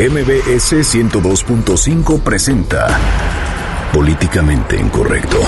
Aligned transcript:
MBS 0.00 0.76
102.5 0.94 2.22
presenta 2.22 2.98
Políticamente 3.92 4.76
Incorrecto. 4.80 5.38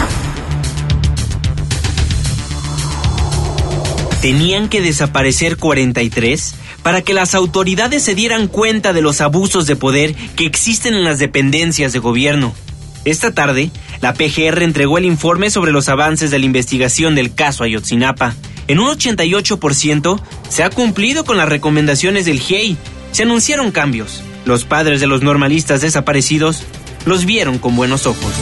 Tenían 4.21 4.69
que 4.69 4.83
desaparecer 4.83 5.57
43 5.57 6.55
para 6.83 7.01
que 7.01 7.15
las 7.15 7.35
autoridades 7.35 8.03
se 8.03 8.15
dieran 8.15 8.47
cuenta 8.47 8.93
de 8.93 9.01
los 9.01 9.23
abusos 9.23 9.67
de 9.67 9.75
poder 9.75 10.15
que 10.37 10.45
existen 10.45 10.93
en 10.93 11.05
las 11.05 11.19
dependencias 11.19 11.95
de 11.95 12.01
gobierno. 12.01 12.55
Esta 13.07 13.33
tarde, 13.33 13.71
la 14.03 14.13
PGR 14.13 14.63
entregó 14.65 14.99
el 14.99 15.07
informe 15.07 15.49
sobre 15.49 15.73
los 15.73 15.89
avances 15.89 16.31
de 16.31 16.39
la 16.39 16.45
investigación 16.45 17.15
del 17.15 17.35
caso 17.35 17.65
Ayotzinapa. 17.65 18.35
En 18.69 18.81
un 18.81 18.89
88% 18.89 20.21
se 20.51 20.63
ha 20.63 20.69
cumplido 20.69 21.25
con 21.25 21.39
las 21.39 21.49
recomendaciones 21.49 22.27
del 22.27 22.39
GIEI. 22.39 22.77
Se 23.13 23.23
anunciaron 23.23 23.71
cambios. 23.71 24.23
Los 24.45 24.65
padres 24.65 25.01
de 25.01 25.07
los 25.07 25.23
normalistas 25.23 25.81
desaparecidos 25.81 26.63
los 27.05 27.25
vieron 27.25 27.59
con 27.59 27.77
buenos 27.77 28.07
ojos. 28.07 28.33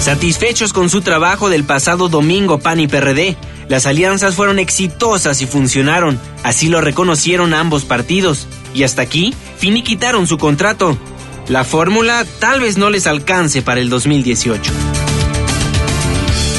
Satisfechos 0.00 0.72
con 0.72 0.90
su 0.90 1.00
trabajo 1.00 1.48
del 1.48 1.64
pasado 1.64 2.08
domingo 2.08 2.58
PAN 2.58 2.80
y 2.80 2.86
PRD, 2.86 3.36
las 3.68 3.86
alianzas 3.86 4.34
fueron 4.34 4.58
exitosas 4.58 5.40
y 5.40 5.46
funcionaron, 5.46 6.20
así 6.42 6.68
lo 6.68 6.82
reconocieron 6.82 7.54
ambos 7.54 7.84
partidos, 7.84 8.46
y 8.74 8.82
hasta 8.82 9.02
aquí 9.02 9.34
finiquitaron 9.56 10.26
su 10.26 10.36
contrato. 10.36 10.98
La 11.48 11.64
fórmula 11.64 12.24
tal 12.38 12.60
vez 12.60 12.76
no 12.76 12.90
les 12.90 13.06
alcance 13.06 13.62
para 13.62 13.80
el 13.80 13.88
2018. 13.88 14.93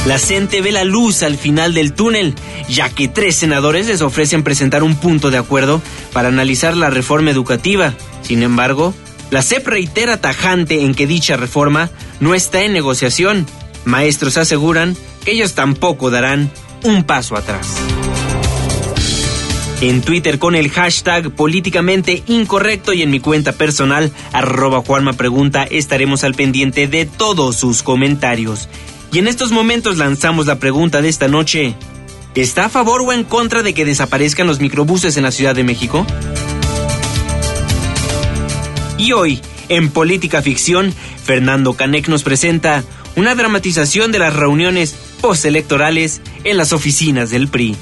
La 0.05 0.19
CENTE 0.19 0.61
ve 0.61 0.71
la 0.71 0.83
luz 0.83 1.23
al 1.23 1.35
final 1.35 1.73
del 1.73 1.93
túnel, 1.93 2.35
ya 2.69 2.89
que 2.89 3.07
tres 3.07 3.35
senadores 3.35 3.87
les 3.87 4.03
ofrecen 4.03 4.43
presentar 4.43 4.83
un 4.83 4.95
punto 4.95 5.31
de 5.31 5.39
acuerdo 5.39 5.81
para 6.13 6.27
analizar 6.27 6.77
la 6.77 6.91
reforma 6.91 7.31
educativa. 7.31 7.95
Sin 8.21 8.43
embargo, 8.43 8.93
la 9.31 9.41
CEP 9.41 9.67
reitera 9.67 10.21
tajante 10.21 10.83
en 10.83 10.93
que 10.93 11.07
dicha 11.07 11.37
reforma 11.37 11.89
no 12.19 12.35
está 12.35 12.61
en 12.61 12.73
negociación. 12.73 13.47
Maestros 13.83 14.37
aseguran 14.37 14.95
que 15.23 15.31
ellos 15.31 15.55
tampoco 15.55 16.11
darán 16.11 16.51
un 16.83 17.03
paso 17.03 17.35
atrás. 17.35 17.75
En 19.81 20.01
Twitter 20.01 20.37
con 20.37 20.55
el 20.55 20.69
hashtag 20.69 21.31
políticamente 21.31 22.23
incorrecto 22.27 22.93
y 22.93 23.01
en 23.01 23.09
mi 23.09 23.19
cuenta 23.19 23.53
personal 23.53 24.11
arroba 24.31 24.81
Juanma 24.81 25.13
Pregunta 25.13 25.63
estaremos 25.63 26.23
al 26.23 26.35
pendiente 26.35 26.87
de 26.87 27.05
todos 27.05 27.57
sus 27.57 27.81
comentarios. 27.81 28.69
Y 29.15 29.19
en 29.19 29.29
estos 29.29 29.53
momentos 29.53 29.97
lanzamos 29.97 30.45
la 30.45 30.59
pregunta 30.59 31.01
de 31.01 31.07
esta 31.07 31.29
noche. 31.29 31.73
¿Está 32.35 32.65
a 32.65 32.69
favor 32.69 33.01
o 33.01 33.13
en 33.13 33.23
contra 33.23 33.63
de 33.63 33.73
que 33.73 33.85
desaparezcan 33.85 34.45
los 34.45 34.59
microbuses 34.59 35.15
en 35.15 35.23
la 35.23 35.31
Ciudad 35.31 35.55
de 35.55 35.63
México? 35.63 36.05
Y 38.97 39.13
hoy, 39.13 39.39
en 39.69 39.89
Política 39.89 40.41
Ficción, 40.41 40.93
Fernando 41.23 41.75
Canek 41.75 42.09
nos 42.09 42.23
presenta 42.23 42.83
una 43.15 43.35
dramatización 43.35 44.11
de 44.11 44.19
las 44.19 44.35
reuniones 44.35 44.93
postelectorales 45.21 46.21
en 46.43 46.57
las 46.57 46.73
oficinas 46.73 47.29
del 47.29 47.47
PRI. 47.47 47.77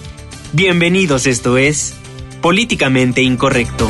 Bienvenidos, 0.52 1.26
esto 1.26 1.58
es 1.58 1.96
Políticamente 2.44 3.24
Incorrecto. 3.24 3.90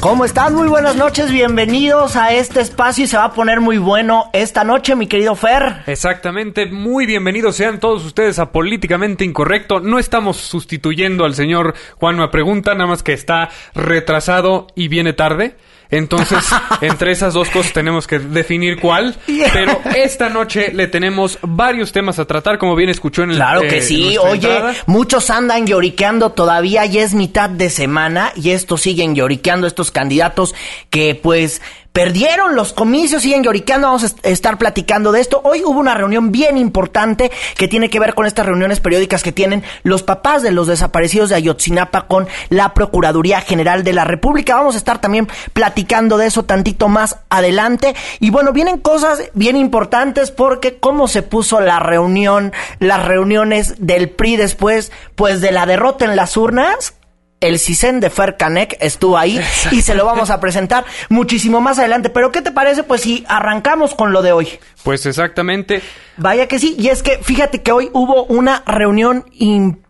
¿Cómo 0.00 0.24
están? 0.24 0.54
Muy 0.54 0.66
buenas 0.66 0.96
noches, 0.96 1.30
bienvenidos 1.30 2.16
a 2.16 2.32
este 2.32 2.62
espacio 2.62 3.04
y 3.04 3.06
se 3.06 3.18
va 3.18 3.24
a 3.24 3.32
poner 3.34 3.60
muy 3.60 3.76
bueno 3.76 4.30
esta 4.32 4.64
noche, 4.64 4.96
mi 4.96 5.06
querido 5.06 5.34
Fer. 5.34 5.82
Exactamente, 5.86 6.64
muy 6.64 7.04
bienvenidos 7.04 7.56
sean 7.56 7.80
todos 7.80 8.06
ustedes 8.06 8.38
a 8.38 8.50
Políticamente 8.50 9.26
Incorrecto. 9.26 9.80
No 9.80 9.98
estamos 9.98 10.38
sustituyendo 10.38 11.26
al 11.26 11.34
señor 11.34 11.74
Juan 11.96 12.16
Me 12.16 12.28
Pregunta, 12.28 12.72
nada 12.72 12.86
más 12.86 13.02
que 13.02 13.12
está 13.12 13.50
retrasado 13.74 14.68
y 14.74 14.88
viene 14.88 15.12
tarde. 15.12 15.56
Entonces, 15.90 16.44
entre 16.80 17.12
esas 17.12 17.34
dos 17.34 17.48
cosas 17.50 17.72
tenemos 17.72 18.06
que 18.06 18.18
definir 18.18 18.78
cuál. 18.80 19.16
Pero 19.52 19.80
esta 19.96 20.28
noche 20.28 20.72
le 20.72 20.86
tenemos 20.86 21.38
varios 21.42 21.92
temas 21.92 22.18
a 22.18 22.24
tratar, 22.24 22.58
como 22.58 22.76
bien 22.76 22.90
escuchó 22.90 23.22
en 23.22 23.30
el 23.30 23.36
Claro 23.36 23.62
que 23.62 23.78
eh, 23.78 23.82
sí. 23.82 24.16
Oye, 24.18 24.34
entrada. 24.34 24.74
muchos 24.86 25.30
andan 25.30 25.66
lloriqueando 25.66 26.32
todavía, 26.32 26.86
ya 26.86 27.02
es 27.02 27.14
mitad 27.14 27.50
de 27.50 27.70
semana 27.70 28.32
y 28.36 28.50
estos 28.50 28.82
siguen 28.82 29.14
lloriqueando, 29.14 29.66
estos 29.66 29.90
candidatos 29.90 30.54
que 30.90 31.14
pues 31.14 31.60
perdieron 31.92 32.54
los 32.54 32.72
comicios, 32.72 33.22
siguen 33.22 33.42
lloriqueando, 33.42 33.88
vamos 33.88 34.04
a 34.04 34.06
est- 34.06 34.24
estar 34.26 34.58
platicando 34.58 35.10
de 35.12 35.20
esto. 35.20 35.40
Hoy 35.44 35.62
hubo 35.64 35.78
una 35.80 35.94
reunión 35.94 36.30
bien 36.30 36.56
importante 36.56 37.30
que 37.56 37.68
tiene 37.68 37.90
que 37.90 37.98
ver 37.98 38.14
con 38.14 38.26
estas 38.26 38.46
reuniones 38.46 38.80
periódicas 38.80 39.22
que 39.22 39.32
tienen 39.32 39.64
los 39.82 40.02
papás 40.02 40.42
de 40.42 40.52
los 40.52 40.66
desaparecidos 40.68 41.30
de 41.30 41.34
Ayotzinapa 41.36 42.02
con 42.06 42.28
la 42.48 42.74
Procuraduría 42.74 43.40
General 43.40 43.82
de 43.82 43.92
la 43.92 44.04
República. 44.04 44.54
Vamos 44.56 44.76
a 44.76 44.78
estar 44.78 45.00
también 45.00 45.28
platicando 45.52 46.16
de 46.16 46.26
eso 46.26 46.44
tantito 46.44 46.88
más 46.88 47.16
adelante. 47.28 47.94
Y 48.20 48.30
bueno, 48.30 48.52
vienen 48.52 48.78
cosas 48.78 49.22
bien 49.34 49.56
importantes 49.56 50.30
porque 50.30 50.78
cómo 50.78 51.08
se 51.08 51.22
puso 51.22 51.60
la 51.60 51.80
reunión, 51.80 52.52
las 52.78 53.04
reuniones 53.04 53.74
del 53.84 54.10
PRI 54.10 54.36
después, 54.36 54.92
pues 55.16 55.40
de 55.40 55.50
la 55.50 55.66
derrota 55.66 56.04
en 56.04 56.14
las 56.16 56.36
urnas. 56.36 56.94
El 57.40 57.58
CISEN 57.58 58.00
de 58.00 58.10
Fer 58.10 58.36
Canek 58.36 58.76
estuvo 58.80 59.16
ahí 59.16 59.40
y 59.70 59.82
se 59.82 59.94
lo 59.94 60.04
vamos 60.04 60.30
a 60.30 60.40
presentar 60.40 60.84
muchísimo 61.08 61.60
más 61.60 61.78
adelante. 61.78 62.10
Pero 62.10 62.30
¿qué 62.32 62.42
te 62.42 62.50
parece? 62.50 62.82
Pues 62.82 63.00
si 63.00 63.24
arrancamos 63.28 63.94
con 63.94 64.12
lo 64.12 64.22
de 64.22 64.32
hoy. 64.32 64.48
Pues 64.82 65.06
exactamente. 65.06 65.82
Vaya 66.16 66.46
que 66.48 66.58
sí, 66.58 66.76
y 66.78 66.88
es 66.88 67.02
que 67.02 67.18
fíjate 67.18 67.62
que 67.62 67.72
hoy 67.72 67.88
hubo 67.92 68.24
una 68.24 68.62
reunión 68.66 69.24
importante, 69.32 69.89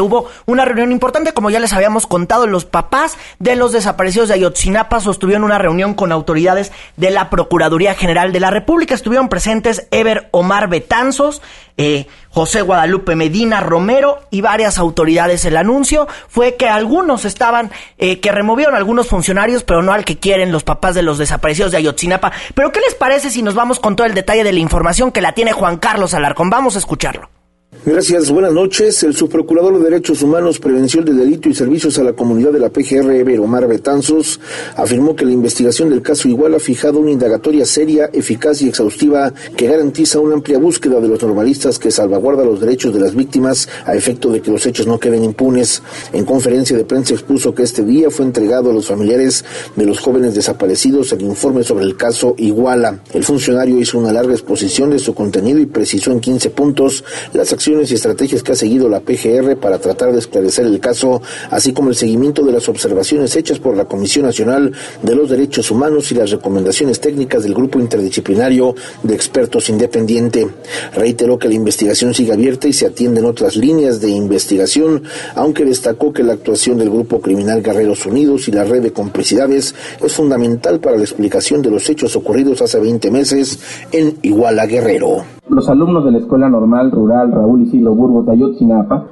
hubo 0.00 0.28
una 0.46 0.64
reunión 0.64 0.92
importante, 0.92 1.32
como 1.32 1.50
ya 1.50 1.60
les 1.60 1.72
habíamos 1.72 2.06
contado, 2.06 2.46
los 2.46 2.64
papás 2.64 3.16
de 3.38 3.56
los 3.56 3.72
desaparecidos 3.72 4.28
de 4.28 4.34
Ayotzinapa 4.34 5.00
sostuvieron 5.00 5.44
una 5.44 5.58
reunión 5.58 5.94
con 5.94 6.12
autoridades 6.12 6.72
de 6.96 7.10
la 7.10 7.30
Procuraduría 7.30 7.94
General 7.94 8.32
de 8.32 8.40
la 8.40 8.50
República, 8.50 8.94
estuvieron 8.94 9.28
presentes 9.28 9.88
Ever 9.90 10.28
Omar 10.30 10.68
Betanzos, 10.68 11.42
eh, 11.76 12.06
José 12.30 12.62
Guadalupe 12.62 13.16
Medina 13.16 13.60
Romero 13.60 14.20
y 14.30 14.40
varias 14.40 14.78
autoridades. 14.78 15.44
El 15.44 15.56
anuncio 15.56 16.06
fue 16.28 16.54
que 16.56 16.68
algunos 16.68 17.24
estaban, 17.24 17.70
eh, 17.98 18.20
que 18.20 18.32
removieron 18.32 18.74
algunos 18.74 19.08
funcionarios, 19.08 19.64
pero 19.64 19.82
no 19.82 19.92
al 19.92 20.04
que 20.04 20.18
quieren 20.18 20.52
los 20.52 20.64
papás 20.64 20.94
de 20.94 21.02
los 21.02 21.18
desaparecidos 21.18 21.72
de 21.72 21.78
Ayotzinapa. 21.78 22.32
Pero 22.54 22.72
¿qué 22.72 22.80
les 22.80 22.94
parece 22.94 23.30
si 23.30 23.42
nos 23.42 23.54
vamos 23.54 23.80
con 23.80 23.96
todo 23.96 24.06
el 24.06 24.14
detalle 24.14 24.44
de 24.44 24.52
la 24.52 24.60
información 24.60 25.12
que 25.12 25.20
la 25.20 25.32
tiene 25.32 25.52
Juan 25.52 25.78
Carlos 25.78 26.14
Alarcón? 26.14 26.50
Vamos 26.50 26.76
a 26.76 26.78
escucharlo. 26.78 27.41
Gracias, 27.84 28.30
buenas 28.30 28.52
noches. 28.52 29.02
El 29.02 29.16
subprocurador 29.16 29.76
de 29.76 29.82
Derechos 29.82 30.22
Humanos, 30.22 30.60
Prevención 30.60 31.04
de 31.04 31.14
Delito 31.14 31.48
y 31.48 31.54
Servicios 31.54 31.98
a 31.98 32.04
la 32.04 32.12
Comunidad 32.12 32.52
de 32.52 32.60
la 32.60 32.70
PGR, 32.70 33.40
Omar 33.40 33.66
Betanzos, 33.66 34.38
afirmó 34.76 35.16
que 35.16 35.24
la 35.24 35.32
investigación 35.32 35.90
del 35.90 36.00
caso 36.00 36.28
Igual 36.28 36.54
ha 36.54 36.60
fijado 36.60 37.00
una 37.00 37.10
indagatoria 37.10 37.64
seria, 37.64 38.08
eficaz 38.12 38.62
y 38.62 38.68
exhaustiva 38.68 39.34
que 39.56 39.66
garantiza 39.66 40.20
una 40.20 40.34
amplia 40.34 40.58
búsqueda 40.58 41.00
de 41.00 41.08
los 41.08 41.20
normalistas 41.22 41.80
que 41.80 41.90
salvaguarda 41.90 42.44
los 42.44 42.60
derechos 42.60 42.94
de 42.94 43.00
las 43.00 43.16
víctimas 43.16 43.68
a 43.84 43.96
efecto 43.96 44.30
de 44.30 44.40
que 44.40 44.52
los 44.52 44.64
hechos 44.64 44.86
no 44.86 45.00
queden 45.00 45.24
impunes. 45.24 45.82
En 46.12 46.24
conferencia 46.24 46.76
de 46.76 46.84
prensa 46.84 47.14
expuso 47.14 47.52
que 47.52 47.64
este 47.64 47.82
día 47.82 48.10
fue 48.10 48.26
entregado 48.26 48.70
a 48.70 48.74
los 48.74 48.86
familiares 48.86 49.44
de 49.74 49.86
los 49.86 49.98
jóvenes 49.98 50.36
desaparecidos 50.36 51.12
el 51.14 51.22
informe 51.22 51.64
sobre 51.64 51.86
el 51.86 51.96
caso 51.96 52.36
Iguala. 52.38 53.00
El 53.12 53.24
funcionario 53.24 53.80
hizo 53.80 53.98
una 53.98 54.12
larga 54.12 54.34
exposición 54.34 54.90
de 54.90 55.00
su 55.00 55.14
contenido 55.14 55.58
y 55.58 55.66
precisó 55.66 56.12
en 56.12 56.20
15 56.20 56.50
puntos 56.50 57.02
las 57.32 57.52
acciones 57.52 57.61
acciones 57.62 57.92
y 57.92 57.94
estrategias 57.94 58.42
que 58.42 58.50
ha 58.50 58.56
seguido 58.56 58.88
la 58.88 58.98
PGR 58.98 59.56
para 59.56 59.78
tratar 59.78 60.10
de 60.10 60.18
esclarecer 60.18 60.66
el 60.66 60.80
caso, 60.80 61.22
así 61.48 61.72
como 61.72 61.90
el 61.90 61.94
seguimiento 61.94 62.42
de 62.42 62.50
las 62.50 62.68
observaciones 62.68 63.36
hechas 63.36 63.60
por 63.60 63.76
la 63.76 63.84
Comisión 63.84 64.24
Nacional 64.24 64.72
de 65.00 65.14
los 65.14 65.30
Derechos 65.30 65.70
Humanos 65.70 66.10
y 66.10 66.16
las 66.16 66.32
recomendaciones 66.32 66.98
técnicas 66.98 67.44
del 67.44 67.54
Grupo 67.54 67.78
Interdisciplinario 67.78 68.74
de 69.04 69.14
Expertos 69.14 69.68
Independiente. 69.68 70.48
Reiteró 70.96 71.38
que 71.38 71.46
la 71.46 71.54
investigación 71.54 72.14
sigue 72.14 72.32
abierta 72.32 72.66
y 72.66 72.72
se 72.72 72.86
atienden 72.86 73.26
otras 73.26 73.54
líneas 73.54 74.00
de 74.00 74.10
investigación, 74.10 75.04
aunque 75.36 75.64
destacó 75.64 76.12
que 76.12 76.24
la 76.24 76.32
actuación 76.32 76.78
del 76.78 76.90
Grupo 76.90 77.20
Criminal 77.20 77.62
Guerreros 77.62 78.04
Unidos 78.06 78.48
y 78.48 78.50
la 78.50 78.64
red 78.64 78.82
de 78.82 78.92
complicidades 78.92 79.72
es 80.02 80.12
fundamental 80.12 80.80
para 80.80 80.96
la 80.96 81.04
explicación 81.04 81.62
de 81.62 81.70
los 81.70 81.88
hechos 81.88 82.16
ocurridos 82.16 82.60
hace 82.60 82.80
20 82.80 83.08
meses 83.12 83.86
en 83.92 84.16
Iguala 84.22 84.66
Guerrero. 84.66 85.22
Los 85.48 85.68
alumnos 85.68 86.04
de 86.06 86.12
la 86.12 86.18
Escuela 86.18 86.48
Normal 86.48 86.90
Rural 86.90 87.30
Raúl 87.30 87.51
Isidro 87.60 87.94
Burgos 87.94 88.26
de 88.26 88.32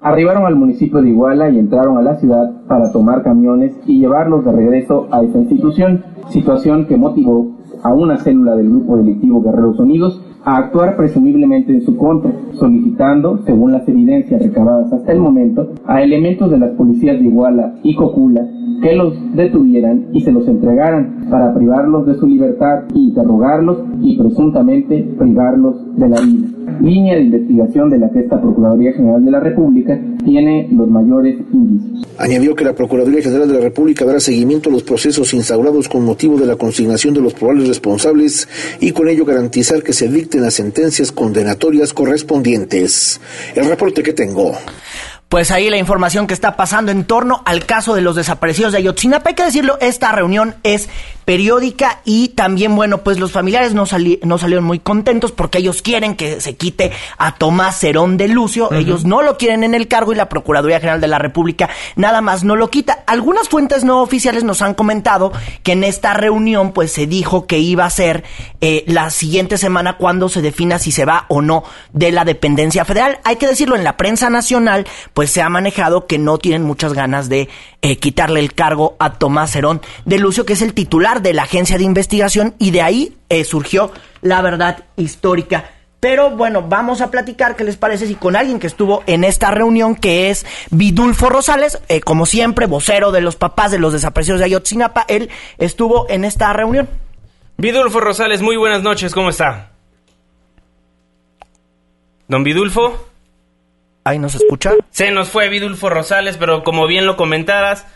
arribaron 0.02 0.46
al 0.46 0.56
municipio 0.56 1.02
de 1.02 1.10
Iguala 1.10 1.50
y 1.50 1.58
entraron 1.58 1.98
a 1.98 2.02
la 2.02 2.16
ciudad 2.16 2.64
para 2.66 2.90
tomar 2.90 3.22
camiones 3.22 3.78
y 3.87 3.98
llevarlos 3.98 4.44
de 4.44 4.52
regreso 4.52 5.06
a 5.10 5.22
esa 5.22 5.38
institución, 5.38 6.02
situación 6.31 6.87
que 6.87 6.96
motivó 6.96 7.52
a 7.82 7.92
una 7.92 8.16
célula 8.19 8.56
del 8.56 8.70
grupo 8.70 8.96
delictivo 8.96 9.42
Guerreros 9.42 9.78
Unidos 9.78 10.20
a 10.44 10.56
actuar 10.56 10.96
presumiblemente 10.96 11.72
en 11.72 11.82
su 11.82 11.96
contra, 11.96 12.32
solicitando, 12.54 13.38
según 13.44 13.72
las 13.72 13.87
evidencias 13.88 14.42
recabadas 14.42 14.92
hasta 14.92 15.12
el 15.12 15.20
momento, 15.20 15.69
a 15.87 16.02
elementos 16.02 16.50
de 16.50 16.58
las 16.58 16.70
policías 16.72 17.19
de 17.19 17.26
Iguala 17.26 17.75
y 17.82 17.94
Cocula 17.94 18.46
que 18.81 18.94
los 18.94 19.15
detuvieran 19.35 20.09
y 20.12 20.21
se 20.23 20.32
los 20.32 20.47
entregaran 20.49 21.27
para 21.31 21.55
privarlos 21.55 22.06
de 22.06 22.15
su 22.15 22.27
libertad, 22.27 22.85
interrogarlos 22.94 23.79
y 24.00 24.19
presuntamente 24.19 25.03
privarlos 25.19 25.77
de 25.97 26.09
la 26.09 26.21
vida. 26.21 26.49
Línea 26.81 27.17
de 27.17 27.25
investigación 27.25 27.91
de 27.91 27.99
la 27.99 28.11
que 28.11 28.21
esta 28.21 28.41
Procuraduría 28.41 28.93
General 28.93 29.23
de 29.23 29.31
la 29.31 29.41
República 29.41 30.00
tiene 30.25 30.69
los 30.73 30.88
mayores 30.88 31.37
indicios. 31.53 32.06
Añadió 32.19 32.55
que 32.55 32.65
la 32.65 32.75
Procuraduría 32.75 33.23
General 33.23 33.49
de 33.49 33.55
la 33.55 33.61
República 33.61 34.05
dará 34.05 34.19
seguimiento 34.19 34.71
a 34.71 34.73
los 34.73 34.83
procesos 34.83 35.35
instaurados 35.35 35.88
con 35.88 36.05
motivo 36.05 36.38
de 36.38 36.47
la 36.47 36.56
consignación 36.56 37.12
de 37.12 37.21
los 37.21 37.35
probables 37.35 37.69
responsables 37.69 38.49
y 38.81 38.93
con 38.93 39.09
ello 39.09 39.26
garantizar 39.26 39.83
que 39.83 39.93
se 39.93 40.09
dicten 40.09 40.43
las 40.43 40.55
sentencias 40.55 41.12
condenatorias 41.12 41.93
correspondientes. 41.93 43.21
El 43.55 43.69
reporte 43.69 44.03
que 44.03 44.15
tengo 44.15 44.53
pues 45.31 45.53
ahí 45.53 45.71
la 45.71 45.77
información 45.77 46.27
que 46.27 46.35
está 46.35 46.56
pasando 46.56 46.91
en 46.91 47.05
torno 47.05 47.41
al 47.47 47.65
caso 47.65 47.94
de 47.94 48.00
los 48.00 48.17
desaparecidos 48.17 48.73
de 48.73 48.79
Ayotzinapa. 48.79 49.31
Hay 49.31 49.37
que 49.37 49.44
decirlo, 49.44 49.79
esta 49.81 50.11
reunión 50.11 50.56
es 50.65 50.88
periódica 51.25 52.00
y 52.05 52.28
también, 52.28 52.75
bueno, 52.75 52.99
pues 52.99 53.19
los 53.19 53.32
familiares 53.32 53.75
no, 53.75 53.84
no 54.22 54.38
salieron 54.38 54.64
muy 54.64 54.78
contentos 54.78 55.32
porque 55.32 55.58
ellos 55.58 55.82
quieren 55.82 56.17
que 56.17 56.40
se 56.40 56.56
quite 56.56 56.93
a 57.19 57.34
Tomás 57.37 57.78
Cerón 57.78 58.17
de 58.17 58.28
Lucio. 58.28 58.72
Ellos 58.72 59.05
no 59.05 59.22
lo 59.22 59.37
quieren 59.37 59.64
en 59.64 59.75
el 59.75 59.88
cargo 59.88 60.12
y 60.12 60.17
la 60.17 60.28
Procuraduría 60.28 60.81
General 60.81 61.00
de 61.00 61.08
la 61.08 61.19
República 61.19 61.69
nada 61.96 62.20
más 62.20 62.44
no 62.44 62.56
lo 62.56 62.70
quita. 62.70 63.05
Algunas 63.06 63.49
fuentes 63.49 63.84
no 63.84 64.02
oficiales 64.02 64.44
nos 64.44 64.62
han 64.62 64.75
comentado 64.75 65.32
que 65.62 65.72
en 65.72 65.84
esta 65.84 66.14
reunión 66.14 66.72
pues 66.72 66.93
se 66.93 67.06
dijo 67.06 67.46
que 67.46 67.58
iba 67.58 67.84
a 67.84 67.90
ser 67.90 68.25
eh, 68.61 68.84
la 68.87 69.11
siguiente 69.11 69.58
semana 69.58 69.96
cuando 69.96 70.28
se 70.28 70.43
defina 70.43 70.78
si 70.78 70.93
se 70.93 71.05
va 71.05 71.26
o 71.28 71.43
no 71.43 71.64
de 71.93 72.12
la 72.12 72.25
dependencia 72.25 72.84
federal. 72.84 73.19
Hay 73.25 73.37
que 73.37 73.46
decirlo, 73.46 73.76
en 73.76 73.84
la 73.84 73.96
prensa 73.96 74.31
nacional 74.31 74.87
pues 75.14 75.31
se 75.31 75.43
ha 75.43 75.49
manejado 75.49 76.06
que 76.06 76.19
no 76.19 76.38
tienen 76.38 76.62
muchas 76.62 76.93
ganas 76.93 77.28
de 77.28 77.49
eh, 77.82 77.96
quitarle 77.96 78.40
el 78.40 78.52
cargo 78.52 78.96
a 78.99 79.14
Tomás 79.14 79.56
Herón 79.56 79.81
de 80.05 80.19
Lucio, 80.19 80.44
que 80.44 80.52
es 80.52 80.62
el 80.62 80.75
titular 80.75 81.10
de 81.19 81.35
la 81.35 81.43
agencia 81.43 81.77
de 81.77 81.83
investigación, 81.83 82.55
y 82.59 82.71
de 82.71 82.83
ahí 82.83 83.17
eh, 83.29 83.43
surgió 83.43 83.91
la 84.23 84.41
verdad 84.41 84.85
histórica. 84.97 85.73
Pero 85.99 86.31
bueno, 86.31 86.62
vamos 86.62 87.03
a 87.03 87.11
platicar 87.11 87.57
qué 87.57 87.65
les 87.65 87.77
parece 87.77 88.07
si 88.07 88.15
con 88.15 88.35
alguien 88.35 88.59
que 88.59 88.67
estuvo 88.67 89.03
en 89.07 89.23
esta 89.23 89.51
reunión, 89.51 89.97
que 89.97 90.31
es 90.31 90.47
Vidulfo 90.71 91.29
Rosales, 91.29 91.79
eh, 91.89 92.01
como 92.01 92.25
siempre, 92.25 92.67
vocero 92.67 93.12
de 93.12 93.21
los 93.21 93.37
papás 93.37 93.71
de 93.71 93.79
los 93.79 93.93
desaparecidos 93.93 94.39
de 94.39 94.47
Ayotzinapa, 94.47 95.05
él 95.09 95.29
estuvo 95.59 96.09
en 96.09 96.25
esta 96.25 96.53
reunión. 96.55 96.89
Vidulfo 97.59 98.01
Rosales, 98.01 98.41
muy 98.41 98.57
buenas 98.57 98.83
noches, 98.83 99.12
¿cómo 99.12 99.29
está? 99.29 99.73
Don 102.29 102.45
Vidulfo. 102.45 103.07
Ahí 104.05 104.19
nos 104.19 104.35
escucha. 104.35 104.73
Se 104.91 105.11
nos 105.11 105.29
fue 105.29 105.51
Vidulfo 105.51 105.91
Rosales, 105.91 106.39
pero 106.39 106.62
como 106.65 106.87
bien 106.87 107.05
lo 107.05 107.17
comentaras, 107.19 107.87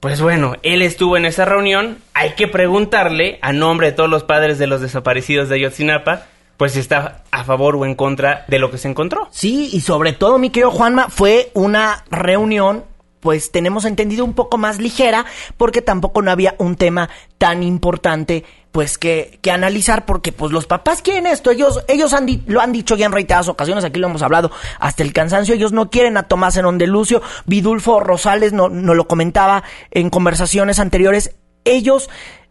pues 0.00 0.20
bueno, 0.20 0.54
él 0.62 0.82
estuvo 0.82 1.16
en 1.16 1.24
esa 1.24 1.44
reunión. 1.44 1.98
Hay 2.14 2.34
que 2.34 2.46
preguntarle, 2.46 3.38
a 3.42 3.52
nombre 3.52 3.88
de 3.88 3.92
todos 3.92 4.08
los 4.10 4.24
padres 4.24 4.58
de 4.58 4.66
los 4.66 4.80
desaparecidos 4.80 5.48
de 5.48 5.56
Ayotzinapa, 5.56 6.26
pues 6.56 6.72
si 6.72 6.80
está 6.80 7.24
a 7.30 7.44
favor 7.44 7.76
o 7.76 7.84
en 7.84 7.94
contra 7.94 8.44
de 8.48 8.58
lo 8.58 8.70
que 8.70 8.78
se 8.78 8.88
encontró. 8.88 9.28
Sí, 9.30 9.70
y 9.72 9.80
sobre 9.80 10.12
todo, 10.12 10.38
mi 10.38 10.50
querido 10.50 10.70
Juanma, 10.70 11.08
fue 11.08 11.50
una 11.54 12.04
reunión 12.10 12.84
pues 13.20 13.50
tenemos 13.50 13.84
entendido 13.84 14.24
un 14.24 14.34
poco 14.34 14.58
más 14.58 14.78
ligera 14.78 15.26
porque 15.56 15.82
tampoco 15.82 16.22
no 16.22 16.30
había 16.30 16.54
un 16.58 16.76
tema 16.76 17.10
tan 17.36 17.62
importante 17.64 18.44
pues 18.72 18.98
que, 18.98 19.38
que 19.42 19.50
analizar 19.50 20.04
porque 20.04 20.32
pues 20.32 20.52
los 20.52 20.66
papás 20.66 21.02
quieren 21.02 21.26
esto, 21.26 21.50
ellos, 21.50 21.84
ellos 21.88 22.12
han 22.12 22.26
lo 22.46 22.60
han 22.60 22.72
dicho 22.72 22.96
ya 22.96 23.06
en 23.06 23.12
reiteradas 23.12 23.48
ocasiones, 23.48 23.84
aquí 23.84 23.98
lo 23.98 24.08
hemos 24.08 24.22
hablado 24.22 24.50
hasta 24.78 25.02
el 25.02 25.12
cansancio, 25.12 25.54
ellos 25.54 25.72
no 25.72 25.90
quieren 25.90 26.16
a 26.16 26.24
Tomás 26.24 26.56
Enón 26.56 26.78
de 26.78 26.86
Lucio, 26.86 27.22
Vidulfo 27.46 28.00
Rosales 28.00 28.52
no, 28.52 28.68
no 28.68 28.94
lo 28.94 29.08
comentaba 29.08 29.64
en 29.90 30.10
conversaciones 30.10 30.78
anteriores, 30.78 31.34
ellos 31.64 32.08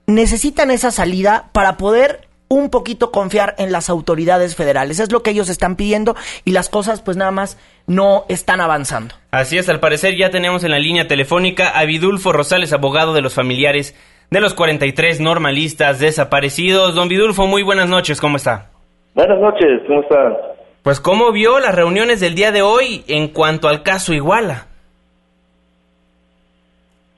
necesitan 0.08 0.72
esa 0.72 0.92
salida 0.92 1.50
para 1.52 1.78
poder 1.78 2.28
un 2.50 2.70
poquito 2.70 3.12
confiar 3.12 3.56
en 3.58 3.72
las 3.72 3.90
autoridades 3.90 4.56
federales. 4.56 5.00
Es 5.00 5.12
lo 5.12 5.22
que 5.22 5.32
ellos 5.32 5.50
están 5.50 5.76
pidiendo 5.76 6.16
y 6.46 6.52
las 6.52 6.70
cosas 6.70 7.02
pues 7.02 7.18
nada 7.18 7.32
más 7.32 7.58
no 7.88 8.26
están 8.30 8.62
avanzando. 8.62 9.16
Así 9.32 9.58
es, 9.58 9.68
al 9.70 9.80
parecer 9.80 10.16
ya 10.18 10.30
tenemos 10.30 10.64
en 10.64 10.72
la 10.72 10.80
línea 10.80 11.08
telefónica 11.08 11.70
a 11.70 11.84
Vidulfo 11.86 12.32
Rosales, 12.32 12.74
abogado 12.74 13.14
de 13.14 13.22
los 13.22 13.34
familiares 13.34 13.96
de 14.30 14.42
los 14.42 14.54
43 14.54 15.22
normalistas 15.22 16.00
desaparecidos. 16.00 16.96
Don 16.96 17.08
Vidulfo, 17.08 17.48
muy 17.48 17.64
buenas 17.64 17.90
noches, 17.90 18.20
¿cómo 18.20 18.38
está? 18.38 18.70
Buenas 19.16 19.40
noches, 19.40 19.82
¿cómo 19.88 20.02
está? 20.02 20.38
Pues, 20.84 21.00
¿cómo 21.00 21.32
vio 21.32 21.60
las 21.60 21.76
reuniones 21.76 22.20
del 22.20 22.36
día 22.36 22.52
de 22.52 22.62
hoy 22.62 23.04
en 23.08 23.30
cuanto 23.30 23.68
al 23.68 23.84
caso 23.84 24.14
Iguala? 24.14 24.68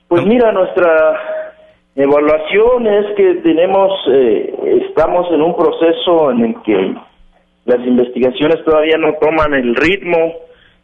Pues 0.08 0.26
mira, 0.26 0.50
nuestra 0.50 1.20
evaluación 1.94 2.86
es 2.86 3.16
que 3.16 3.34
tenemos, 3.42 3.92
eh, 4.12 4.82
estamos 4.88 5.26
en 5.32 5.42
un 5.42 5.56
proceso 5.56 6.32
en 6.32 6.44
el 6.46 6.62
que 6.62 6.94
las 7.64 7.78
investigaciones 7.86 8.64
todavía 8.64 8.96
no 8.98 9.14
toman 9.20 9.54
el 9.54 9.76
ritmo, 9.76 10.32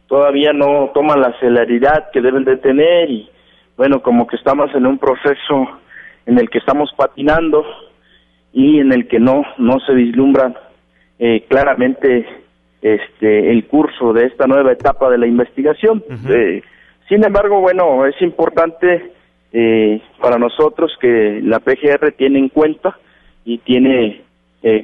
todavía 0.07 0.53
no 0.53 0.91
toman 0.93 1.19
la 1.19 1.37
celeridad 1.39 2.09
que 2.13 2.21
deben 2.21 2.45
de 2.45 2.57
tener 2.57 3.09
y 3.09 3.29
bueno, 3.75 4.01
como 4.01 4.27
que 4.27 4.37
estamos 4.37 4.73
en 4.73 4.85
un 4.85 4.97
proceso 4.97 5.67
en 6.27 6.37
el 6.37 6.49
que 6.49 6.59
estamos 6.59 6.93
patinando 6.95 7.65
y 8.53 8.79
en 8.79 8.93
el 8.93 9.07
que 9.07 9.19
no 9.19 9.43
no 9.57 9.79
se 9.79 9.93
vislumbra 9.93 10.53
eh, 11.17 11.45
claramente 11.49 12.27
este 12.81 13.51
el 13.51 13.65
curso 13.65 14.13
de 14.13 14.25
esta 14.25 14.45
nueva 14.45 14.71
etapa 14.71 15.09
de 15.09 15.17
la 15.17 15.25
investigación. 15.25 16.03
Eh, 16.29 16.61
sin 17.09 17.25
embargo, 17.25 17.61
bueno, 17.61 18.05
es 18.05 18.21
importante 18.21 19.13
eh, 19.53 20.01
para 20.21 20.37
nosotros 20.37 20.91
que 20.99 21.39
la 21.41 21.59
PGR 21.59 22.11
tiene 22.11 22.39
en 22.39 22.49
cuenta 22.49 22.97
y 23.43 23.57
tiene 23.59 24.21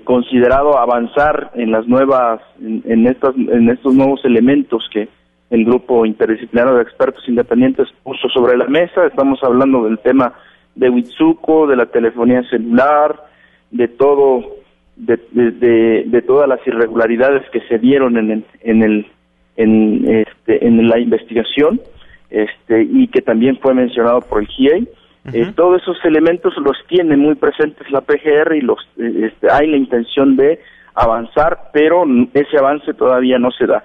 considerado 0.06 0.77
avanzar 0.77 1.51
en 1.56 1.72
las 1.72 1.86
nuevas 1.88 2.39
en, 2.62 3.06
estas 3.06 3.36
en 3.36 3.70
estos 3.70 3.94
nuevos 3.94 4.24
elementos 4.24 4.88
que 4.94 5.10
el 5.50 5.65
grupo 5.65 6.06
interdisciplinario 6.06 6.75
de 6.75 6.84
expertos 6.84 7.27
independientes 7.27 7.89
puso 8.01 8.29
sobre 8.29 8.56
la 8.56 8.65
mesa. 8.68 9.06
Estamos 9.06 9.44
hablando 9.44 9.84
del 9.84 10.00
tema 10.00 10.34
de 10.75 10.89
Witsuko, 10.89 11.68
de 11.68 11.75
la 11.75 11.86
telefonía 11.86 12.44
celular, 12.50 13.24
de 13.72 13.88
todo, 13.88 14.58
de, 14.96 15.18
de, 15.32 16.22
todas 16.22 16.48
las 16.48 16.65
irregularidades 16.65 17.50
que 17.51 17.62
se 17.62 17.80
dieron 17.80 18.18
en 18.18 18.32
el, 18.32 18.46
en 18.62 18.84
el, 18.84 19.08
en 19.56 20.06
este, 20.06 20.65
en 20.65 20.88
la 20.88 21.00
investigación, 21.00 21.82
este, 22.30 22.84
y 22.84 23.08
que 23.08 23.22
también 23.22 23.58
fue 23.60 23.74
mencionado 23.74 24.22
por 24.22 24.42
el 24.42 24.48
GIEI. 24.48 24.88
Eh, 25.32 25.53
todos 25.56 25.82
esos 25.82 25.98
elementos 26.03 26.53
los 26.58 26.75
tiene 26.89 27.15
muy 27.15 27.36
presentes 27.36 27.89
la 27.92 28.01
PGR 28.01 28.56
y 28.58 28.62
los 28.62 28.80
eh, 28.98 29.30
este, 29.32 29.50
hay 29.50 29.68
la 29.68 29.77
intención 29.77 30.36
de 30.36 30.60
avanzar, 30.96 31.70
pero 31.72 32.03
ese 32.34 32.58
avance 32.58 32.94
todavía 32.94 33.39
no 33.39 33.50
se 33.51 33.65
da. 33.65 33.84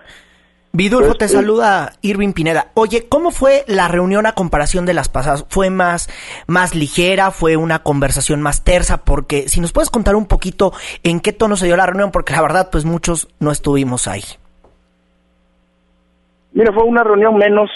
Vidulfo, 0.78 1.14
te 1.14 1.26
saluda 1.26 1.94
Irving 2.02 2.32
Pineda. 2.32 2.66
Oye, 2.74 3.08
¿cómo 3.08 3.32
fue 3.32 3.64
la 3.66 3.88
reunión 3.88 4.26
a 4.26 4.36
comparación 4.36 4.86
de 4.86 4.94
las 4.94 5.08
pasadas? 5.08 5.44
¿Fue 5.48 5.70
más, 5.70 6.08
más 6.46 6.76
ligera? 6.76 7.32
¿Fue 7.32 7.56
una 7.56 7.80
conversación 7.80 8.40
más 8.40 8.62
tersa? 8.62 9.02
Porque 9.04 9.48
si 9.48 9.60
nos 9.60 9.72
puedes 9.72 9.90
contar 9.90 10.14
un 10.14 10.28
poquito 10.28 10.70
en 11.02 11.18
qué 11.18 11.32
tono 11.32 11.56
se 11.56 11.66
dio 11.66 11.76
la 11.76 11.86
reunión, 11.86 12.12
porque 12.12 12.32
la 12.32 12.42
verdad, 12.42 12.68
pues 12.70 12.84
muchos 12.84 13.26
no 13.40 13.50
estuvimos 13.50 14.06
ahí. 14.06 14.22
Mira, 16.52 16.72
fue 16.72 16.84
una 16.84 17.02
reunión 17.02 17.36
menos 17.36 17.68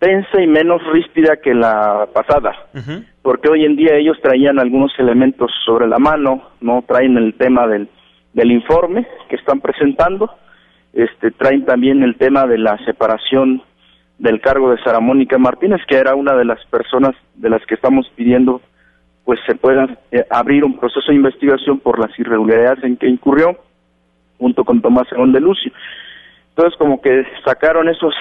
tensa 0.00 0.42
y 0.42 0.48
menos 0.48 0.82
ríspida 0.92 1.36
que 1.36 1.54
la 1.54 2.08
pasada, 2.12 2.56
porque 3.22 3.48
hoy 3.48 3.66
en 3.66 3.76
día 3.76 3.94
ellos 3.94 4.16
traían 4.20 4.58
algunos 4.58 4.90
elementos 4.98 5.52
sobre 5.64 5.86
la 5.86 6.00
mano, 6.00 6.42
no 6.60 6.82
traen 6.88 7.18
el 7.18 7.34
tema 7.34 7.68
del, 7.68 7.88
del 8.32 8.50
informe 8.50 9.06
que 9.28 9.36
están 9.36 9.60
presentando, 9.60 10.28
este, 10.92 11.30
traen 11.30 11.64
también 11.64 12.02
el 12.02 12.16
tema 12.16 12.46
de 12.46 12.58
la 12.58 12.78
separación 12.84 13.62
del 14.18 14.40
cargo 14.40 14.70
de 14.70 14.82
Sara 14.82 15.00
Mónica 15.00 15.38
Martínez, 15.38 15.80
que 15.86 15.96
era 15.96 16.14
una 16.14 16.34
de 16.34 16.44
las 16.44 16.64
personas 16.66 17.14
de 17.36 17.50
las 17.50 17.64
que 17.66 17.74
estamos 17.74 18.10
pidiendo 18.16 18.60
pues 19.28 19.40
se 19.46 19.54
pueda 19.54 19.86
eh, 20.10 20.24
abrir 20.30 20.64
un 20.64 20.78
proceso 20.78 21.10
de 21.10 21.16
investigación 21.16 21.80
por 21.80 21.98
las 21.98 22.18
irregularidades 22.18 22.82
en 22.82 22.96
que 22.96 23.06
incurrió 23.06 23.58
junto 24.38 24.64
con 24.64 24.80
Tomás 24.80 25.06
Herón 25.12 25.32
de 25.32 25.40
Lucio. 25.40 25.70
Entonces 26.48 26.78
como 26.78 27.02
que 27.02 27.24
sacaron 27.44 27.90
esos 27.90 28.14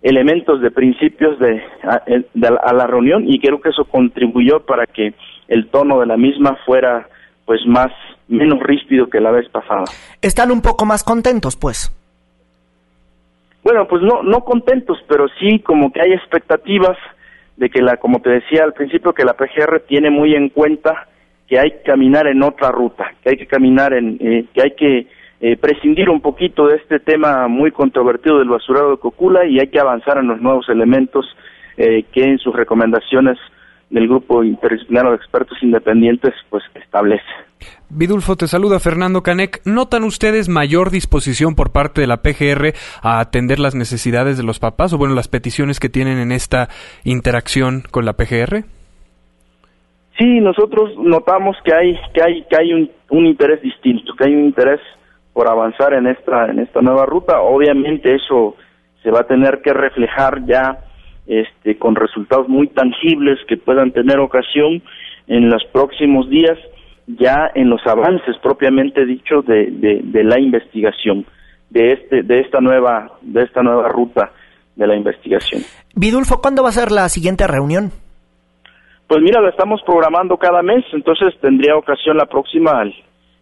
elementos 0.00 0.60
de 0.60 0.70
principios 0.70 1.40
de 1.40 1.60
a, 1.82 2.72
la 2.72 2.86
reunión 2.86 3.24
y 3.26 3.40
creo 3.40 3.60
que 3.60 3.70
eso 3.70 3.84
contribuyó 3.86 4.64
para 4.64 4.86
que 4.86 5.12
el 5.48 5.66
tono 5.70 5.98
de 5.98 6.06
la 6.06 6.16
misma 6.16 6.56
fuera 6.64 7.08
pues 7.48 7.66
más 7.66 7.90
menos 8.28 8.62
ríspido 8.62 9.08
que 9.08 9.22
la 9.22 9.30
vez 9.30 9.48
pasada. 9.48 9.84
Están 10.20 10.50
un 10.50 10.60
poco 10.60 10.84
más 10.84 11.02
contentos, 11.02 11.56
pues. 11.56 11.90
Bueno, 13.64 13.88
pues 13.88 14.02
no 14.02 14.22
no 14.22 14.44
contentos, 14.44 14.98
pero 15.08 15.28
sí 15.40 15.60
como 15.60 15.90
que 15.90 16.02
hay 16.02 16.12
expectativas 16.12 16.98
de 17.56 17.70
que 17.70 17.80
la 17.80 17.96
como 17.96 18.20
te 18.20 18.28
decía 18.28 18.64
al 18.64 18.74
principio 18.74 19.14
que 19.14 19.24
la 19.24 19.32
PGR 19.32 19.80
tiene 19.88 20.10
muy 20.10 20.34
en 20.34 20.50
cuenta 20.50 21.08
que 21.48 21.58
hay 21.58 21.70
que 21.70 21.82
caminar 21.86 22.26
en 22.26 22.42
otra 22.42 22.70
ruta, 22.70 23.14
que 23.22 23.30
hay 23.30 23.36
que 23.38 23.46
caminar 23.46 23.94
en 23.94 24.18
eh, 24.20 24.44
que 24.52 24.62
hay 24.62 24.72
que 24.72 25.06
eh, 25.40 25.56
prescindir 25.56 26.10
un 26.10 26.20
poquito 26.20 26.66
de 26.66 26.76
este 26.76 27.00
tema 27.00 27.48
muy 27.48 27.70
controvertido 27.70 28.40
del 28.40 28.50
basurado 28.50 28.90
de 28.90 28.98
Cocula 28.98 29.46
y 29.46 29.58
hay 29.58 29.68
que 29.68 29.80
avanzar 29.80 30.18
en 30.18 30.28
los 30.28 30.42
nuevos 30.42 30.68
elementos 30.68 31.24
eh, 31.78 32.04
que 32.12 32.24
en 32.24 32.38
sus 32.38 32.54
recomendaciones 32.54 33.38
del 33.90 34.08
grupo 34.08 34.44
interdisciplinario 34.44 35.12
de 35.12 35.16
expertos 35.16 35.58
independientes 35.62 36.34
pues 36.50 36.62
establece. 36.74 37.24
Vidulfo, 37.90 38.36
te 38.36 38.46
saluda 38.46 38.78
Fernando 38.78 39.22
Canec. 39.22 39.60
¿Notan 39.64 40.04
ustedes 40.04 40.48
mayor 40.48 40.90
disposición 40.90 41.54
por 41.54 41.72
parte 41.72 42.00
de 42.00 42.06
la 42.06 42.18
PGR 42.18 42.74
a 43.02 43.20
atender 43.20 43.58
las 43.58 43.74
necesidades 43.74 44.36
de 44.36 44.44
los 44.44 44.58
papás 44.58 44.92
o 44.92 44.98
bueno, 44.98 45.14
las 45.14 45.28
peticiones 45.28 45.80
que 45.80 45.88
tienen 45.88 46.18
en 46.18 46.32
esta 46.32 46.68
interacción 47.04 47.82
con 47.90 48.04
la 48.04 48.12
PGR? 48.12 48.64
Sí, 50.18 50.40
nosotros 50.40 50.90
notamos 50.98 51.56
que 51.64 51.72
hay 51.72 51.94
que 52.12 52.22
hay 52.22 52.44
que 52.50 52.56
hay 52.56 52.72
un, 52.72 52.90
un 53.10 53.26
interés 53.26 53.62
distinto, 53.62 54.14
que 54.16 54.24
hay 54.24 54.34
un 54.34 54.44
interés 54.46 54.80
por 55.32 55.48
avanzar 55.48 55.94
en 55.94 56.08
esta 56.08 56.46
en 56.46 56.58
esta 56.58 56.82
nueva 56.82 57.06
ruta. 57.06 57.40
Obviamente 57.40 58.14
eso 58.14 58.56
se 59.02 59.10
va 59.10 59.20
a 59.20 59.26
tener 59.26 59.62
que 59.62 59.72
reflejar 59.72 60.44
ya 60.44 60.78
este, 61.28 61.76
con 61.76 61.94
resultados 61.94 62.48
muy 62.48 62.68
tangibles 62.68 63.38
que 63.46 63.58
puedan 63.58 63.92
tener 63.92 64.18
ocasión 64.18 64.82
en 65.26 65.50
los 65.50 65.62
próximos 65.72 66.28
días, 66.30 66.58
ya 67.06 67.50
en 67.54 67.68
los 67.68 67.86
avances 67.86 68.36
propiamente 68.42 69.04
dicho 69.04 69.42
de, 69.42 69.66
de, 69.70 70.24
la 70.24 70.40
investigación 70.40 71.26
de 71.68 71.92
este 71.92 72.22
de 72.22 72.40
esta 72.40 72.60
nueva 72.60 73.12
de 73.20 73.42
esta 73.42 73.62
nueva 73.62 73.88
ruta 73.88 74.32
de 74.74 74.86
la 74.86 74.96
investigación. 74.96 75.62
Vidulfo, 75.94 76.40
¿cuándo 76.40 76.62
va 76.62 76.70
a 76.70 76.72
ser 76.72 76.90
la 76.90 77.08
siguiente 77.10 77.46
reunión? 77.46 77.92
Pues 79.06 79.20
mira, 79.22 79.42
la 79.42 79.50
estamos 79.50 79.82
programando 79.84 80.38
cada 80.38 80.62
mes, 80.62 80.84
entonces 80.92 81.34
tendría 81.40 81.76
ocasión 81.76 82.16
la 82.16 82.26
próxima 82.26 82.82
el, 82.82 82.94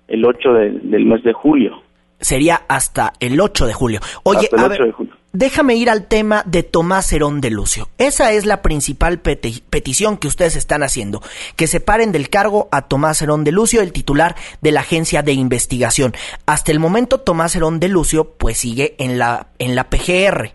el 0.09 0.25
8 0.25 0.53
del 0.53 1.07
mes 1.07 1.23
de 1.23 1.33
julio. 1.33 1.83
Sería 2.19 2.63
hasta 2.69 3.13
el 3.21 3.41
8 3.41 3.67
de 3.67 3.75
julio. 3.75 4.01
Oye, 4.25 4.49
a 4.57 4.69
ver, 4.69 4.83
de 4.83 4.93
julio 4.93 5.06
déjame 5.37 5.75
ir 5.75 5.91
al 5.91 6.07
tema 6.07 6.43
de 6.47 6.63
Tomás 6.63 7.13
Herón 7.13 7.41
de 7.41 7.51
Lucio. 7.51 7.91
Esa 7.99 8.33
es 8.33 8.47
la 8.47 8.63
principal 8.63 9.21
petición 9.21 10.17
que 10.17 10.29
ustedes 10.29 10.57
están 10.57 10.83
haciendo, 10.83 11.23
que 11.57 11.67
separen 11.67 12.11
del 12.11 12.31
cargo 12.31 12.69
a 12.73 12.83
Tomás 12.83 13.21
Herón 13.21 13.45
de 13.45 13.53
Lucio, 13.53 13.83
el 13.83 13.93
titular 13.93 14.35
de 14.63 14.73
la 14.73 14.81
agencia 14.81 15.23
de 15.23 15.33
investigación. 15.33 16.15
Hasta 16.47 16.73
el 16.73 16.81
momento 16.81 17.21
Tomás 17.21 17.55
Herón 17.55 17.81
de 17.81 17.89
Lucio 17.89 18.33
pues 18.39 18.59
sigue 18.59 18.97
en 18.99 19.19
la, 19.19 19.49
en 19.59 19.75
la 19.75 19.91
PGR. 19.91 20.55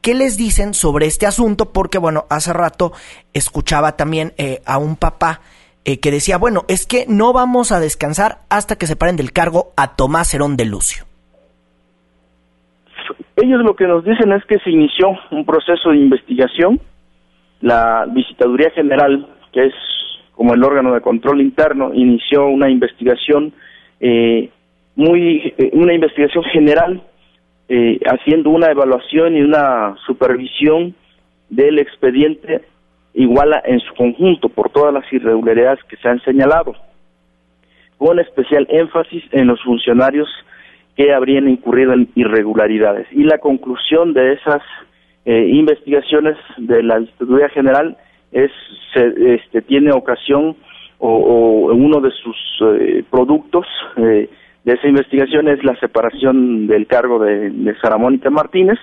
¿Qué 0.00 0.14
les 0.14 0.36
dicen 0.36 0.74
sobre 0.74 1.06
este 1.06 1.26
asunto? 1.26 1.72
Porque 1.72 1.98
bueno, 1.98 2.26
hace 2.30 2.52
rato 2.52 2.92
escuchaba 3.32 3.96
también 3.96 4.34
eh, 4.36 4.62
a 4.64 4.78
un 4.78 4.94
papá 4.94 5.40
eh, 5.84 5.98
que 5.98 6.12
decía, 6.12 6.38
bueno, 6.38 6.64
es 6.68 6.86
que 6.86 7.06
no 7.08 7.32
vamos 7.32 7.72
a 7.72 7.80
descansar 7.80 8.42
hasta 8.48 8.76
que 8.76 8.86
separen 8.86 9.16
del 9.16 9.32
cargo 9.32 9.72
a 9.76 9.96
Tomás 9.96 10.32
Herón 10.32 10.56
de 10.56 10.66
Lucio. 10.66 11.06
Ellos 13.36 13.62
lo 13.62 13.74
que 13.74 13.86
nos 13.86 14.04
dicen 14.04 14.32
es 14.32 14.44
que 14.44 14.58
se 14.58 14.70
inició 14.70 15.18
un 15.30 15.44
proceso 15.44 15.90
de 15.90 15.96
investigación. 15.96 16.80
La 17.60 18.06
Visitaduría 18.08 18.70
General, 18.70 19.26
que 19.52 19.66
es 19.66 19.74
como 20.34 20.54
el 20.54 20.62
órgano 20.62 20.92
de 20.92 21.00
control 21.00 21.40
interno, 21.40 21.92
inició 21.94 22.46
una 22.46 22.68
investigación 22.68 23.52
eh, 24.00 24.50
muy, 24.96 25.54
eh, 25.56 25.70
una 25.72 25.94
investigación 25.94 26.44
general, 26.44 27.02
eh, 27.68 27.98
haciendo 28.04 28.50
una 28.50 28.70
evaluación 28.70 29.36
y 29.36 29.42
una 29.42 29.96
supervisión 30.06 30.94
del 31.48 31.78
expediente 31.78 32.62
iguala 33.14 33.62
en 33.64 33.80
su 33.80 33.94
conjunto 33.94 34.48
por 34.48 34.70
todas 34.70 34.92
las 34.92 35.10
irregularidades 35.12 35.82
que 35.84 35.96
se 35.96 36.08
han 36.08 36.20
señalado, 36.22 36.74
con 37.96 38.18
especial 38.18 38.66
énfasis 38.68 39.22
en 39.32 39.46
los 39.46 39.62
funcionarios 39.62 40.28
que 40.96 41.12
habrían 41.12 41.48
incurrido 41.48 41.92
en 41.92 42.08
irregularidades. 42.14 43.06
Y 43.12 43.24
la 43.24 43.38
conclusión 43.38 44.12
de 44.12 44.34
esas 44.34 44.62
eh, 45.24 45.46
investigaciones 45.52 46.36
de 46.58 46.82
la 46.82 47.00
Institución 47.00 47.48
General 47.50 47.96
es 48.32 48.50
se, 48.94 49.34
este, 49.34 49.62
tiene 49.62 49.92
ocasión 49.92 50.56
o, 50.98 51.72
uno 51.72 52.00
de 52.00 52.10
sus 52.10 52.36
eh, 52.60 53.04
productos 53.10 53.66
eh, 53.96 54.28
de 54.64 54.72
esa 54.72 54.86
investigación 54.86 55.48
es 55.48 55.64
la 55.64 55.74
separación 55.80 56.66
del 56.68 56.86
cargo 56.86 57.18
de, 57.18 57.50
de 57.50 57.74
Sara 57.80 57.98
Mónica 57.98 58.30
Martínez 58.30 58.78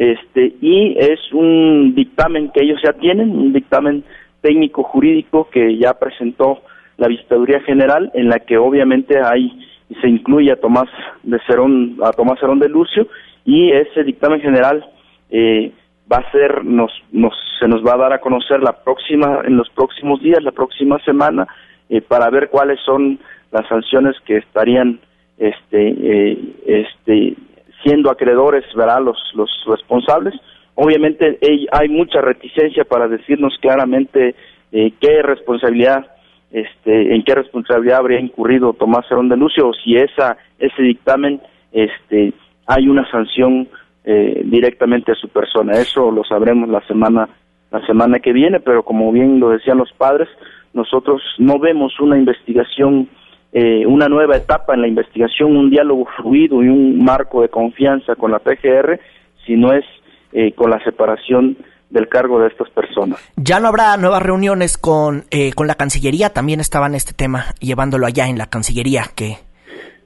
este 0.00 0.54
y 0.62 0.96
es 0.98 1.20
un 1.32 1.94
dictamen 1.94 2.50
que 2.54 2.62
ellos 2.62 2.80
ya 2.82 2.94
tienen 2.94 3.30
un 3.30 3.52
dictamen 3.52 4.02
técnico 4.40 4.82
jurídico 4.82 5.48
que 5.50 5.76
ya 5.76 5.92
presentó 5.92 6.62
la 6.96 7.08
Visitaduría 7.08 7.60
General 7.60 8.10
en 8.14 8.28
la 8.28 8.38
que 8.38 8.56
obviamente 8.56 9.20
hay 9.22 9.52
y 9.90 9.94
se 9.96 10.08
incluye 10.08 10.52
a 10.52 10.60
Tomás 10.60 10.88
de 11.24 11.38
Cerón, 11.46 11.98
a 12.02 12.12
Tomás 12.12 12.38
Cerón 12.38 12.60
de 12.60 12.68
Lucio 12.68 13.08
y 13.44 13.72
ese 13.72 14.04
dictamen 14.04 14.40
general 14.40 14.88
eh, 15.30 15.72
va 16.10 16.18
a 16.18 16.30
ser 16.30 16.64
nos, 16.64 16.92
nos 17.12 17.34
se 17.58 17.68
nos 17.68 17.84
va 17.84 17.94
a 17.94 17.98
dar 17.98 18.12
a 18.12 18.20
conocer 18.20 18.62
la 18.62 18.72
próxima 18.84 19.42
en 19.44 19.56
los 19.56 19.68
próximos 19.70 20.22
días, 20.22 20.42
la 20.42 20.52
próxima 20.52 20.98
semana 21.04 21.46
eh, 21.88 22.00
para 22.00 22.30
ver 22.30 22.48
cuáles 22.48 22.78
son 22.86 23.18
las 23.50 23.66
sanciones 23.68 24.14
que 24.24 24.38
estarían 24.38 25.00
este 25.38 25.88
eh, 25.88 26.38
este 26.66 27.34
siendo 27.82 28.10
acreedores, 28.10 28.64
¿verdad? 28.74 29.02
los 29.02 29.18
los 29.34 29.50
responsables. 29.66 30.34
Obviamente 30.76 31.38
hay 31.72 31.88
mucha 31.88 32.20
reticencia 32.22 32.84
para 32.84 33.06
decirnos 33.08 33.58
claramente 33.60 34.34
qué 34.70 35.22
responsabilidad 35.22 36.06
este, 36.50 37.14
en 37.14 37.22
qué 37.22 37.34
responsabilidad 37.34 37.98
habría 37.98 38.20
incurrido 38.20 38.72
Tomás 38.72 39.06
Herón 39.10 39.28
de 39.28 39.36
Lucio 39.36 39.68
o 39.68 39.72
si 39.74 39.96
esa 39.96 40.36
ese 40.58 40.82
dictamen 40.82 41.40
este 41.72 42.32
hay 42.66 42.88
una 42.88 43.08
sanción 43.10 43.68
eh, 44.04 44.42
directamente 44.44 45.12
a 45.12 45.16
su 45.16 45.28
persona. 45.28 45.72
Eso 45.72 46.10
lo 46.10 46.24
sabremos 46.24 46.68
la 46.68 46.80
semana 46.86 47.28
la 47.70 47.84
semana 47.86 48.18
que 48.18 48.32
viene 48.32 48.58
pero 48.60 48.82
como 48.82 49.12
bien 49.12 49.38
lo 49.38 49.50
decían 49.50 49.78
los 49.78 49.92
padres 49.92 50.28
nosotros 50.72 51.22
no 51.38 51.58
vemos 51.58 51.98
una 52.00 52.18
investigación 52.18 53.08
eh, 53.52 53.86
una 53.86 54.08
nueva 54.08 54.36
etapa 54.36 54.74
en 54.74 54.80
la 54.80 54.88
investigación 54.88 55.56
un 55.56 55.70
diálogo 55.70 56.06
fluido 56.16 56.62
y 56.64 56.68
un 56.68 57.04
marco 57.04 57.42
de 57.42 57.48
confianza 57.48 58.16
con 58.16 58.32
la 58.32 58.40
PGR 58.40 58.98
si 59.46 59.54
no 59.54 59.72
es 59.72 59.84
eh, 60.32 60.52
con 60.52 60.70
la 60.70 60.82
separación 60.82 61.56
del 61.90 62.08
cargo 62.08 62.40
de 62.40 62.48
estas 62.48 62.70
personas. 62.70 63.18
Ya 63.36 63.60
no 63.60 63.68
habrá 63.68 63.96
nuevas 63.96 64.22
reuniones 64.22 64.78
con, 64.78 65.24
eh, 65.30 65.52
con 65.52 65.66
la 65.66 65.74
Cancillería, 65.74 66.30
también 66.30 66.60
estaban 66.60 66.94
este 66.94 67.12
tema 67.12 67.46
llevándolo 67.60 68.06
allá 68.06 68.28
en 68.28 68.38
la 68.38 68.46
Cancillería 68.46 69.02
que, 69.14 69.36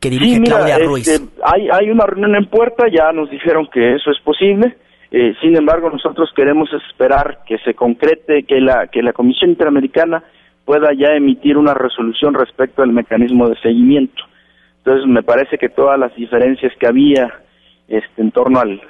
que 0.00 0.10
dirige 0.10 0.40
Claudia 0.42 0.78
Ruiz. 0.78 1.06
Este, 1.06 1.26
hay, 1.44 1.68
hay 1.70 1.90
una 1.90 2.06
reunión 2.06 2.34
en 2.36 2.46
puerta, 2.46 2.86
ya 2.90 3.12
nos 3.12 3.30
dijeron 3.30 3.68
que 3.72 3.94
eso 3.94 4.10
es 4.10 4.20
posible. 4.24 4.76
Eh, 5.10 5.34
sin 5.40 5.56
embargo, 5.56 5.90
nosotros 5.90 6.30
queremos 6.34 6.68
esperar 6.72 7.40
que 7.46 7.58
se 7.58 7.74
concrete, 7.74 8.44
que 8.44 8.60
la, 8.60 8.88
que 8.88 9.02
la 9.02 9.12
Comisión 9.12 9.50
Interamericana 9.50 10.24
pueda 10.64 10.88
ya 10.98 11.14
emitir 11.14 11.56
una 11.56 11.74
resolución 11.74 12.34
respecto 12.34 12.82
al 12.82 12.90
mecanismo 12.90 13.48
de 13.48 13.56
seguimiento. 13.60 14.24
Entonces, 14.78 15.06
me 15.06 15.22
parece 15.22 15.56
que 15.58 15.68
todas 15.68 15.98
las 15.98 16.14
diferencias 16.16 16.72
que 16.80 16.86
había 16.86 17.32
este, 17.86 18.22
en 18.22 18.32
torno 18.32 18.60
al, 18.60 18.80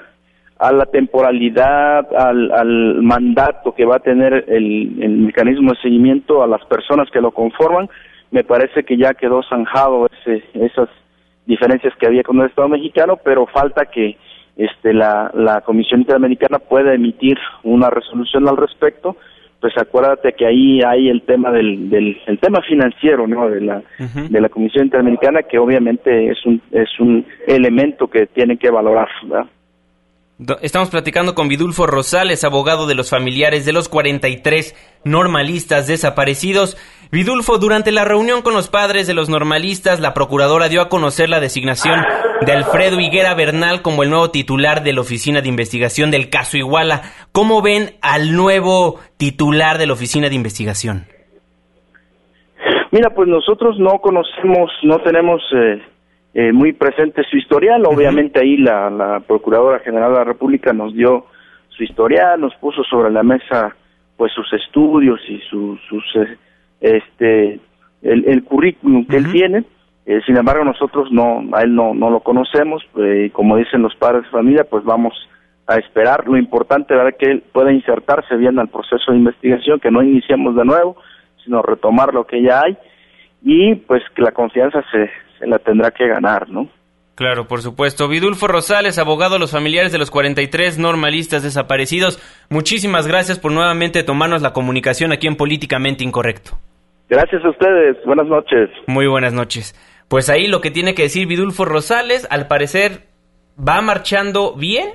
a 0.65 0.73
la 0.73 0.87
temporalidad, 0.87 2.07
al, 2.17 3.03
mandato 3.03 3.75
que 3.75 3.85
va 3.85 3.97
a 3.97 4.01
tener 4.01 4.47
el, 4.49 4.89
mecanismo 5.19 5.73
de 5.73 5.81
seguimiento 5.83 6.43
a 6.43 6.47
las 6.47 6.65
personas 6.65 7.11
que 7.11 7.21
lo 7.21 7.33
conforman, 7.33 7.91
me 8.31 8.45
parece 8.45 8.83
que 8.83 8.97
ya 8.97 9.13
quedó 9.13 9.43
zanjado 9.43 10.07
ese, 10.07 10.43
esas 10.55 10.89
diferencias 11.45 11.93
que 11.97 12.07
había 12.07 12.23
con 12.23 12.41
el 12.41 12.47
Estado 12.47 12.69
mexicano, 12.71 13.19
pero 13.23 13.47
falta 13.47 13.85
que 13.85 14.17
este, 14.57 14.95
la, 14.95 15.31
la 15.35 15.61
Comisión 15.61 16.01
Interamericana 16.01 16.59
pueda 16.59 16.95
emitir 16.95 17.37
una 17.63 17.91
resolución 17.91 18.49
al 18.49 18.57
respecto, 18.57 19.19
pues 19.61 19.77
acuérdate 19.77 20.33
que 20.33 20.47
ahí 20.47 20.81
hay 20.81 21.11
el 21.11 21.23
tema 21.23 21.51
del, 21.51 21.91
del 21.91 22.17
el 22.27 22.39
tema 22.39 22.63
financiero, 22.63 23.27
¿no? 23.27 23.51
De 23.51 23.61
la 23.61 23.83
de 23.99 24.41
la 24.41 24.49
Comisión 24.49 24.85
Interamericana 24.85 25.43
que 25.43 25.59
obviamente 25.59 26.31
es 26.31 26.45
un 26.45 26.61
es 26.71 26.89
un 27.01 27.25
elemento 27.47 28.09
que 28.09 28.27
tienen 28.27 28.59
que 28.59 28.71
valorar, 28.71 29.09
¿verdad? 29.23 29.47
Estamos 30.63 30.91
platicando 30.91 31.37
con 31.37 31.47
Vidulfo 31.47 31.87
Rosales, 31.87 32.43
abogado 32.43 32.89
de 32.89 32.97
los 32.97 33.09
familiares 33.09 33.65
de 33.65 33.73
los 33.73 33.89
43 33.89 34.75
normalistas 35.05 35.87
desaparecidos. 35.87 36.77
Vidulfo, 37.13 37.59
durante 37.59 37.93
la 37.93 38.05
reunión 38.05 38.43
con 38.43 38.53
los 38.53 38.69
padres 38.69 39.07
de 39.07 39.15
los 39.15 39.29
normalistas, 39.29 40.01
la 40.01 40.13
procuradora 40.13 40.69
dio 40.69 40.83
a 40.83 40.89
conocer 40.89 41.29
la 41.29 41.39
designación 41.39 42.05
de 42.45 42.51
Alfredo 42.51 42.99
Higuera 42.99 43.35
Bernal 43.35 43.81
como 43.81 44.03
el 44.03 44.11
nuevo 44.11 44.33
titular 44.33 44.83
de 44.83 44.93
la 44.93 45.03
Oficina 45.03 45.41
de 45.41 45.49
Investigación 45.49 46.11
del 46.11 46.31
caso 46.31 46.57
Iguala. 46.57 47.03
¿Cómo 47.31 47.63
ven 47.63 47.95
al 48.03 48.35
nuevo 48.35 48.99
titular 49.17 49.79
de 49.79 49.87
la 49.87 49.93
Oficina 49.93 50.29
de 50.29 50.35
Investigación? 50.35 51.07
Mira, 52.91 53.11
pues 53.11 53.29
nosotros 53.29 53.79
no 53.79 54.01
conocemos, 54.01 54.73
no 54.83 54.99
tenemos 54.99 55.41
eh, 55.55 55.81
eh, 56.35 56.53
muy 56.53 56.73
presente 56.73 57.23
su 57.31 57.37
historial. 57.37 57.85
Obviamente 57.87 58.41
ahí 58.41 58.57
la, 58.57 58.91
la 58.91 59.21
Procuradora 59.21 59.79
General 59.79 60.11
de 60.11 60.19
la 60.19 60.25
República 60.25 60.73
nos 60.73 60.93
dio 60.93 61.27
su 61.69 61.85
historial, 61.85 62.41
nos 62.41 62.55
puso 62.57 62.83
sobre 62.85 63.11
la 63.11 63.23
mesa 63.23 63.77
pues 64.17 64.33
sus 64.33 64.53
estudios 64.53 65.21
y 65.29 65.39
sus 65.49 65.81
eh, 66.17 66.37
este 66.81 67.61
el, 68.03 68.25
el 68.27 68.45
currículum 68.45 69.07
que 69.07 69.17
él 69.17 69.31
tiene. 69.31 69.65
Eh, 70.07 70.21
sin 70.27 70.37
embargo, 70.37 70.65
nosotros 70.65 71.11
no 71.13 71.45
a 71.53 71.63
él 71.63 71.75
no 71.75 71.95
no 71.95 72.11
lo 72.11 72.21
conocemos 72.21 72.85
y 72.97 73.31
como 73.31 73.57
dicen 73.57 73.83
los 73.83 73.95
padres 73.95 74.25
de 74.25 74.31
familia, 74.31 74.65
pues 74.65 74.85
vamos 74.85 75.15
a 75.69 75.77
esperar. 75.77 76.27
Lo 76.27 76.37
importante 76.37 76.95
es 76.95 77.15
que 77.17 77.31
él 77.31 77.45
pueda 77.53 77.73
insertarse 77.73 78.37
bien 78.37 78.59
al 78.59 78.69
proceso 78.69 79.13
de 79.13 79.19
investigación, 79.19 79.79
que 79.79 79.91
no 79.91 80.03
iniciemos 80.03 80.57
de 80.57 80.65
nuevo, 80.65 80.97
sino 81.45 81.63
retomar 81.63 82.13
lo 82.13 82.27
que 82.27 82.43
ya 82.43 82.63
hay 82.63 82.77
y 83.43 83.75
pues 83.75 84.03
que 84.15 84.23
la 84.23 84.33
confianza 84.33 84.83
se, 84.91 85.11
se 85.39 85.47
la 85.47 85.59
tendrá 85.59 85.91
que 85.91 86.07
ganar, 86.07 86.49
¿no? 86.49 86.69
Claro, 87.15 87.47
por 87.47 87.63
supuesto. 87.63 88.09
Vidulfo 88.09 88.49
Rosales, 88.49 88.99
abogado 88.99 89.35
de 89.35 89.41
los 89.41 89.53
familiares 89.53 89.93
de 89.93 89.99
los 89.99 90.11
43 90.11 90.79
normalistas 90.79 91.45
desaparecidos, 91.45 92.21
muchísimas 92.51 93.07
gracias 93.07 93.39
por 93.39 93.53
nuevamente 93.53 94.03
tomarnos 94.03 94.43
la 94.43 94.53
comunicación 94.53 95.13
aquí 95.13 95.29
en 95.29 95.37
Políticamente 95.37 96.03
Incorrecto. 96.03 96.59
Gracias 97.09 97.45
a 97.45 97.51
ustedes, 97.51 97.97
buenas 98.05 98.27
noches. 98.27 98.71
Muy 98.87 99.07
buenas 99.07 99.33
noches. 99.33 99.75
Pues 100.09 100.29
ahí 100.29 100.49
lo 100.49 100.61
que 100.61 100.71
tiene 100.71 100.95
que 100.95 101.03
decir 101.03 101.29
Vidulfo 101.29 101.65
Rosales, 101.65 102.27
al 102.31 102.49
parecer 102.49 103.03
va 103.57 103.81
marchando 103.81 104.55
bien, 104.55 104.89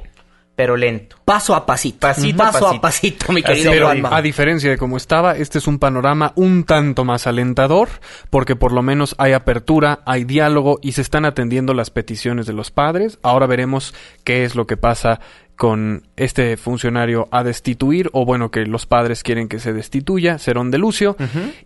pero 0.60 0.76
lento. 0.76 1.16
Paso 1.24 1.56
a 1.56 1.66
pasito. 1.66 2.00
Pasito 2.02 2.38
paso 2.38 2.68
a 2.68 2.82
pasito. 2.82 3.24
a 3.24 3.28
pasito, 3.28 3.32
mi 3.32 3.42
querido 3.42 3.72
Pero 3.72 3.86
Juanma. 3.86 4.14
a 4.14 4.22
diferencia 4.22 4.70
de 4.70 4.78
cómo 4.78 4.98
estaba, 4.98 5.38
este 5.38 5.58
es 5.58 5.68
un 5.68 5.80
panorama 5.80 6.34
un 6.36 6.66
tanto 6.66 7.06
más 7.06 7.28
alentador, 7.28 7.88
porque 8.30 8.58
por 8.58 8.74
lo 8.74 8.82
menos 8.82 9.16
hay 9.20 9.32
apertura, 9.32 10.02
hay 10.06 10.26
diálogo 10.26 10.78
y 10.82 10.92
se 10.92 11.02
están 11.02 11.24
atendiendo 11.24 11.74
las 11.74 11.92
peticiones 11.92 12.46
de 12.46 12.52
los 12.52 12.72
padres. 12.72 13.20
Ahora 13.24 13.48
veremos 13.48 13.94
qué 14.26 14.44
es 14.44 14.56
lo 14.56 14.68
que 14.68 14.76
pasa 14.76 15.22
con 15.56 16.04
este 16.18 16.58
funcionario 16.58 17.30
a 17.32 17.46
destituir, 17.46 18.10
o 18.12 18.26
bueno, 18.26 18.52
que 18.52 18.66
los 18.66 18.86
padres 18.86 19.24
quieren 19.24 19.48
que 19.48 19.62
se 19.62 19.72
destituya, 19.72 20.40
Cerón 20.40 20.72
de 20.72 20.78
Lucio, 20.78 21.16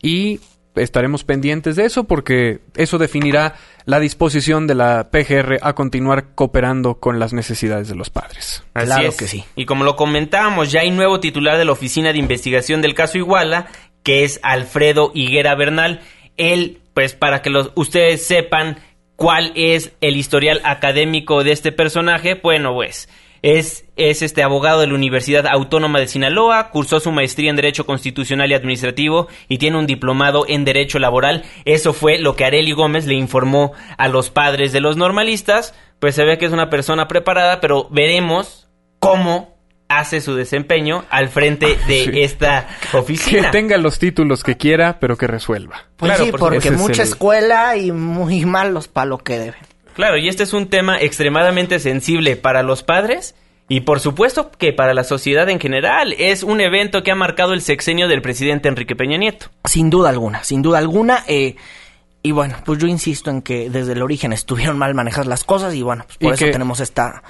y 0.04 0.40
estaremos 0.76 1.24
pendientes 1.24 1.76
de 1.76 1.86
eso 1.86 2.06
porque 2.06 2.60
eso 2.76 2.98
definirá 2.98 3.56
la 3.86 4.00
disposición 4.00 4.66
de 4.68 4.76
la 4.76 5.10
PGR 5.12 5.60
a 5.62 5.74
continuar 5.74 6.34
cooperando 6.36 6.96
con 6.96 7.20
las 7.20 7.34
necesidades 7.34 7.88
de 7.88 7.96
los 7.96 8.10
padres. 8.10 8.64
Así 8.74 8.86
Claro 8.88 9.10
es. 9.10 9.18
que 9.18 9.28
sí. 9.28 9.44
Y 9.56 9.66
como 9.66 9.84
lo 9.84 9.96
comentábamos, 9.96 10.72
ya 10.72 10.82
hay 10.82 10.92
nuevo 10.92 11.20
titular 11.20 11.58
de 11.58 11.66
la 11.66 11.72
Oficina 11.74 12.12
de 12.14 12.20
Investigación 12.20 12.82
del 12.82 12.96
caso 12.96 13.18
Iguala, 13.18 13.68
que 14.04 14.24
es 14.24 14.40
Alfredo 14.44 15.12
Higuera 15.14 15.56
Bernal. 15.56 16.02
Él, 16.38 16.80
pues 16.94 17.14
para 17.14 17.42
que 17.42 17.50
los, 17.50 17.72
ustedes 17.76 18.26
sepan 18.26 18.78
cuál 19.16 19.52
es 19.56 19.94
el 20.02 20.18
historial 20.18 20.62
académico 20.64 21.44
de 21.44 21.52
este 21.52 21.72
personaje, 21.72 22.40
bueno, 22.42 22.74
pues 22.74 23.08
es, 23.44 23.86
es 23.98 24.22
este 24.24 24.42
abogado 24.42 24.80
de 24.80 24.88
la 24.88 24.96
Universidad 24.96 25.46
Autónoma 25.48 26.00
de 26.00 26.08
Sinaloa, 26.08 26.70
cursó 26.72 27.00
su 27.00 27.12
maestría 27.12 27.50
en 27.52 27.56
Derecho 27.58 27.86
Constitucional 27.86 28.50
y 28.50 28.54
Administrativo 28.56 29.28
y 29.50 29.58
tiene 29.60 29.78
un 29.78 29.86
diplomado 29.86 30.46
en 30.48 30.66
Derecho 30.66 30.98
Laboral. 30.98 31.44
Eso 31.66 31.94
fue 31.94 32.18
lo 32.20 32.36
que 32.36 32.46
Areli 32.46 32.72
Gómez 32.72 33.06
le 33.06 33.16
informó 33.16 33.74
a 33.98 34.08
los 34.08 34.30
padres 34.32 34.72
de 34.72 34.80
los 34.82 34.98
normalistas. 34.98 35.76
Pues 36.00 36.16
se 36.16 36.24
ve 36.26 36.38
que 36.38 36.46
es 36.46 36.52
una 36.54 36.70
persona 36.70 37.08
preparada, 37.08 37.60
pero 37.62 37.88
veremos 37.92 38.68
cómo 39.00 39.54
hace 39.90 40.22
su 40.22 40.34
desempeño 40.36 41.04
al 41.10 41.28
frente 41.30 41.78
de 41.88 42.06
Sí. 42.06 42.12
esta 42.22 42.68
Que 42.92 42.98
oficina. 42.98 43.52
tenga 43.52 43.78
los 43.78 44.00
títulos 44.00 44.42
que 44.44 44.58
quiera, 44.58 45.00
pero 45.00 45.18
que 45.18 45.28
resuelva. 45.28 45.84
Pues 45.98 46.10
Claro, 46.12 46.26
sí, 46.26 46.32
por 46.32 46.40
porque 46.40 46.72
mucha 46.72 46.94
es 46.94 47.00
el- 47.00 47.08
escuela 47.10 47.76
y 47.78 47.92
muy 47.92 48.46
malos 48.46 48.88
para 48.88 49.06
lo 49.06 49.18
que 49.20 49.38
deben. 49.38 49.73
Claro, 49.96 50.18
y 50.18 50.28
este 50.28 50.44
es 50.44 50.54
un 50.54 50.68
tema 50.68 51.00
extremadamente 51.00 51.80
sensible 51.80 52.36
para 52.36 52.64
los 52.64 52.84
padres 52.84 53.36
y 53.70 53.82
por 53.82 54.00
supuesto 54.00 54.52
que 54.52 54.74
para 54.74 54.94
la 54.94 55.04
sociedad 55.04 55.48
en 55.50 55.60
general. 55.60 56.14
Es 56.18 56.44
un 56.44 56.60
evento 56.62 57.04
que 57.04 57.12
ha 57.12 57.16
marcado 57.16 57.54
el 57.54 57.62
sexenio 57.62 58.08
del 58.08 58.22
presidente 58.22 58.68
Enrique 58.70 58.96
Peña 58.96 59.18
Nieto. 59.18 59.48
Sin 59.66 59.90
duda 59.90 60.10
alguna, 60.10 60.44
sin 60.44 60.62
duda 60.62 60.80
alguna. 60.80 61.24
eh, 61.28 61.56
y 62.26 62.32
bueno, 62.32 62.56
pues 62.66 62.80
yo 62.80 62.88
insisto 62.88 63.30
en 63.30 63.42
que 63.42 63.70
desde 63.70 63.92
el 63.94 64.02
origen 64.02 64.32
estuvieron 64.32 64.78
mal 64.78 64.94
manejadas 64.96 65.28
las 65.28 65.44
cosas 65.44 65.76
y 65.76 65.82
bueno, 65.82 66.06
pues 66.06 66.18
por 66.18 66.32
Y 66.32 66.34
eso 66.36 66.46
que- 66.46 66.52
tenemos 66.52 66.80
esta, 66.80 67.22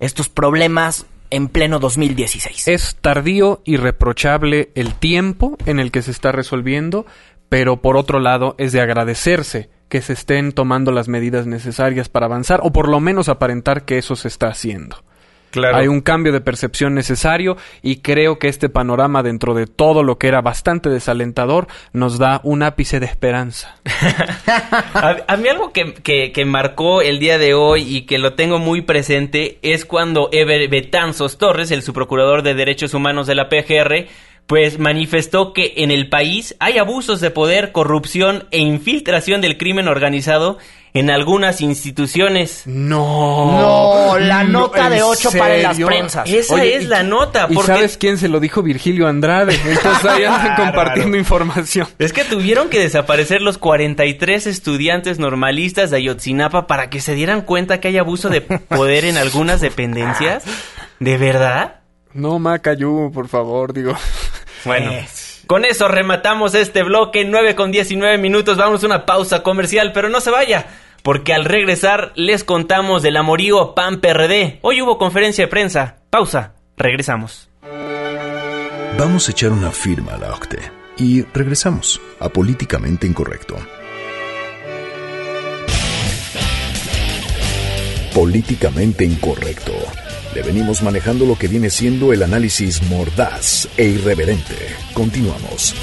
estos 0.00 0.28
problemas 0.28 1.06
en 1.30 1.46
pleno 1.48 1.78
2016. 1.78 2.66
Es 2.66 2.96
tardío 3.00 3.62
y 3.64 3.76
reprochable 3.76 4.70
el 4.74 4.94
tiempo 4.94 5.56
en 5.66 5.78
el 5.78 5.92
que 5.92 6.02
se 6.02 6.10
está 6.10 6.32
resolviendo, 6.32 7.06
pero 7.48 7.80
por 7.80 7.96
otro 7.96 8.18
lado 8.18 8.56
es 8.58 8.72
de 8.72 8.80
agradecerse 8.80 9.70
que 9.90 10.00
se 10.00 10.14
estén 10.14 10.52
tomando 10.52 10.90
las 10.92 11.08
medidas 11.08 11.46
necesarias 11.46 12.08
para 12.08 12.24
avanzar 12.24 12.60
o 12.62 12.72
por 12.72 12.88
lo 12.88 12.98
menos 13.00 13.28
aparentar 13.28 13.84
que 13.84 13.98
eso 13.98 14.16
se 14.16 14.28
está 14.28 14.46
haciendo. 14.48 14.96
Claro. 15.50 15.78
Hay 15.78 15.88
un 15.88 16.00
cambio 16.00 16.32
de 16.32 16.40
percepción 16.40 16.94
necesario 16.94 17.56
y 17.82 17.96
creo 17.96 18.38
que 18.38 18.46
este 18.46 18.68
panorama 18.68 19.24
dentro 19.24 19.52
de 19.52 19.66
todo 19.66 20.04
lo 20.04 20.16
que 20.16 20.28
era 20.28 20.40
bastante 20.42 20.88
desalentador 20.90 21.66
nos 21.92 22.18
da 22.20 22.40
un 22.44 22.62
ápice 22.62 23.00
de 23.00 23.06
esperanza. 23.06 23.74
A, 24.94 25.16
a 25.26 25.36
mí 25.36 25.48
algo 25.48 25.72
que, 25.72 25.94
que- 25.94 26.30
que 26.32 26.44
marcó 26.44 27.02
el 27.02 27.18
día 27.18 27.36
de 27.38 27.54
hoy 27.54 27.82
y 27.96 28.02
que 28.02 28.18
lo 28.18 28.34
tengo 28.34 28.58
muy 28.60 28.82
presente 28.82 29.58
es 29.62 29.84
cuando 29.84 30.28
Ever 30.32 30.68
Betanzos 30.68 31.36
Torres, 31.38 31.70
el 31.72 31.82
subprocurador 31.82 32.42
de 32.42 32.54
Derechos 32.54 32.94
Humanos 32.94 33.26
de 33.26 33.34
la 33.34 33.48
PGR, 33.48 34.06
pues 34.50 34.80
manifestó 34.80 35.52
que 35.52 35.74
en 35.76 35.92
el 35.92 36.08
país 36.08 36.56
hay 36.58 36.78
abusos 36.78 37.20
de 37.20 37.30
poder, 37.30 37.70
corrupción 37.70 38.48
e 38.50 38.58
infiltración 38.58 39.40
del 39.40 39.56
crimen 39.56 39.86
organizado 39.86 40.58
en 40.92 41.08
algunas 41.08 41.60
instituciones. 41.60 42.64
No. 42.66 44.10
No, 44.10 44.18
la 44.18 44.42
nota 44.42 44.88
¿en 44.88 44.94
de 44.94 45.02
ocho 45.04 45.30
para 45.30 45.56
las 45.58 45.78
prensas. 45.78 46.28
Esa 46.28 46.64
es 46.64 46.82
¿y 46.82 46.86
la 46.88 47.04
nota, 47.04 47.46
¿Y 47.48 47.54
porque- 47.54 47.74
sabes 47.74 47.96
quién 47.96 48.18
se 48.18 48.26
lo 48.28 48.40
dijo? 48.40 48.60
Virgilio 48.64 49.06
Andrade. 49.06 49.54
Entonces 49.54 50.04
ahí 50.04 50.24
andan 50.24 50.56
compartiendo 50.56 51.16
información. 51.16 51.86
Es 52.00 52.12
que 52.12 52.24
tuvieron 52.24 52.70
que 52.70 52.80
desaparecer 52.80 53.42
los 53.42 53.56
43 53.56 54.48
estudiantes 54.48 55.20
normalistas 55.20 55.92
de 55.92 55.98
Ayotzinapa 55.98 56.66
para 56.66 56.90
que 56.90 57.00
se 57.00 57.14
dieran 57.14 57.42
cuenta 57.42 57.78
que 57.78 57.86
hay 57.86 57.98
abuso 57.98 58.30
de 58.30 58.40
poder 58.40 59.04
en 59.04 59.16
algunas 59.16 59.60
dependencias. 59.60 60.42
¿De 60.98 61.16
verdad? 61.18 61.76
No, 62.12 62.38
Macayu, 62.38 63.10
por 63.12 63.28
favor, 63.28 63.72
digo. 63.72 63.94
Bueno, 64.64 64.92
con 65.46 65.64
eso 65.64 65.88
rematamos 65.88 66.54
este 66.54 66.82
bloque, 66.82 67.24
9 67.24 67.54
con 67.54 67.72
19 67.72 68.18
minutos, 68.18 68.58
vamos 68.58 68.82
a 68.82 68.86
una 68.86 69.06
pausa 69.06 69.42
comercial, 69.42 69.92
pero 69.92 70.08
no 70.08 70.20
se 70.20 70.30
vaya, 70.30 70.66
porque 71.02 71.32
al 71.32 71.44
regresar 71.44 72.12
les 72.14 72.44
contamos 72.44 73.02
del 73.02 73.16
amorío 73.16 73.74
PAN 73.74 74.00
PRD. 74.00 74.58
Hoy 74.62 74.82
hubo 74.82 74.98
conferencia 74.98 75.44
de 75.44 75.48
prensa. 75.48 75.96
Pausa, 76.10 76.52
regresamos. 76.76 77.48
Vamos 78.98 79.28
a 79.28 79.32
echar 79.32 79.50
una 79.52 79.70
firma 79.70 80.14
a 80.14 80.18
la 80.18 80.34
OCTE 80.34 80.60
y 80.98 81.22
regresamos 81.22 82.00
a 82.18 82.28
Políticamente 82.28 83.06
Incorrecto. 83.06 83.56
Políticamente 88.12 89.04
Incorrecto. 89.04 89.72
Le 90.34 90.42
venimos 90.42 90.82
manejando 90.82 91.26
lo 91.26 91.36
que 91.36 91.48
viene 91.48 91.70
siendo 91.70 92.12
el 92.12 92.22
análisis 92.22 92.82
mordaz 92.84 93.68
e 93.76 93.84
irreverente. 93.84 94.54
Continuamos. 94.94 95.74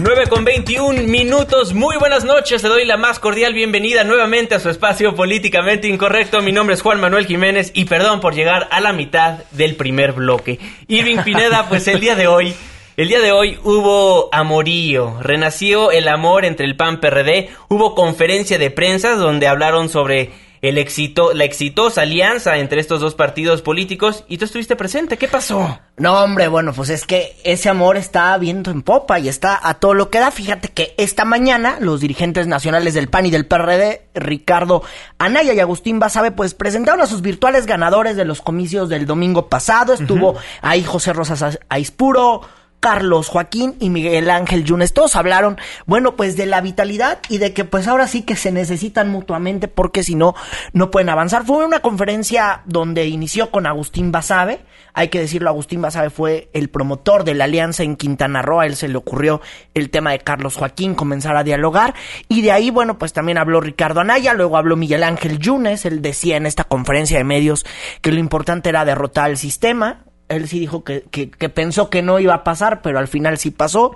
Nueve 0.00 0.26
con 0.28 0.44
21 0.44 1.02
minutos, 1.08 1.72
muy 1.72 1.96
buenas 1.96 2.24
noches, 2.24 2.62
le 2.62 2.68
doy 2.68 2.84
la 2.84 2.96
más 2.96 3.18
cordial 3.18 3.54
bienvenida 3.54 4.04
nuevamente 4.04 4.54
a 4.54 4.60
su 4.60 4.70
espacio 4.70 5.16
políticamente 5.16 5.88
incorrecto. 5.88 6.40
Mi 6.40 6.52
nombre 6.52 6.74
es 6.74 6.82
Juan 6.82 7.00
Manuel 7.00 7.26
Jiménez 7.26 7.72
y 7.74 7.86
perdón 7.86 8.20
por 8.20 8.34
llegar 8.34 8.68
a 8.70 8.80
la 8.80 8.92
mitad 8.92 9.38
del 9.52 9.74
primer 9.74 10.12
bloque. 10.12 10.60
Irving 10.86 11.18
Pineda, 11.24 11.68
pues 11.68 11.88
el 11.88 11.98
día 11.98 12.14
de 12.14 12.28
hoy, 12.28 12.54
el 12.96 13.08
día 13.08 13.20
de 13.20 13.32
hoy 13.32 13.58
hubo 13.62 14.30
amorío, 14.32 15.20
renació 15.20 15.90
el 15.90 16.08
amor 16.08 16.46
entre 16.46 16.64
el 16.64 16.76
PAN 16.76 16.98
PRD, 16.98 17.50
hubo 17.68 17.94
conferencia 17.94 18.58
de 18.58 18.70
prensa 18.70 19.16
donde 19.16 19.48
hablaron 19.48 19.90
sobre 19.90 20.32
el 20.62 20.78
éxito, 20.78 21.34
la 21.34 21.44
exitosa 21.44 22.02
alianza 22.02 22.56
entre 22.56 22.80
estos 22.80 23.00
dos 23.00 23.14
partidos 23.14 23.60
políticos 23.60 24.24
y 24.28 24.38
tú 24.38 24.46
estuviste 24.46 24.76
presente. 24.76 25.18
¿Qué 25.18 25.28
pasó? 25.28 25.78
No, 25.98 26.24
hombre, 26.24 26.48
bueno, 26.48 26.72
pues 26.72 26.88
es 26.88 27.04
que 27.06 27.36
ese 27.44 27.68
amor 27.68 27.98
está 27.98 28.36
viendo 28.38 28.70
en 28.70 28.80
popa 28.80 29.18
y 29.18 29.28
está 29.28 29.60
a 29.62 29.74
todo 29.74 29.92
lo 29.92 30.08
que 30.08 30.18
da. 30.18 30.30
Fíjate 30.30 30.68
que 30.68 30.94
esta 30.96 31.26
mañana 31.26 31.76
los 31.80 32.00
dirigentes 32.00 32.46
nacionales 32.46 32.94
del 32.94 33.08
PAN 33.08 33.26
y 33.26 33.30
del 33.30 33.46
PRD, 33.46 34.08
Ricardo 34.14 34.82
Anaya 35.18 35.52
y 35.52 35.60
Agustín 35.60 35.98
Basabe, 35.98 36.30
pues 36.32 36.54
presentaron 36.54 37.02
a 37.02 37.06
sus 37.06 37.20
virtuales 37.20 37.66
ganadores 37.66 38.16
de 38.16 38.24
los 38.24 38.40
comicios 38.40 38.88
del 38.88 39.04
domingo 39.04 39.48
pasado. 39.48 39.92
Estuvo 39.92 40.36
ahí 40.62 40.82
José 40.82 41.12
Rosas 41.12 41.58
Aispuro, 41.68 42.40
Carlos 42.80 43.28
Joaquín 43.28 43.76
y 43.80 43.90
Miguel 43.90 44.30
Ángel 44.30 44.64
Yunes. 44.64 44.92
Todos 44.92 45.16
hablaron, 45.16 45.58
bueno, 45.86 46.16
pues 46.16 46.36
de 46.36 46.46
la 46.46 46.60
vitalidad 46.60 47.18
y 47.28 47.38
de 47.38 47.52
que 47.52 47.64
pues 47.64 47.88
ahora 47.88 48.06
sí 48.06 48.22
que 48.22 48.36
se 48.36 48.52
necesitan 48.52 49.08
mutuamente 49.08 49.68
porque 49.68 50.02
si 50.02 50.14
no, 50.14 50.34
no 50.72 50.90
pueden 50.90 51.08
avanzar. 51.08 51.44
Fue 51.44 51.64
una 51.64 51.80
conferencia 51.80 52.62
donde 52.64 53.06
inició 53.06 53.50
con 53.50 53.66
Agustín 53.66 54.12
Basabe. 54.12 54.60
Hay 54.92 55.08
que 55.08 55.20
decirlo, 55.20 55.50
Agustín 55.50 55.82
Basabe 55.82 56.10
fue 56.10 56.48
el 56.52 56.70
promotor 56.70 57.24
de 57.24 57.34
la 57.34 57.44
alianza 57.44 57.82
en 57.82 57.96
Quintana 57.96 58.40
Roo. 58.40 58.60
A 58.60 58.66
él 58.66 58.76
se 58.76 58.88
le 58.88 58.96
ocurrió 58.96 59.40
el 59.74 59.90
tema 59.90 60.12
de 60.12 60.20
Carlos 60.20 60.56
Joaquín, 60.56 60.94
comenzar 60.94 61.36
a 61.36 61.44
dialogar. 61.44 61.94
Y 62.28 62.42
de 62.42 62.52
ahí, 62.52 62.70
bueno, 62.70 62.98
pues 62.98 63.12
también 63.12 63.36
habló 63.36 63.60
Ricardo 63.60 64.00
Anaya, 64.00 64.32
luego 64.32 64.56
habló 64.56 64.76
Miguel 64.76 65.02
Ángel 65.02 65.38
Yunes. 65.38 65.84
Él 65.84 66.00
decía 66.00 66.36
en 66.36 66.46
esta 66.46 66.64
conferencia 66.64 67.18
de 67.18 67.24
medios 67.24 67.66
que 68.00 68.12
lo 68.12 68.18
importante 68.18 68.70
era 68.70 68.84
derrotar 68.84 69.30
el 69.30 69.36
sistema 69.36 70.05
él 70.28 70.48
sí 70.48 70.58
dijo 70.58 70.82
que, 70.84 71.02
que, 71.02 71.48
pensó 71.48 71.88
que 71.88 72.02
no 72.02 72.18
iba 72.18 72.34
a 72.34 72.44
pasar, 72.44 72.82
pero 72.82 72.98
al 72.98 73.08
final 73.08 73.38
sí 73.38 73.50
pasó. 73.50 73.92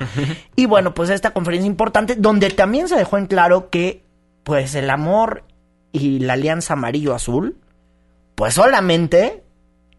Y 0.56 0.66
bueno, 0.66 0.94
pues 0.94 1.10
esta 1.10 1.32
conferencia 1.32 1.66
importante, 1.66 2.14
donde 2.14 2.50
también 2.50 2.88
se 2.88 2.96
dejó 2.96 3.18
en 3.18 3.26
claro 3.26 3.70
que, 3.70 4.04
pues 4.44 4.74
el 4.74 4.90
amor 4.90 5.44
y 5.92 6.20
la 6.20 6.34
alianza 6.34 6.74
amarillo-azul, 6.74 7.56
pues 8.34 8.54
solamente 8.54 9.42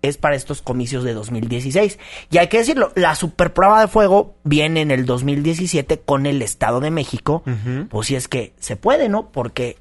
es 0.02 0.18
para 0.18 0.36
estos 0.36 0.62
comicios 0.62 1.04
de 1.04 1.14
2016. 1.14 2.00
Y 2.32 2.38
hay 2.38 2.48
que 2.48 2.60
decirlo, 2.60 2.92
la 2.96 3.16
super 3.16 3.54
prueba 3.54 3.82
de 3.82 3.88
fuego 3.88 4.36
viene 4.44 4.82
en 4.82 4.92
el 4.92 5.06
2017 5.06 6.00
con 6.00 6.26
el 6.26 6.42
Estado 6.42 6.80
de 6.80 6.92
México. 6.92 7.44
Pues 7.90 8.08
si 8.08 8.16
es 8.16 8.28
que 8.28 8.54
se 8.58 8.78
puede, 8.78 9.10
¿no? 9.10 9.32
Porque 9.32 9.78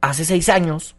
hace 0.00 0.24
seis 0.24 0.48
años, 0.48 0.94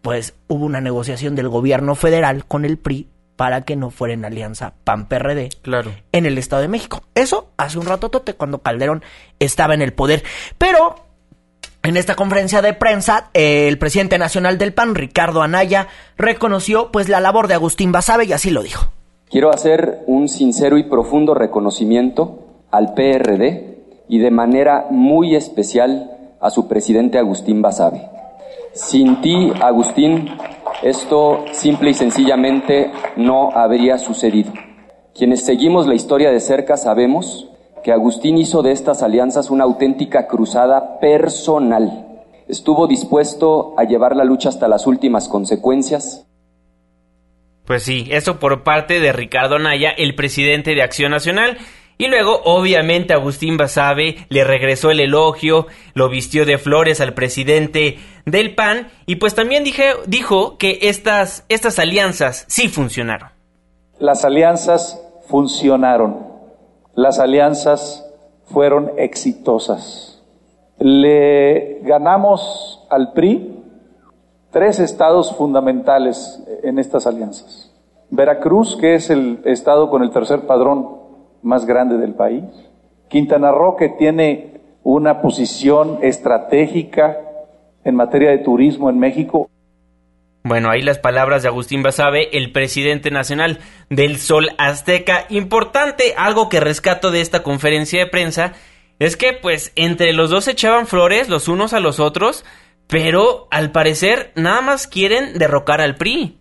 pues 0.00 0.34
hubo 0.48 0.64
una 0.64 0.80
negociación 0.80 1.34
del 1.34 1.48
gobierno 1.48 1.94
federal 1.96 2.46
con 2.46 2.64
el 2.64 2.78
PRI 2.78 3.08
para 3.40 3.62
que 3.62 3.74
no 3.74 3.88
fuera 3.88 4.12
en 4.12 4.22
alianza 4.26 4.74
PAN-PRD 4.84 5.48
claro. 5.62 5.92
en 6.12 6.26
el 6.26 6.36
Estado 6.36 6.60
de 6.60 6.68
México. 6.68 7.04
Eso 7.14 7.48
hace 7.56 7.78
un 7.78 7.86
rato 7.86 8.10
tote 8.10 8.34
cuando 8.34 8.58
Calderón 8.58 9.02
estaba 9.38 9.72
en 9.72 9.80
el 9.80 9.94
poder. 9.94 10.22
Pero 10.58 10.96
en 11.82 11.96
esta 11.96 12.16
conferencia 12.16 12.60
de 12.60 12.74
prensa, 12.74 13.30
el 13.32 13.78
presidente 13.78 14.18
nacional 14.18 14.58
del 14.58 14.74
PAN, 14.74 14.94
Ricardo 14.94 15.40
Anaya, 15.40 15.88
reconoció 16.18 16.92
pues 16.92 17.08
la 17.08 17.18
labor 17.20 17.48
de 17.48 17.54
Agustín 17.54 17.92
Basabe 17.92 18.26
y 18.26 18.34
así 18.34 18.50
lo 18.50 18.62
dijo. 18.62 18.88
Quiero 19.30 19.48
hacer 19.48 20.00
un 20.06 20.28
sincero 20.28 20.76
y 20.76 20.82
profundo 20.82 21.32
reconocimiento 21.32 22.44
al 22.70 22.92
PRD 22.92 23.78
y 24.06 24.18
de 24.18 24.30
manera 24.30 24.88
muy 24.90 25.34
especial 25.34 26.10
a 26.42 26.50
su 26.50 26.68
presidente 26.68 27.16
Agustín 27.16 27.62
Basabe. 27.62 28.02
Sin 28.74 29.22
ti, 29.22 29.50
Agustín, 29.62 30.28
esto 30.82 31.44
simple 31.52 31.90
y 31.90 31.94
sencillamente 31.94 32.90
no 33.16 33.50
habría 33.52 33.98
sucedido. 33.98 34.52
Quienes 35.14 35.44
seguimos 35.44 35.86
la 35.86 35.94
historia 35.94 36.30
de 36.30 36.40
cerca 36.40 36.76
sabemos 36.76 37.48
que 37.82 37.92
Agustín 37.92 38.38
hizo 38.38 38.62
de 38.62 38.72
estas 38.72 39.02
alianzas 39.02 39.50
una 39.50 39.64
auténtica 39.64 40.26
cruzada 40.26 40.98
personal. 41.00 42.24
Estuvo 42.48 42.86
dispuesto 42.86 43.74
a 43.76 43.84
llevar 43.84 44.16
la 44.16 44.24
lucha 44.24 44.48
hasta 44.48 44.68
las 44.68 44.86
últimas 44.86 45.28
consecuencias. 45.28 46.26
Pues 47.64 47.82
sí, 47.82 48.08
eso 48.10 48.38
por 48.38 48.64
parte 48.64 49.00
de 49.00 49.12
Ricardo 49.12 49.58
Naya, 49.58 49.90
el 49.90 50.14
presidente 50.14 50.74
de 50.74 50.82
Acción 50.82 51.12
Nacional. 51.12 51.58
Y 52.00 52.08
luego, 52.08 52.40
obviamente, 52.46 53.12
Agustín 53.12 53.58
Basabe 53.58 54.24
le 54.30 54.42
regresó 54.42 54.90
el 54.90 55.00
elogio, 55.00 55.66
lo 55.92 56.08
vistió 56.08 56.46
de 56.46 56.56
flores 56.56 56.98
al 57.02 57.12
presidente 57.12 57.98
del 58.24 58.54
PAN 58.54 58.88
y 59.04 59.16
pues 59.16 59.34
también 59.34 59.64
dije, 59.64 59.92
dijo 60.06 60.56
que 60.56 60.78
estas, 60.80 61.44
estas 61.50 61.78
alianzas 61.78 62.46
sí 62.48 62.68
funcionaron. 62.68 63.28
Las 63.98 64.24
alianzas 64.24 64.98
funcionaron. 65.28 66.26
Las 66.94 67.18
alianzas 67.18 68.10
fueron 68.46 68.92
exitosas. 68.96 70.22
Le 70.78 71.80
ganamos 71.82 72.82
al 72.88 73.12
PRI 73.12 73.62
tres 74.50 74.78
estados 74.80 75.36
fundamentales 75.36 76.42
en 76.62 76.78
estas 76.78 77.06
alianzas. 77.06 77.70
Veracruz, 78.08 78.78
que 78.80 78.94
es 78.94 79.10
el 79.10 79.42
estado 79.44 79.90
con 79.90 80.02
el 80.02 80.08
tercer 80.08 80.46
padrón 80.46 80.99
más 81.42 81.66
grande 81.66 81.98
del 81.98 82.14
país. 82.14 82.44
Quintana 83.08 83.50
Roo, 83.50 83.76
que 83.76 83.88
tiene 83.88 84.60
una 84.82 85.20
posición 85.20 85.98
estratégica 86.02 87.18
en 87.84 87.94
materia 87.96 88.30
de 88.30 88.38
turismo 88.38 88.90
en 88.90 88.98
México. 88.98 89.50
Bueno, 90.42 90.70
ahí 90.70 90.80
las 90.80 90.98
palabras 90.98 91.42
de 91.42 91.48
Agustín 91.48 91.82
Basabe, 91.82 92.36
el 92.36 92.50
presidente 92.50 93.10
nacional 93.10 93.58
del 93.90 94.16
Sol 94.16 94.50
Azteca. 94.56 95.26
Importante, 95.28 96.14
algo 96.16 96.48
que 96.48 96.60
rescato 96.60 97.10
de 97.10 97.20
esta 97.20 97.42
conferencia 97.42 98.00
de 98.00 98.10
prensa, 98.10 98.54
es 98.98 99.16
que 99.16 99.34
pues 99.34 99.72
entre 99.76 100.12
los 100.12 100.30
dos 100.30 100.48
echaban 100.48 100.86
flores 100.86 101.28
los 101.28 101.48
unos 101.48 101.74
a 101.74 101.80
los 101.80 102.00
otros, 102.00 102.44
pero 102.86 103.48
al 103.50 103.70
parecer 103.70 104.32
nada 104.34 104.62
más 104.62 104.86
quieren 104.86 105.38
derrocar 105.38 105.80
al 105.80 105.96
PRI. 105.96 106.39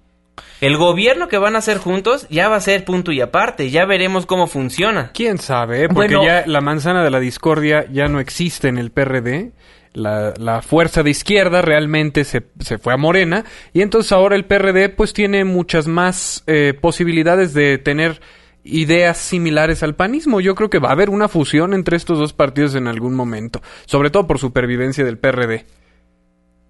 El 0.62 0.78
gobierno 0.78 1.28
que 1.28 1.38
van 1.38 1.56
a 1.56 1.60
hacer 1.60 1.78
juntos 1.78 2.28
ya 2.30 2.50
va 2.50 2.58
a 2.58 2.62
ser 2.62 2.86
punto 2.86 3.12
y 3.12 3.22
aparte, 3.22 3.70
ya 3.70 3.86
veremos 3.86 4.26
cómo 4.26 4.48
funciona. 4.48 5.12
¿Quién 5.14 5.38
sabe? 5.38 5.86
Eh? 5.86 5.90
Porque 5.90 6.18
ya 6.24 6.44
la 6.46 6.62
manzana 6.62 7.04
de 7.04 7.10
la 7.10 7.20
discordia 7.20 7.86
ya 7.92 8.08
no 8.08 8.20
existe 8.20 8.68
en 8.68 8.78
el 8.78 8.92
PRD. 8.92 9.52
La, 9.94 10.62
fuerza 10.62 11.04
de 11.04 11.10
izquierda 11.10 11.62
realmente 11.62 12.24
se, 12.24 12.44
se, 12.60 12.78
fue 12.78 12.94
a 12.94 12.98
Morena 12.98 13.44
y 13.74 13.82
entonces 13.82 14.12
ahora 14.12 14.36
el 14.36 14.46
PRD 14.46 14.90
pues 14.90 15.14
tiene 15.14 15.46
muchas 15.46 15.88
más 15.88 16.44
eh, 16.46 16.74
posibilidades 16.80 17.54
de 17.54 17.80
tener 17.80 18.22
ideas 18.64 19.18
similares 19.18 19.84
al 19.84 19.96
panismo. 19.96 20.42
Yo 20.42 20.56
creo 20.56 20.70
que 20.70 20.80
va 20.80 20.90
a 20.90 20.94
haber 20.94 21.10
una 21.10 21.28
fusión 21.28 21.74
entre 21.74 21.98
estos 21.98 22.20
dos 22.20 22.34
partidos 22.34 22.76
en 22.76 22.88
algún 22.88 23.16
momento, 23.16 23.62
sobre 23.86 24.10
todo 24.10 24.28
por 24.28 24.40
supervivencia 24.40 25.04
del 25.04 25.18
PRD. 25.18 25.66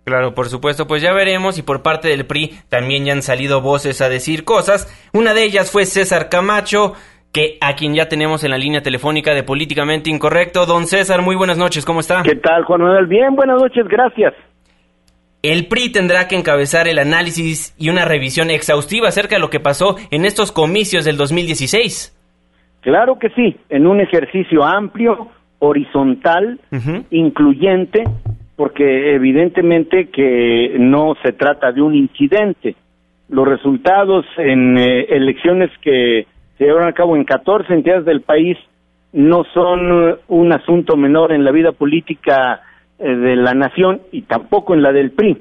Claro, 0.10 0.34
por 0.34 0.48
supuesto, 0.48 0.88
pues 0.88 1.04
ya 1.04 1.14
veremos 1.14 1.60
y 1.60 1.62
por 1.62 1.84
parte 1.84 2.08
del 2.08 2.26
PRI 2.26 2.50
también 2.68 3.06
ya 3.06 3.14
han 3.14 3.22
salido 3.22 3.62
voces 3.62 4.02
a 4.02 4.10
decir 4.10 4.44
cosas. 4.44 4.88
Una 5.14 5.36
de 5.36 5.44
ellas 5.44 5.72
fue 5.72 5.86
César 5.86 6.30
Camacho, 6.30 6.94
que 7.32 7.60
a 7.62 7.76
quien 7.76 7.94
ya 7.94 8.10
tenemos 8.10 8.44
en 8.44 8.50
la 8.50 8.58
línea 8.58 8.82
telefónica 8.82 9.36
de 9.36 9.44
Políticamente 9.44 10.10
Incorrecto. 10.10 10.66
Don 10.66 10.88
César, 10.88 11.22
muy 11.22 11.36
buenas 11.36 11.60
noches, 11.60 11.86
¿cómo 11.86 12.00
está? 12.00 12.24
¿Qué 12.24 12.38
tal, 12.38 12.64
Juan 12.64 12.82
Manuel? 12.82 13.06
Bien, 13.06 13.36
buenas 13.36 13.62
noches, 13.62 13.88
gracias. 13.88 14.34
El 15.44 15.68
PRI 15.68 15.92
tendrá 15.92 16.28
que 16.28 16.36
encabezar 16.36 16.88
el 16.88 16.98
análisis 16.98 17.76
y 17.78 17.90
una 17.90 18.04
revisión 18.04 18.50
exhaustiva 18.50 19.10
acerca 19.10 19.36
de 19.36 19.42
lo 19.42 19.52
que 19.52 19.60
pasó 19.60 19.96
en 20.10 20.26
estos 20.26 20.52
comicios 20.52 21.06
del 21.06 21.18
2016. 21.18 22.18
Claro 22.82 23.20
que 23.20 23.30
sí, 23.30 23.58
en 23.70 23.86
un 23.86 24.02
ejercicio 24.02 24.64
amplio, 24.64 25.30
horizontal, 25.60 26.60
incluyente, 27.12 28.06
porque 28.60 29.16
evidentemente 29.16 30.10
que 30.10 30.76
no 30.78 31.16
se 31.24 31.32
trata 31.32 31.72
de 31.72 31.82
un 31.82 31.96
incidente. 31.96 32.76
Los 33.30 33.48
resultados 33.48 34.26
en 34.36 34.78
eh, 34.78 35.06
elecciones 35.12 35.72
que 35.82 36.28
se 36.58 36.66
llevaron 36.66 36.90
a 36.90 36.94
cabo 36.94 37.16
en 37.16 37.24
14 37.24 37.74
entidades 37.74 38.04
del 38.04 38.20
país 38.20 38.58
no 39.14 39.46
son 39.54 40.20
un 40.28 40.52
asunto 40.52 40.98
menor 40.98 41.32
en 41.32 41.46
la 41.46 41.52
vida 41.52 41.72
política 41.72 42.60
eh, 43.00 43.08
de 43.08 43.38
la 43.38 43.54
nación 43.54 44.02
y 44.12 44.24
tampoco 44.24 44.74
en 44.74 44.82
la 44.82 44.92
del 44.92 45.12
PRI. 45.12 45.38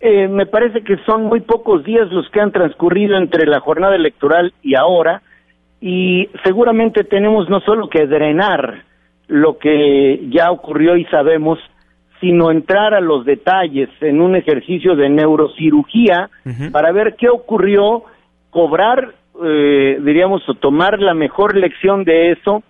Eh, 0.00 0.26
me 0.26 0.46
parece 0.46 0.82
que 0.82 0.96
son 1.04 1.24
muy 1.24 1.40
pocos 1.40 1.84
días 1.84 2.10
los 2.10 2.26
que 2.30 2.40
han 2.40 2.52
transcurrido 2.52 3.18
entre 3.18 3.44
la 3.44 3.60
jornada 3.60 3.96
electoral 3.96 4.54
y 4.62 4.76
ahora 4.76 5.20
y 5.78 6.30
seguramente 6.42 7.04
tenemos 7.04 7.50
no 7.50 7.60
solo 7.60 7.90
que 7.90 8.06
drenar 8.06 8.82
lo 9.28 9.58
que 9.58 10.26
ya 10.30 10.50
ocurrió 10.50 10.96
y 10.96 11.04
sabemos, 11.06 11.58
sino 12.20 12.50
entrar 12.50 12.94
a 12.94 13.00
los 13.00 13.24
detalles 13.24 13.88
en 14.00 14.20
un 14.20 14.36
ejercicio 14.36 14.96
de 14.96 15.08
neurocirugía 15.08 16.30
para 16.72 16.92
ver 16.92 17.16
qué 17.16 17.28
ocurrió, 17.28 18.04
cobrar, 18.50 19.14
eh, 19.44 19.98
diríamos, 20.02 20.48
o 20.48 20.54
tomar 20.54 21.00
la 21.00 21.14
mejor 21.14 21.56
lección 21.56 22.04
de 22.04 22.32
eso, 22.32 22.62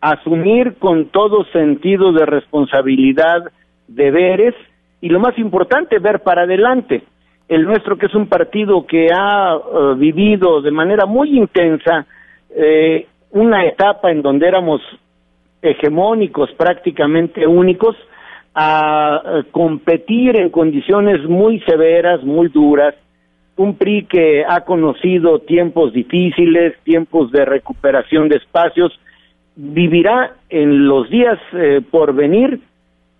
asumir 0.00 0.74
con 0.78 1.06
todo 1.06 1.44
sentido 1.52 2.12
de 2.12 2.26
responsabilidad 2.26 3.44
deberes 3.86 4.54
y 5.00 5.08
lo 5.08 5.20
más 5.20 5.38
importante, 5.38 5.98
ver 5.98 6.20
para 6.20 6.42
adelante. 6.42 7.02
El 7.48 7.64
nuestro, 7.64 7.96
que 7.96 8.06
es 8.06 8.14
un 8.14 8.28
partido 8.28 8.86
que 8.86 9.08
ha 9.12 9.54
eh, 9.54 9.94
vivido 9.96 10.60
de 10.62 10.70
manera 10.70 11.06
muy 11.06 11.36
intensa 11.36 12.06
eh, 12.54 13.06
una 13.30 13.64
etapa 13.64 14.10
en 14.10 14.22
donde 14.22 14.46
éramos 14.46 14.80
hegemónicos, 15.62 16.50
prácticamente 16.52 17.46
únicos, 17.46 17.96
a 18.54 19.22
eh, 19.24 19.42
competir 19.50 20.36
en 20.36 20.50
condiciones 20.50 21.24
muy 21.28 21.60
severas, 21.60 22.22
muy 22.24 22.48
duras, 22.48 22.94
un 23.56 23.76
PRI 23.76 24.06
que 24.06 24.44
ha 24.48 24.62
conocido 24.62 25.40
tiempos 25.40 25.92
difíciles, 25.92 26.74
tiempos 26.82 27.30
de 27.30 27.44
recuperación 27.44 28.28
de 28.28 28.36
espacios, 28.36 28.98
vivirá 29.54 30.34
en 30.48 30.86
los 30.86 31.10
días 31.10 31.38
eh, 31.52 31.82
por 31.90 32.14
venir 32.14 32.60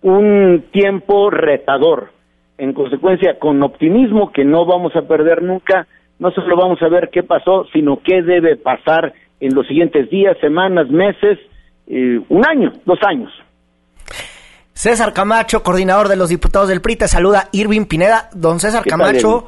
un 0.01 0.63
tiempo 0.71 1.29
retador. 1.29 2.09
En 2.57 2.73
consecuencia, 2.73 3.37
con 3.39 3.61
optimismo 3.61 4.31
que 4.31 4.43
no 4.43 4.65
vamos 4.65 4.95
a 4.95 5.03
perder 5.03 5.43
nunca, 5.43 5.87
no 6.19 6.31
solo 6.31 6.55
vamos 6.55 6.81
a 6.81 6.87
ver 6.87 7.09
qué 7.11 7.23
pasó, 7.23 7.65
sino 7.71 7.99
qué 8.03 8.21
debe 8.21 8.55
pasar 8.55 9.13
en 9.39 9.53
los 9.53 9.67
siguientes 9.67 10.09
días, 10.09 10.37
semanas, 10.39 10.89
meses, 10.89 11.39
eh, 11.87 12.19
un 12.29 12.45
año, 12.47 12.71
dos 12.85 12.99
años. 13.03 13.31
César 14.81 15.13
Camacho, 15.13 15.61
coordinador 15.61 16.07
de 16.07 16.15
los 16.15 16.29
diputados 16.29 16.67
del 16.67 16.81
PRI, 16.81 16.95
te 16.95 17.07
saluda 17.07 17.49
Irving 17.51 17.85
Pineda. 17.85 18.31
Don 18.33 18.59
César 18.59 18.83
Camacho, 18.83 19.45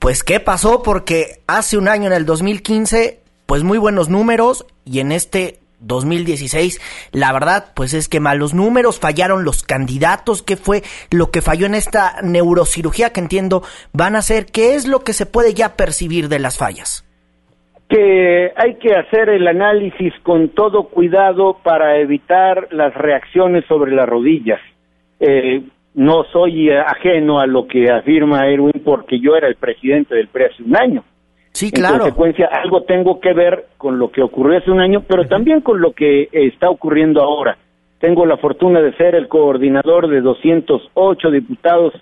pues 0.00 0.24
¿qué 0.24 0.40
pasó? 0.40 0.82
Porque 0.82 1.40
hace 1.46 1.76
un 1.76 1.86
año, 1.86 2.08
en 2.08 2.12
el 2.12 2.26
2015, 2.26 3.20
pues 3.46 3.62
muy 3.62 3.78
buenos 3.78 4.08
números 4.08 4.66
y 4.84 4.98
en 4.98 5.12
este 5.12 5.60
2016, 5.78 6.80
la 7.12 7.32
verdad, 7.32 7.74
pues 7.74 7.94
es 7.94 8.08
que 8.08 8.18
malos 8.18 8.54
números, 8.54 8.98
fallaron 8.98 9.44
los 9.44 9.62
candidatos, 9.62 10.42
¿qué 10.42 10.56
fue 10.56 10.82
lo 11.10 11.30
que 11.30 11.42
falló 11.42 11.66
en 11.66 11.76
esta 11.76 12.20
neurocirugía 12.22 13.12
que 13.12 13.20
entiendo 13.20 13.62
van 13.92 14.16
a 14.16 14.18
hacer? 14.18 14.46
¿Qué 14.46 14.74
es 14.74 14.88
lo 14.88 15.04
que 15.04 15.12
se 15.12 15.26
puede 15.26 15.54
ya 15.54 15.76
percibir 15.76 16.28
de 16.28 16.40
las 16.40 16.56
fallas? 16.56 17.05
Que 17.88 18.52
hay 18.56 18.74
que 18.76 18.94
hacer 18.94 19.28
el 19.28 19.46
análisis 19.46 20.12
con 20.22 20.48
todo 20.50 20.84
cuidado 20.88 21.58
para 21.62 21.98
evitar 21.98 22.68
las 22.72 22.94
reacciones 22.94 23.64
sobre 23.66 23.92
las 23.92 24.08
rodillas. 24.08 24.60
Eh, 25.20 25.62
no 25.94 26.24
soy 26.24 26.70
ajeno 26.70 27.40
a 27.40 27.46
lo 27.46 27.66
que 27.66 27.90
afirma 27.90 28.48
Erwin 28.48 28.82
porque 28.84 29.18
yo 29.20 29.36
era 29.36 29.48
el 29.48 29.56
presidente 29.56 30.14
del 30.14 30.28
PRE 30.28 30.46
hace 30.46 30.62
un 30.62 30.76
año 30.76 31.04
Sí, 31.56 31.72
claro. 31.72 31.94
En 31.94 32.00
consecuencia, 32.00 32.50
algo 32.52 32.82
tengo 32.82 33.18
que 33.18 33.32
ver 33.32 33.68
con 33.78 33.98
lo 33.98 34.10
que 34.10 34.20
ocurrió 34.20 34.58
hace 34.58 34.70
un 34.70 34.78
año, 34.78 35.04
pero 35.08 35.26
también 35.26 35.62
con 35.62 35.80
lo 35.80 35.92
que 35.92 36.28
está 36.30 36.68
ocurriendo 36.68 37.22
ahora. 37.22 37.56
Tengo 37.98 38.26
la 38.26 38.36
fortuna 38.36 38.82
de 38.82 38.92
ser 38.98 39.14
el 39.14 39.26
coordinador 39.26 40.08
de 40.08 40.20
208 40.20 41.30
diputados 41.30 41.94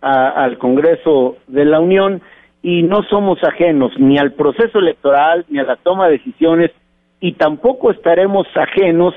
al 0.00 0.58
Congreso 0.58 1.36
de 1.46 1.64
la 1.66 1.78
Unión 1.78 2.20
y 2.66 2.82
no 2.82 3.04
somos 3.04 3.38
ajenos 3.44 3.92
ni 3.96 4.18
al 4.18 4.32
proceso 4.32 4.80
electoral 4.80 5.44
ni 5.48 5.60
a 5.60 5.62
la 5.62 5.76
toma 5.76 6.06
de 6.06 6.14
decisiones 6.14 6.72
y 7.20 7.34
tampoco 7.34 7.92
estaremos 7.92 8.44
ajenos 8.56 9.14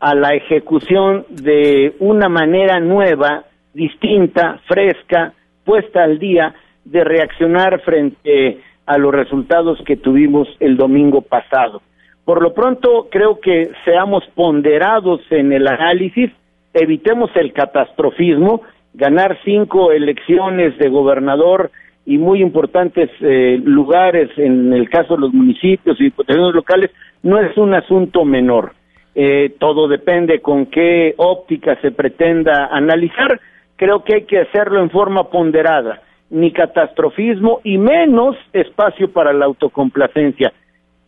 a 0.00 0.14
la 0.14 0.34
ejecución 0.34 1.24
de 1.30 1.94
una 1.98 2.28
manera 2.28 2.78
nueva, 2.78 3.44
distinta, 3.72 4.60
fresca, 4.68 5.32
puesta 5.64 6.04
al 6.04 6.18
día 6.18 6.54
de 6.84 7.02
reaccionar 7.02 7.80
frente 7.80 8.60
a 8.84 8.98
los 8.98 9.14
resultados 9.14 9.78
que 9.86 9.96
tuvimos 9.96 10.46
el 10.60 10.76
domingo 10.76 11.22
pasado. 11.22 11.80
Por 12.26 12.42
lo 12.42 12.52
pronto, 12.52 13.08
creo 13.10 13.40
que 13.40 13.70
seamos 13.86 14.24
ponderados 14.34 15.22
en 15.30 15.54
el 15.54 15.66
análisis, 15.68 16.30
evitemos 16.74 17.30
el 17.34 17.54
catastrofismo, 17.54 18.60
ganar 18.92 19.38
cinco 19.42 19.90
elecciones 19.90 20.76
de 20.76 20.90
gobernador 20.90 21.70
y 22.06 22.18
muy 22.18 22.40
importantes 22.42 23.10
eh, 23.20 23.60
lugares 23.62 24.30
en 24.36 24.72
el 24.72 24.88
caso 24.88 25.14
de 25.14 25.20
los 25.20 25.32
municipios 25.32 26.00
y 26.00 26.04
diputaciones 26.04 26.54
locales 26.54 26.90
no 27.22 27.38
es 27.38 27.56
un 27.56 27.74
asunto 27.74 28.24
menor. 28.24 28.72
Eh, 29.14 29.54
todo 29.58 29.88
depende 29.88 30.40
con 30.40 30.66
qué 30.66 31.14
óptica 31.16 31.78
se 31.80 31.90
pretenda 31.90 32.66
analizar. 32.66 33.40
Creo 33.76 34.04
que 34.04 34.14
hay 34.14 34.22
que 34.24 34.38
hacerlo 34.38 34.80
en 34.80 34.90
forma 34.90 35.30
ponderada 35.30 36.02
ni 36.30 36.52
catastrofismo 36.52 37.60
y 37.64 37.76
menos 37.76 38.36
espacio 38.52 39.12
para 39.12 39.32
la 39.32 39.46
autocomplacencia. 39.46 40.52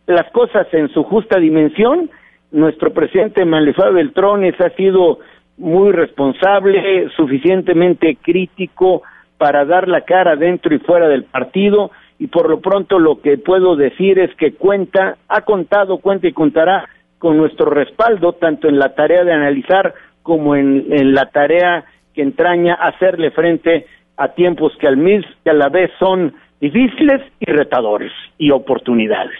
Las 0.05 0.29
cosas 0.31 0.67
en 0.73 0.89
su 0.89 1.03
justa 1.03 1.39
dimensión, 1.39 2.09
nuestro 2.51 2.93
presidente 2.93 3.45
Manlefá 3.45 3.89
Beltrones 3.89 4.59
ha 4.59 4.69
sido 4.71 5.19
muy 5.57 5.91
responsable, 5.91 7.09
suficientemente 7.15 8.17
crítico 8.21 9.03
para 9.43 9.65
dar 9.65 9.89
la 9.89 10.05
cara 10.05 10.37
dentro 10.37 10.73
y 10.73 10.79
fuera 10.79 11.09
del 11.09 11.25
partido 11.25 11.91
y 12.17 12.27
por 12.27 12.49
lo 12.49 12.61
pronto 12.61 12.97
lo 12.97 13.19
que 13.19 13.37
puedo 13.37 13.75
decir 13.75 14.17
es 14.17 14.33
que 14.35 14.53
cuenta, 14.53 15.17
ha 15.27 15.41
contado, 15.41 15.97
cuenta 15.97 16.29
y 16.29 16.31
contará 16.31 16.87
con 17.17 17.35
nuestro 17.35 17.69
respaldo 17.69 18.31
tanto 18.31 18.69
en 18.69 18.79
la 18.79 18.95
tarea 18.95 19.25
de 19.25 19.33
analizar 19.33 19.95
como 20.21 20.55
en, 20.55 21.13
la 21.13 21.25
tarea 21.25 21.83
que 22.13 22.21
entraña 22.21 22.75
hacerle 22.75 23.31
frente 23.31 23.85
a 24.15 24.29
tiempos 24.29 24.71
que 24.79 24.87
al, 24.87 24.95
mis, 24.95 25.25
que 25.43 25.49
a 25.49 25.53
la 25.53 25.67
vez 25.67 25.91
son 25.99 26.33
difíciles 26.61 27.21
y 27.41 27.51
retadores 27.51 28.13
y 28.37 28.51
oportunidades. 28.51 29.37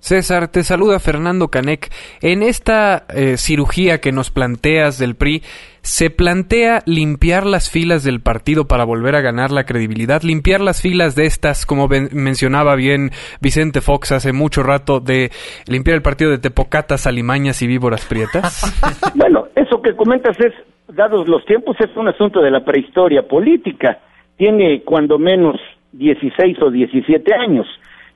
César, 0.00 0.48
te 0.48 0.64
saluda 0.64 0.98
Fernando 0.98 1.48
Canec. 1.48 1.88
En 2.20 2.42
esta 2.42 3.04
eh, 3.14 3.36
cirugía 3.36 3.98
que 3.98 4.12
nos 4.12 4.30
planteas 4.30 4.98
del 4.98 5.14
PRI, 5.14 5.42
¿se 5.82 6.10
plantea 6.10 6.80
limpiar 6.86 7.46
las 7.46 7.70
filas 7.70 8.02
del 8.02 8.20
partido 8.20 8.66
para 8.66 8.84
volver 8.84 9.14
a 9.14 9.20
ganar 9.20 9.52
la 9.52 9.64
credibilidad? 9.64 10.22
Limpiar 10.22 10.60
las 10.60 10.82
filas 10.82 11.14
de 11.14 11.26
estas, 11.26 11.66
como 11.66 11.88
mencionaba 12.12 12.74
bien 12.74 13.10
Vicente 13.40 13.80
Fox 13.80 14.12
hace 14.12 14.32
mucho 14.32 14.62
rato, 14.62 15.00
de 15.00 15.30
limpiar 15.68 15.96
el 15.96 16.02
partido 16.02 16.30
de 16.30 16.38
tepocatas, 16.38 17.06
alimañas 17.06 17.62
y 17.62 17.66
víboras 17.66 18.04
prietas? 18.06 18.74
bueno, 19.14 19.46
eso 19.54 19.80
que 19.80 19.94
comentas 19.94 20.36
es, 20.40 20.52
dados 20.88 21.28
los 21.28 21.44
tiempos, 21.44 21.76
es 21.78 21.96
un 21.96 22.08
asunto 22.08 22.40
de 22.40 22.50
la 22.50 22.64
prehistoria 22.64 23.22
política 23.22 24.00
tiene 24.40 24.80
cuando 24.86 25.18
menos 25.18 25.60
16 25.92 26.62
o 26.62 26.70
17 26.70 27.34
años. 27.34 27.66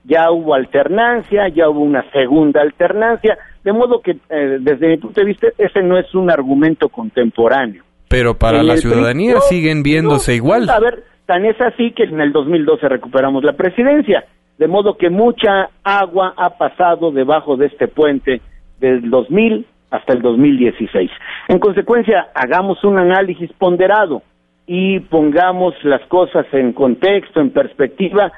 Ya 0.05 0.31
hubo 0.31 0.55
alternancia, 0.55 1.49
ya 1.49 1.69
hubo 1.69 1.81
una 1.81 2.05
segunda 2.13 2.61
alternancia, 2.61 3.39
de 3.63 3.73
modo 3.73 4.01
que 4.01 4.13
eh, 4.29 4.59
desde 4.61 4.89
mi 4.89 4.97
punto 4.99 5.21
de 5.21 5.27
vista 5.27 5.49
ese 5.57 5.83
no 5.83 5.99
es 5.99 6.15
un 6.15 6.31
argumento 6.31 6.89
contemporáneo. 6.89 7.83
Pero 8.09 8.35
para 8.35 8.63
la 8.63 8.77
ciudadanía 8.77 9.41
siguen 9.41 9.83
viéndose 9.83 10.35
igual. 10.35 10.69
A 10.69 10.79
ver, 10.79 11.05
tan 11.27 11.45
es 11.47 11.61
así 11.61 11.93
que 11.93 12.05
en 12.05 12.21
el 12.21 12.33
2012 12.33 12.89
recuperamos 12.89 13.43
la 13.43 13.55
presidencia, 13.55 14.25
de 14.59 14.69
modo 14.69 14.97
que 14.97 15.11
mucha 15.11 15.71
agua 15.83 16.35
ha 16.37 16.51
pasado 16.59 17.11
debajo 17.11 17.57
de 17.57 17.67
este 17.67 17.89
puente 17.89 18.41
del 18.79 19.11
2000 19.11 19.67
hasta 19.91 20.13
el 20.13 20.23
2016. 20.23 21.11
En 21.49 21.59
consecuencia, 21.59 22.29
hagamos 22.35 22.83
un 22.85 22.99
análisis 22.99 23.51
ponderado 23.55 24.23
y 24.67 25.01
pongamos 25.01 25.75
las 25.85 26.03
cosas 26.09 26.47
en 26.53 26.73
contexto, 26.73 27.41
en 27.41 27.51
perspectiva, 27.51 28.33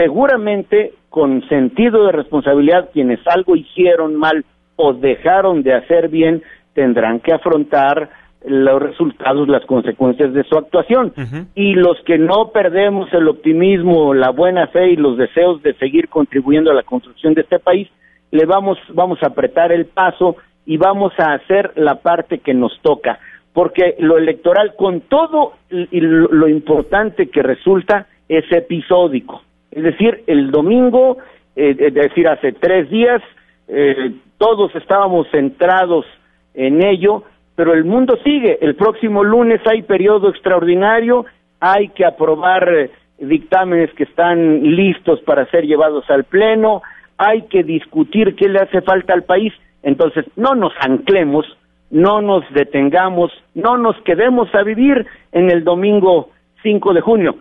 seguramente 0.00 0.94
con 1.10 1.46
sentido 1.48 2.06
de 2.06 2.12
responsabilidad 2.12 2.88
quienes 2.90 3.20
algo 3.26 3.54
hicieron 3.54 4.16
mal 4.16 4.46
o 4.76 4.94
dejaron 4.94 5.62
de 5.62 5.74
hacer 5.74 6.08
bien 6.08 6.42
tendrán 6.72 7.20
que 7.20 7.34
afrontar 7.34 8.08
los 8.46 8.80
resultados, 8.80 9.46
las 9.48 9.66
consecuencias 9.66 10.32
de 10.32 10.44
su 10.44 10.56
actuación. 10.56 11.12
Y 11.54 11.74
los 11.74 11.98
que 12.06 12.16
no 12.16 12.52
perdemos 12.54 13.12
el 13.12 13.28
optimismo, 13.28 14.14
la 14.14 14.30
buena 14.30 14.68
fe 14.68 14.92
y 14.92 14.96
los 14.96 15.18
deseos 15.18 15.62
de 15.62 15.74
seguir 15.74 16.08
contribuyendo 16.08 16.70
a 16.70 16.74
la 16.74 16.82
construcción 16.82 17.34
de 17.34 17.42
este 17.42 17.58
país, 17.58 17.86
le 18.30 18.46
vamos, 18.46 18.78
vamos 18.94 19.18
a 19.22 19.26
apretar 19.26 19.72
el 19.72 19.84
paso 19.84 20.36
y 20.64 20.78
vamos 20.78 21.12
a 21.18 21.34
hacer 21.34 21.72
la 21.76 21.96
parte 21.96 22.38
que 22.38 22.54
nos 22.54 22.72
toca 22.80 23.18
porque 23.52 23.96
lo 23.98 24.16
electoral, 24.16 24.74
con 24.76 25.00
todo 25.02 25.54
lo 25.70 26.48
importante 26.48 27.28
que 27.28 27.42
resulta, 27.42 28.06
es 28.28 28.44
episódico. 28.52 29.42
Es 29.70 29.82
decir, 29.82 30.24
el 30.26 30.50
domingo, 30.50 31.18
eh, 31.56 31.76
es 31.78 31.94
decir, 31.94 32.28
hace 32.28 32.52
tres 32.52 32.90
días, 32.90 33.22
eh, 33.68 34.12
todos 34.38 34.74
estábamos 34.74 35.28
centrados 35.30 36.06
en 36.54 36.82
ello, 36.82 37.24
pero 37.54 37.72
el 37.72 37.84
mundo 37.84 38.18
sigue. 38.24 38.58
El 38.60 38.74
próximo 38.74 39.22
lunes 39.22 39.60
hay 39.66 39.82
periodo 39.82 40.30
extraordinario, 40.30 41.26
hay 41.60 41.88
que 41.88 42.04
aprobar 42.04 42.68
eh, 42.72 42.90
dictámenes 43.18 43.92
que 43.94 44.04
están 44.04 44.62
listos 44.62 45.20
para 45.22 45.46
ser 45.50 45.64
llevados 45.66 46.08
al 46.10 46.24
Pleno, 46.24 46.82
hay 47.18 47.42
que 47.42 47.62
discutir 47.62 48.34
qué 48.34 48.48
le 48.48 48.60
hace 48.60 48.80
falta 48.80 49.12
al 49.12 49.24
país. 49.24 49.52
Entonces, 49.82 50.24
no 50.36 50.54
nos 50.54 50.72
anclemos 50.80 51.46
no 51.90 52.22
nos 52.22 52.44
detengamos, 52.52 53.32
no 53.54 53.76
nos 53.76 54.00
quedemos 54.02 54.52
a 54.54 54.62
vivir 54.62 55.06
en 55.32 55.50
el 55.50 55.64
domingo 55.64 56.30
5 56.62 56.94
de 56.94 57.00
junio. 57.00 57.36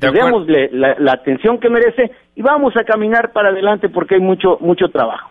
Démosle 0.00 0.68
la, 0.72 1.12
atención 1.12 1.58
que 1.58 1.70
merece 1.70 2.10
y 2.34 2.42
vamos 2.42 2.74
a 2.76 2.84
caminar 2.84 3.32
para 3.32 3.50
adelante 3.50 3.88
porque 3.88 4.16
hay 4.16 4.20
mucho, 4.20 4.58
mucho 4.60 4.88
trabajo. 4.88 5.30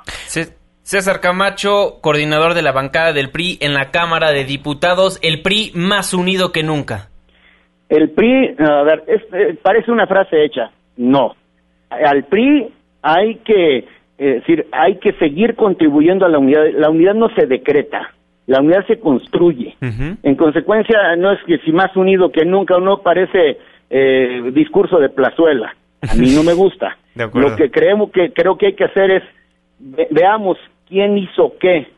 César 0.82 1.22
Camacho, 1.22 2.00
coordinador 2.02 2.56
de 2.56 2.62
la 2.62 2.72
bancada 2.72 3.14
del 3.14 3.30
PRI 3.30 3.58
en 3.62 3.74
la 3.74 3.92
Cámara 3.92 4.32
de 4.32 4.44
Diputados, 4.44 5.20
el 5.22 5.42
PRI 5.42 5.72
más 5.76 6.14
unido 6.14 6.52
que 6.52 6.64
nunca. 6.64 7.10
El 7.88 8.10
PRI, 8.10 8.56
a 8.60 8.84
ver, 8.84 9.04
eh, 9.08 9.58
parece 9.62 9.92
una 9.92 10.08
frase 10.08 10.44
hecha. 10.44 10.72
No. 10.98 11.36
Al 11.90 12.24
PRI 12.26 12.74
hay 13.02 13.36
que, 13.46 13.78
eh, 13.78 13.86
decir, 14.18 14.66
hay 14.72 14.98
que 14.98 15.14
seguir 15.14 15.56
contribuyendo 15.56 16.26
a 16.26 16.30
la 16.30 16.40
unidad. 16.40 16.64
La 16.74 16.90
unidad 16.90 17.14
no 17.14 17.30
se 17.36 17.46
decreta 17.46 18.10
la 18.46 18.60
unidad 18.60 18.86
se 18.88 19.00
construye. 19.00 19.76
En 19.82 20.36
consecuencia, 20.36 21.16
no 21.18 21.32
es 21.32 21.40
que 21.46 21.60
si 21.60 21.72
más 21.72 21.96
unido 21.96 22.32
que 22.32 22.46
nunca 22.46 22.76
o 22.76 22.80
no 22.80 22.98
parece 23.02 23.58
eh, 23.96 24.50
discurso 24.54 24.98
de 24.98 25.10
plazuela. 25.10 25.76
A 26.02 26.16
mí 26.16 26.34
no 26.34 26.42
me 26.42 26.54
gusta. 26.54 26.98
Lo 27.16 27.56
que 27.56 27.70
creemos 27.70 28.10
que 28.10 28.34
creo 28.34 28.58
que 28.58 28.68
hay 28.68 28.74
que 28.74 28.86
hacer 28.86 29.12
es 29.12 29.24
veamos 30.10 30.58
quién 30.88 31.16
hizo 31.16 31.54
qué, 31.60 31.90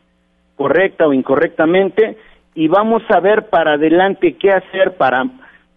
correcta 0.56 1.06
o 1.06 1.14
incorrectamente, 1.14 2.18
y 2.54 2.68
vamos 2.68 3.02
a 3.08 3.20
ver 3.20 3.48
para 3.48 3.74
adelante 3.74 4.34
qué 4.34 4.50
hacer 4.50 4.96
para 4.98 5.24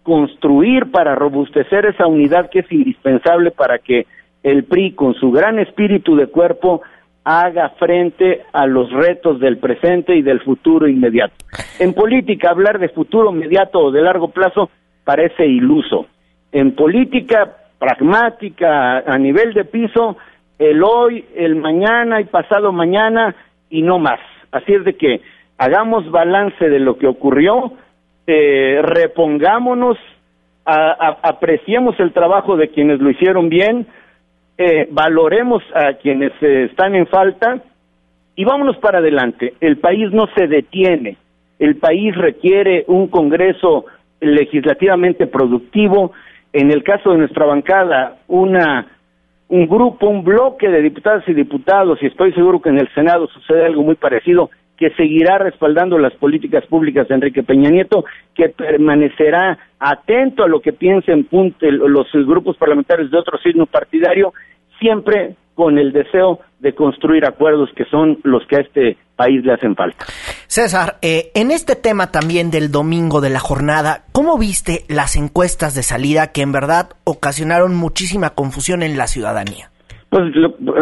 construir, 0.03 0.91
para 0.91 1.15
robustecer 1.15 1.85
esa 1.85 2.05
unidad 2.07 2.49
que 2.49 2.59
es 2.59 2.71
indispensable 2.71 3.51
para 3.51 3.79
que 3.79 4.05
el 4.43 4.65
PRI, 4.65 4.95
con 4.95 5.13
su 5.13 5.31
gran 5.31 5.57
espíritu 5.57 6.17
de 6.17 6.27
cuerpo, 6.27 6.81
haga 7.23 7.69
frente 7.79 8.41
a 8.51 8.65
los 8.65 8.91
retos 8.91 9.39
del 9.39 9.57
presente 9.57 10.17
y 10.17 10.21
del 10.21 10.41
futuro 10.41 10.85
inmediato. 10.87 11.35
En 11.79 11.93
política, 11.93 12.49
hablar 12.49 12.77
de 12.79 12.89
futuro 12.89 13.31
inmediato 13.31 13.79
o 13.79 13.91
de 13.91 14.01
largo 14.01 14.31
plazo 14.31 14.69
parece 15.03 15.45
iluso. 15.45 16.07
En 16.51 16.75
política 16.75 17.57
pragmática, 17.77 18.99
a 18.99 19.17
nivel 19.17 19.53
de 19.53 19.65
piso, 19.65 20.17
el 20.59 20.83
hoy, 20.83 21.25
el 21.35 21.55
mañana 21.55 22.19
y 22.19 22.25
pasado 22.25 22.71
mañana 22.71 23.35
y 23.69 23.81
no 23.81 23.97
más. 23.97 24.19
Así 24.51 24.73
es 24.73 24.83
de 24.83 24.95
que 24.95 25.21
hagamos 25.57 26.09
balance 26.11 26.69
de 26.69 26.79
lo 26.79 26.97
que 26.97 27.07
ocurrió, 27.07 27.71
eh, 28.27 28.81
repongámonos, 28.83 29.97
apreciemos 30.65 31.99
el 31.99 32.11
trabajo 32.11 32.55
de 32.55 32.69
quienes 32.69 32.99
lo 32.99 33.09
hicieron 33.09 33.49
bien, 33.49 33.87
eh, 34.57 34.87
valoremos 34.91 35.63
a 35.73 35.93
quienes 35.93 36.31
eh, 36.41 36.65
están 36.69 36.93
en 36.93 37.07
falta 37.07 37.59
y 38.35 38.43
vámonos 38.43 38.77
para 38.77 38.99
adelante. 38.99 39.53
El 39.61 39.77
país 39.77 40.11
no 40.11 40.27
se 40.35 40.47
detiene, 40.47 41.17
el 41.57 41.77
país 41.77 42.15
requiere 42.15 42.83
un 42.87 43.07
Congreso 43.07 43.85
legislativamente 44.19 45.27
productivo. 45.27 46.11
En 46.51 46.71
el 46.71 46.83
caso 46.83 47.11
de 47.11 47.19
nuestra 47.19 47.45
bancada, 47.45 48.17
una 48.27 48.87
un 49.49 49.67
grupo, 49.67 50.07
un 50.07 50.23
bloque 50.23 50.69
de 50.69 50.81
diputadas 50.81 51.27
y 51.27 51.33
diputados, 51.33 51.97
y 52.01 52.05
estoy 52.05 52.31
seguro 52.33 52.61
que 52.61 52.69
en 52.69 52.79
el 52.79 52.87
Senado 52.93 53.27
sucede 53.27 53.65
algo 53.65 53.81
muy 53.81 53.95
parecido, 53.95 54.51
que 54.77 54.91
seguirá 54.91 55.39
respaldando 55.39 55.97
las 55.97 56.13
políticas 56.13 56.65
públicas 56.67 57.07
de 57.07 57.15
Enrique 57.15 57.43
Peña 57.43 57.69
Nieto, 57.69 58.05
que 58.33 58.49
permanecerá 58.49 59.57
atento 59.79 60.43
a 60.43 60.47
lo 60.47 60.61
que 60.61 60.71
piensen 60.71 61.27
los 61.31 62.07
grupos 62.25 62.55
parlamentarios 62.57 63.11
de 63.11 63.17
otro 63.17 63.37
signo 63.39 63.65
partidario, 63.65 64.33
siempre 64.79 65.35
con 65.53 65.77
el 65.77 65.91
deseo 65.91 66.39
de 66.59 66.73
construir 66.73 67.25
acuerdos 67.25 67.69
que 67.75 67.85
son 67.85 68.19
los 68.23 68.45
que 68.47 68.55
a 68.55 68.61
este 68.61 68.97
país 69.17 69.43
le 69.43 69.51
hacen 69.51 69.75
falta. 69.75 70.05
César, 70.49 70.95
eh, 71.03 71.29
en 71.35 71.51
este 71.51 71.75
tema 71.75 72.11
también 72.11 72.49
del 72.49 72.71
domingo 72.71 73.21
de 73.21 73.29
la 73.29 73.37
jornada, 73.37 74.01
¿cómo 74.11 74.39
viste 74.39 74.79
las 74.89 75.15
encuestas 75.15 75.75
de 75.75 75.83
salida 75.83 76.31
que 76.33 76.41
en 76.41 76.51
verdad 76.51 76.89
ocasionaron 77.03 77.75
muchísima 77.75 78.31
confusión 78.31 78.81
en 78.81 78.97
la 78.97 79.05
ciudadanía? 79.05 79.69
Pues 80.09 80.33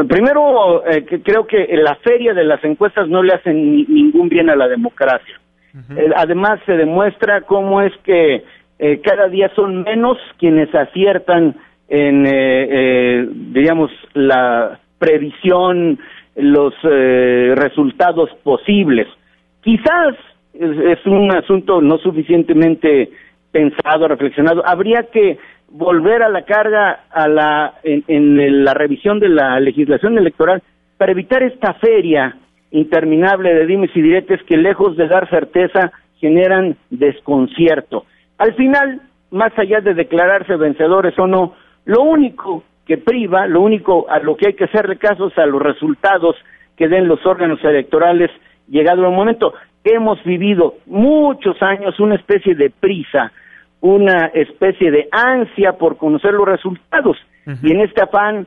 primero, 0.08 0.88
eh, 0.88 1.06
creo 1.21 1.45
que 1.45 1.67
la 1.75 1.95
feria 1.95 2.34
de 2.34 2.45
las 2.45 2.63
encuestas 2.63 3.10
no 3.10 3.21
le 3.21 3.34
hace 3.34 3.53
ningún 3.53 4.30
bien 4.30 4.49
a 4.49 4.56
la 4.56 4.69
democracia. 4.69 5.36
Eh, 5.97 6.10
además, 6.15 6.62
se 6.65 6.71
demuestra 6.71 7.41
cómo 7.41 7.82
es 7.82 7.91
que 8.06 8.45
eh, 8.80 9.01
cada 9.01 9.27
día 9.27 9.51
son 9.53 9.84
menos 9.84 10.17
quienes 10.39 10.73
aciertan 10.73 11.58
en, 11.89 13.53
digamos, 13.53 13.91
la 14.13 14.80
previsión, 14.97 15.99
los 16.38 16.73
resultados 16.82 18.30
posibles. 18.43 19.08
Quizás 19.67 20.15
es 20.53 21.06
un 21.06 21.30
asunto 21.36 21.82
no 21.82 21.97
suficientemente 21.97 23.12
pensado, 23.51 24.08
reflexionado. 24.08 24.65
Habría 24.65 25.10
que 25.12 25.38
volver 25.67 26.23
a 26.23 26.30
la 26.30 26.43
carga 26.43 27.01
a 27.12 27.27
la, 27.27 27.73
en, 27.84 28.63
la 28.63 28.73
revisión 28.73 29.19
de 29.19 29.27
la 29.27 29.60
legislación 29.60 30.17
electoral 30.17 30.63
para 30.97 31.12
evitar 31.12 31.43
esta 31.43 31.73
feria 31.73 32.38
interminable 32.71 33.53
de 33.53 33.65
dimes 33.65 33.91
y 33.93 34.01
diretes 34.01 34.41
que 34.43 34.56
lejos 34.56 34.95
de 34.95 35.10
dar 35.10 35.30
certeza 35.30 35.91
generan 36.21 36.77
desconcierto. 36.89 38.06
Al 38.38 38.53
final, 38.53 39.01
más 39.32 39.51
allá 39.60 39.82
de 39.82 39.95
declararse 39.95 40.56
vencedores 40.56 41.19
o 41.19 41.27
no, 41.27 41.56
lo 41.84 42.03
único 42.03 42.63
que 42.86 42.97
priva, 42.97 43.47
lo 43.47 43.60
único 43.60 44.10
a 44.10 44.19
lo 44.19 44.38
que 44.38 44.47
hay 44.47 44.53
que 44.53 44.63
hacerle 44.63 44.95
caso 44.95 45.27
es 45.27 45.38
a 45.38 45.45
los 45.45 45.62
resultados 45.62 46.38
que 46.77 46.88
den 46.88 47.10
los 47.10 47.25
órganos 47.25 47.62
electorales 47.65 48.32
llegado 48.67 49.06
el 49.06 49.13
momento. 49.13 49.53
Hemos 49.84 50.23
vivido 50.23 50.75
muchos 50.86 51.62
años 51.62 51.99
una 51.99 52.15
especie 52.15 52.56
de 52.56 52.69
prisa 52.69 53.32
una 53.82 54.27
especie 54.34 54.91
de 54.91 55.08
ansia 55.12 55.73
por 55.73 55.97
conocer 55.97 56.34
los 56.34 56.47
resultados. 56.47 57.17
Y 57.63 57.71
en 57.71 57.82
este 57.82 58.01
afán 58.01 58.45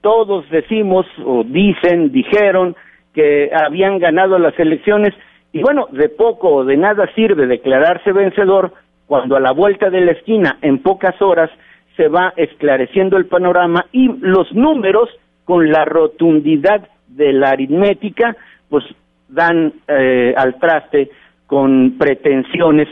todos 0.00 0.48
decimos 0.48 1.04
o 1.24 1.44
dicen, 1.44 2.10
dijeron 2.10 2.74
que 3.12 3.50
habían 3.52 3.98
ganado 3.98 4.38
las 4.38 4.58
elecciones 4.58 5.12
y 5.52 5.60
bueno, 5.60 5.88
de 5.90 6.08
poco 6.08 6.48
o 6.48 6.64
de 6.64 6.76
nada 6.76 7.06
sirve 7.14 7.46
declararse 7.46 8.12
vencedor 8.12 8.72
cuando 9.06 9.36
a 9.36 9.40
la 9.40 9.52
vuelta 9.52 9.90
de 9.90 10.00
la 10.00 10.12
esquina, 10.12 10.58
en 10.62 10.78
pocas 10.78 11.20
horas, 11.20 11.50
se 11.96 12.08
va 12.08 12.32
esclareciendo 12.36 13.16
el 13.16 13.26
panorama 13.26 13.86
y 13.92 14.08
los 14.20 14.52
números, 14.54 15.10
con 15.44 15.70
la 15.70 15.84
rotundidad 15.84 16.88
de 17.08 17.32
la 17.32 17.50
aritmética, 17.50 18.36
pues 18.68 18.84
dan 19.30 19.72
eh, 19.88 20.34
al 20.36 20.58
traste 20.58 21.10
con 21.46 21.96
pretensiones 21.98 22.88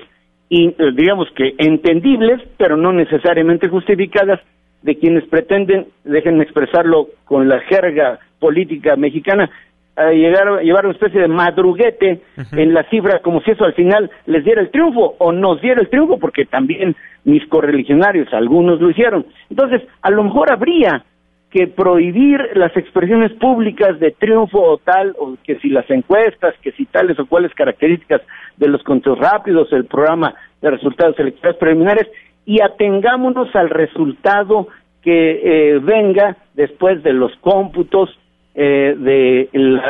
y 0.48 0.68
eh, 0.68 0.74
digamos 0.94 1.28
que 1.36 1.54
entendibles, 1.58 2.40
pero 2.56 2.76
no 2.76 2.92
necesariamente 2.92 3.68
justificadas, 3.68 4.40
de 4.82 4.96
quienes 4.96 5.24
pretenden, 5.24 5.88
déjenme 6.04 6.44
expresarlo 6.44 7.08
con 7.24 7.48
la 7.48 7.60
jerga 7.60 8.20
política 8.38 8.96
mexicana, 8.96 9.50
a 9.96 10.12
llegar, 10.12 10.62
llevar 10.62 10.86
una 10.86 10.94
especie 10.94 11.20
de 11.20 11.26
madruguete 11.26 12.20
en 12.52 12.72
la 12.72 12.84
cifra, 12.84 13.18
como 13.18 13.40
si 13.40 13.50
eso 13.50 13.64
al 13.64 13.74
final 13.74 14.08
les 14.26 14.44
diera 14.44 14.60
el 14.60 14.70
triunfo 14.70 15.16
o 15.18 15.32
nos 15.32 15.60
diera 15.60 15.80
el 15.80 15.88
triunfo, 15.88 16.18
porque 16.18 16.44
también 16.44 16.94
mis 17.24 17.44
correligionarios, 17.48 18.32
algunos 18.32 18.80
lo 18.80 18.90
hicieron. 18.90 19.26
Entonces, 19.50 19.82
a 20.02 20.10
lo 20.10 20.22
mejor 20.22 20.52
habría 20.52 21.04
que 21.50 21.66
prohibir 21.66 22.40
las 22.54 22.76
expresiones 22.76 23.32
públicas 23.32 23.98
de 24.00 24.10
triunfo 24.10 24.60
o 24.60 24.78
tal, 24.78 25.14
o 25.18 25.36
que 25.42 25.58
si 25.60 25.70
las 25.70 25.88
encuestas, 25.90 26.54
que 26.62 26.72
si 26.72 26.84
tales 26.86 27.18
o 27.18 27.26
cuales 27.26 27.54
características 27.54 28.20
de 28.58 28.68
los 28.68 28.82
conteos 28.82 29.18
rápidos, 29.18 29.72
el 29.72 29.86
programa 29.86 30.34
de 30.60 30.70
resultados 30.70 31.18
electorales 31.18 31.58
preliminares, 31.58 32.08
y 32.44 32.60
atengámonos 32.60 33.54
al 33.54 33.70
resultado 33.70 34.68
que 35.02 35.40
eh, 35.42 35.78
venga 35.78 36.36
después 36.54 37.02
de 37.02 37.12
los 37.12 37.34
cómputos 37.36 38.10
eh, 38.54 38.94
de, 38.98 39.48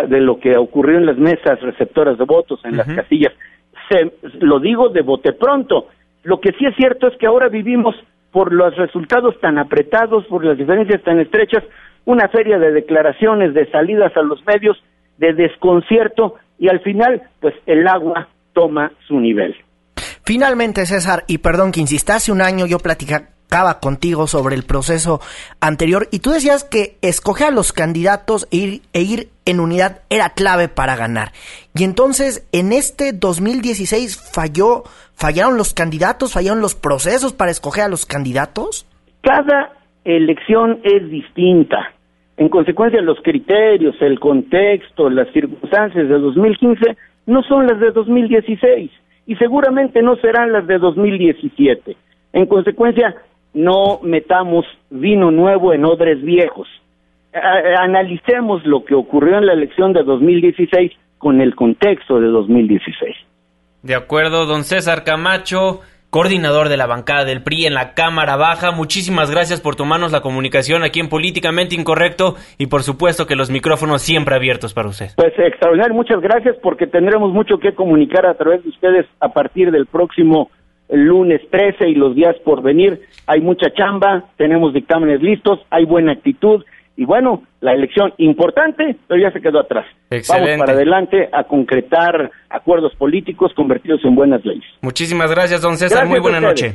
de, 0.09 0.21
lo 0.21 0.39
que 0.39 0.57
ocurrió 0.57 0.99
en 0.99 1.07
las 1.07 1.17
mesas 1.17 1.61
receptoras 1.61 2.19
de 2.19 2.25
votos, 2.25 2.61
en 2.65 2.77
las 2.77 2.87
casillas. 2.87 3.33
Se, 3.89 4.13
lo 4.41 4.61
digo 4.61 4.91
de 4.91 5.03
bote 5.03 5.33
pronto. 5.33 5.87
Lo 6.23 6.39
que 6.39 6.53
sí 6.53 6.67
es 6.67 6.77
cierto 6.77 7.09
es 7.09 7.17
que 7.17 7.27
ahora 7.27 7.49
vivimos 7.49 7.97
por 8.33 8.53
los 8.53 8.77
resultados 8.77 9.39
tan 9.41 9.59
apretados, 9.59 10.25
por 10.27 10.45
las 10.45 10.59
diferencias 10.59 11.03
tan 11.03 11.21
estrechas, 11.21 11.65
una 12.05 12.29
feria 12.29 12.59
de 12.59 12.73
declaraciones, 12.73 13.55
de 13.55 13.71
salidas 13.71 14.17
a 14.17 14.23
los 14.23 14.45
medios, 14.47 14.77
de 15.19 15.35
desconcierto 15.35 16.37
y 16.59 16.69
al 16.69 16.81
final, 16.81 17.23
pues 17.41 17.55
el 17.67 17.87
agua 17.87 18.29
toma 18.53 18.93
su 19.07 19.21
nivel. 19.21 19.57
Finalmente, 20.25 20.87
César, 20.87 21.25
y 21.27 21.39
perdón 21.39 21.73
que 21.73 21.81
insista, 21.81 22.17
hace 22.17 22.33
un 22.33 22.43
año 22.43 22.67
yo 22.67 22.79
platicaba 22.79 23.81
contigo 23.81 24.27
sobre 24.27 24.57
el 24.57 24.65
proceso 24.65 25.21
anterior 25.61 26.09
y 26.11 26.19
tú 26.19 26.31
decías 26.31 26.65
que 26.65 26.99
escoger 27.01 27.49
a 27.49 27.51
los 27.51 27.73
candidatos 27.73 28.47
e 28.51 28.57
ir, 28.57 28.83
e 28.93 29.03
ir 29.03 29.31
en 29.47 29.61
unidad 29.61 30.03
era 30.11 30.31
clave 30.31 30.69
para 30.69 30.97
ganar. 30.97 31.33
Y 31.75 31.85
entonces, 31.85 32.47
en 32.53 32.73
este 32.73 33.13
2016 33.13 34.17
falló, 34.33 34.85
fallaron 35.19 35.57
los 35.57 35.75
candidatos, 35.75 36.33
fallaron 36.33 36.61
los 36.61 36.75
procesos 36.75 37.33
para 37.33 37.51
escoger 37.51 37.85
a 37.85 37.89
los 37.89 38.07
candidatos. 38.07 38.87
Cada 39.21 39.73
elección 40.05 40.79
es 40.85 41.11
distinta. 41.11 41.93
En 42.37 42.49
consecuencia, 42.49 43.03
los 43.03 43.19
criterios, 43.21 43.97
el 44.01 44.21
contexto, 44.21 45.11
las 45.11 45.29
circunstancias 45.33 46.09
de 46.09 46.19
2015 46.19 46.97
no 47.27 47.43
son 47.43 47.67
las 47.67 47.81
de 47.81 47.91
2016 47.91 48.91
y 49.27 49.37
seguramente 49.37 50.03
no 50.03 50.17
serán 50.17 50.53
las 50.53 50.67
de 50.69 50.79
2017. 50.79 51.97
En 52.33 52.47
consecuencia, 52.47 53.17
no 53.55 53.99
metamos 54.03 54.65
vino 54.89 55.33
nuevo 55.33 55.73
en 55.73 55.85
odres 55.85 56.23
viejos. 56.23 56.69
analicemos 57.33 58.65
lo 58.65 58.85
que 58.85 58.95
ocurrió 58.95 59.39
en 59.39 59.47
la 59.47 59.53
elección 59.53 59.93
de 59.93 60.05
2016 60.05 60.93
con 61.19 61.41
el 61.41 61.57
contexto 61.57 62.21
de 62.21 62.29
2016. 62.29 63.17
De 63.83 63.95
acuerdo, 63.95 64.47
don 64.47 64.65
César 64.65 65.05
Camacho. 65.05 65.81
coordinador 66.11 66.71
de 66.71 66.79
la 66.79 66.87
bancada 66.87 67.25
del 67.27 67.43
PRI 67.43 67.67
en 67.67 67.75
la 67.75 67.93
Cámara 67.93 68.37
Baja. 68.37 68.71
Muchísimas 68.73 69.31
gracias 69.31 69.61
por 69.61 69.77
tomarnos 69.77 70.11
la 70.11 70.23
comunicación 70.23 70.83
aquí 70.83 71.01
en 71.01 71.11
Políticamente 71.11 71.75
Incorrecto 71.75 72.35
y 72.57 72.67
por 72.67 72.83
supuesto 72.83 73.27
que 73.27 73.37
los 73.37 73.51
micrófonos 73.51 74.01
siempre 74.03 74.35
abiertos 74.35 74.73
para 74.73 74.89
usted. 74.89 75.09
Pues 75.17 75.39
extraordinario, 75.39 75.95
muchas 75.95 76.21
gracias 76.21 76.57
porque 76.63 76.87
tendremos 76.87 77.33
mucho 77.33 77.59
que 77.59 77.75
comunicar 77.75 78.25
a 78.27 78.35
través 78.35 78.65
de 78.65 78.71
ustedes 78.71 79.07
a 79.21 79.29
partir 79.29 79.71
del 79.71 79.87
próximo 79.87 80.51
lunes 80.89 81.43
13 81.51 81.89
y 81.89 81.95
los 81.95 82.15
días 82.15 82.37
por 82.45 82.63
venir. 82.63 83.03
Hay 83.27 83.41
mucha 83.41 83.71
chamba, 83.75 84.25
tenemos 84.39 84.73
dictámenes 84.73 85.23
listos, 85.23 85.61
hay 85.71 85.85
buena 85.85 86.13
actitud 86.13 86.65
y 86.99 87.05
bueno, 87.05 87.45
la 87.61 87.75
elección 87.75 88.13
importante, 88.19 88.97
pero 89.07 89.23
ya 89.23 89.31
se 89.31 89.41
quedó 89.41 89.61
atrás. 89.61 89.87
Excelente. 90.11 90.51
Vamos 90.51 90.67
para 90.67 90.73
adelante 90.73 91.29
a 91.33 91.45
concretar 91.45 92.29
acuerdos 92.51 92.93
políticos 92.97 93.53
convertidos 93.55 94.01
en 94.05 94.17
buenas 94.17 94.45
leyes. 94.45 94.65
Muchísimas 94.81 95.31
gracias, 95.31 95.63
don 95.63 95.77
César. 95.79 95.99
Gracias 95.99 96.11
Muy 96.11 96.19
buena 96.19 96.41
noche. 96.41 96.75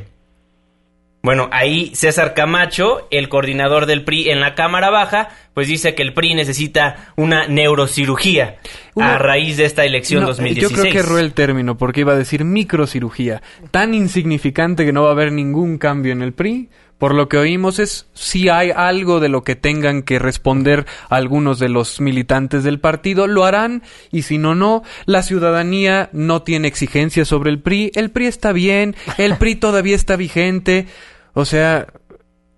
Bueno, 1.22 1.48
ahí 1.52 1.94
César 1.94 2.32
Camacho, 2.32 3.06
el 3.10 3.28
coordinador 3.28 3.84
del 3.84 4.02
PRI 4.04 4.30
en 4.30 4.40
la 4.40 4.54
Cámara 4.54 4.88
Baja, 4.88 5.28
pues 5.52 5.68
dice 5.68 5.94
que 5.94 6.02
el 6.02 6.14
PRI 6.14 6.34
necesita 6.34 7.12
una 7.16 7.46
neurocirugía 7.46 8.56
Una- 8.94 9.14
a 9.14 9.18
raíz 9.18 9.58
de 9.58 9.66
esta 9.66 9.84
elección 9.84 10.22
No, 10.22 10.28
2016. 10.28 10.70
Yo 10.70 10.82
creo 10.82 10.92
que 10.92 10.98
erró 11.00 11.18
el 11.18 11.34
término 11.34 11.76
porque 11.76 12.00
iba 12.00 12.12
a 12.12 12.16
decir 12.16 12.44
microcirugía. 12.44 13.42
Tan 13.70 13.92
insignificante 13.94 14.84
que 14.86 14.92
no 14.92 15.02
va 15.02 15.10
a 15.10 15.12
haber 15.12 15.32
ningún 15.32 15.76
cambio 15.78 16.12
en 16.12 16.22
el 16.22 16.32
PRI. 16.32 16.68
Por 17.04 17.14
lo 17.14 17.28
que 17.28 17.36
oímos 17.36 17.80
es 17.80 18.06
si 18.14 18.48
hay 18.48 18.70
algo 18.70 19.20
de 19.20 19.28
lo 19.28 19.44
que 19.44 19.56
tengan 19.56 20.02
que 20.04 20.18
responder 20.18 20.86
algunos 21.10 21.58
de 21.58 21.68
los 21.68 22.00
militantes 22.00 22.64
del 22.64 22.80
partido, 22.80 23.26
lo 23.26 23.44
harán 23.44 23.82
y 24.10 24.22
si 24.22 24.38
no, 24.38 24.54
no. 24.54 24.82
La 25.04 25.22
ciudadanía 25.22 26.08
no 26.14 26.40
tiene 26.40 26.66
exigencias 26.66 27.28
sobre 27.28 27.50
el 27.50 27.60
PRI. 27.60 27.92
El 27.94 28.10
PRI 28.10 28.24
está 28.26 28.52
bien, 28.52 28.96
el 29.18 29.36
PRI 29.36 29.54
todavía 29.66 29.94
está 29.96 30.16
vigente. 30.16 30.86
O 31.34 31.44
sea, 31.44 31.88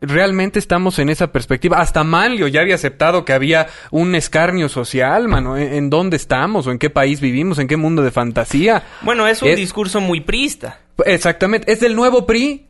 realmente 0.01 0.61
estamos 0.61 1.01
en 1.01 1.09
esa 1.09 1.33
perspectiva. 1.33 1.81
Hasta 1.81 2.05
Manlio 2.05 2.47
ya 2.47 2.61
había 2.61 2.77
aceptado 2.77 3.25
que 3.25 3.33
había 3.33 3.67
un 3.91 4.15
escarnio 4.15 4.69
social, 4.69 5.27
mano. 5.27 5.57
¿En, 5.57 5.75
en 5.75 5.91
dónde 5.91 6.17
estamos 6.17 6.69
o 6.69 6.71
en 6.71 6.79
qué 6.79 6.89
país 6.89 7.21
vivimos? 7.21 7.59
¿En 7.59 7.67
qué 7.67 7.77
mundo 7.77 8.01
de 8.03 8.13
fantasía? 8.13 8.85
Bueno, 9.03 9.27
es 9.27 9.43
un 9.43 9.49
Es- 9.49 9.57
discurso 9.57 10.01
muy 10.01 10.21
prista. 10.21 10.83
Exactamente. 11.05 11.73
Es 11.73 11.81
del 11.81 11.97
nuevo 11.97 12.27
PRI 12.27 12.66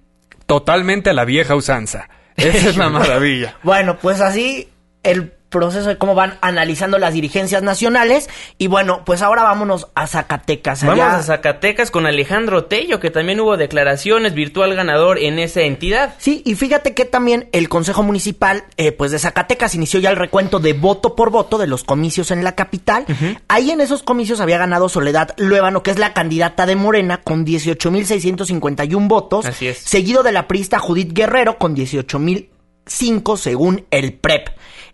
totalmente 0.46 1.10
a 1.10 1.12
la 1.12 1.24
vieja 1.24 1.54
usanza. 1.54 2.08
Esa 2.36 2.70
es 2.70 2.76
la 2.76 2.88
maravilla. 2.88 3.56
Bueno, 3.62 3.98
pues 3.98 4.20
así 4.20 4.68
el 5.02 5.32
proceso 5.56 5.88
de 5.88 5.98
cómo 5.98 6.14
van 6.14 6.38
analizando 6.40 6.98
las 6.98 7.14
dirigencias 7.14 7.62
nacionales. 7.62 8.28
Y 8.58 8.66
bueno, 8.66 9.02
pues 9.04 9.22
ahora 9.22 9.42
vámonos 9.42 9.88
a 9.94 10.06
Zacatecas. 10.06 10.82
Vamos 10.84 11.04
allá- 11.04 11.16
a 11.18 11.22
Zacatecas 11.22 11.90
con 11.90 12.06
Alejandro 12.06 12.64
Tello, 12.66 13.00
que 13.00 13.10
también 13.10 13.40
hubo 13.40 13.56
declaraciones, 13.56 14.34
virtual 14.34 14.74
ganador 14.74 15.18
en 15.18 15.38
esa 15.38 15.62
entidad. 15.62 16.14
Sí, 16.18 16.42
y 16.44 16.54
fíjate 16.54 16.94
que 16.94 17.04
también 17.04 17.48
el 17.52 17.68
Consejo 17.68 18.02
Municipal 18.02 18.64
eh, 18.76 18.92
pues 18.92 19.10
de 19.12 19.18
Zacatecas 19.18 19.74
inició 19.74 20.00
ya 20.00 20.10
el 20.10 20.16
recuento 20.16 20.58
de 20.58 20.72
voto 20.74 21.14
por 21.16 21.30
voto 21.30 21.58
de 21.58 21.66
los 21.66 21.84
comicios 21.84 22.30
en 22.30 22.44
la 22.44 22.54
capital. 22.54 23.04
Ahí 23.48 23.70
en 23.70 23.80
esos 23.80 24.02
comicios 24.02 24.40
había 24.40 24.58
ganado 24.58 24.88
Soledad 24.88 25.34
Luébano, 25.36 25.82
que 25.82 25.90
es 25.90 25.98
la 25.98 26.12
candidata 26.12 26.66
de 26.66 26.76
Morena, 26.76 27.22
con 27.22 27.44
18.651 27.46 29.08
votos. 29.08 29.46
Así 29.46 29.68
es. 29.68 29.78
Seguido 29.78 30.22
de 30.22 30.32
la 30.32 30.46
priista 30.48 30.78
Judith 30.78 31.12
Guerrero, 31.12 31.58
con 31.58 31.74
18.005 31.74 33.36
según 33.36 33.84
el 33.90 34.14
PREP. 34.14 34.48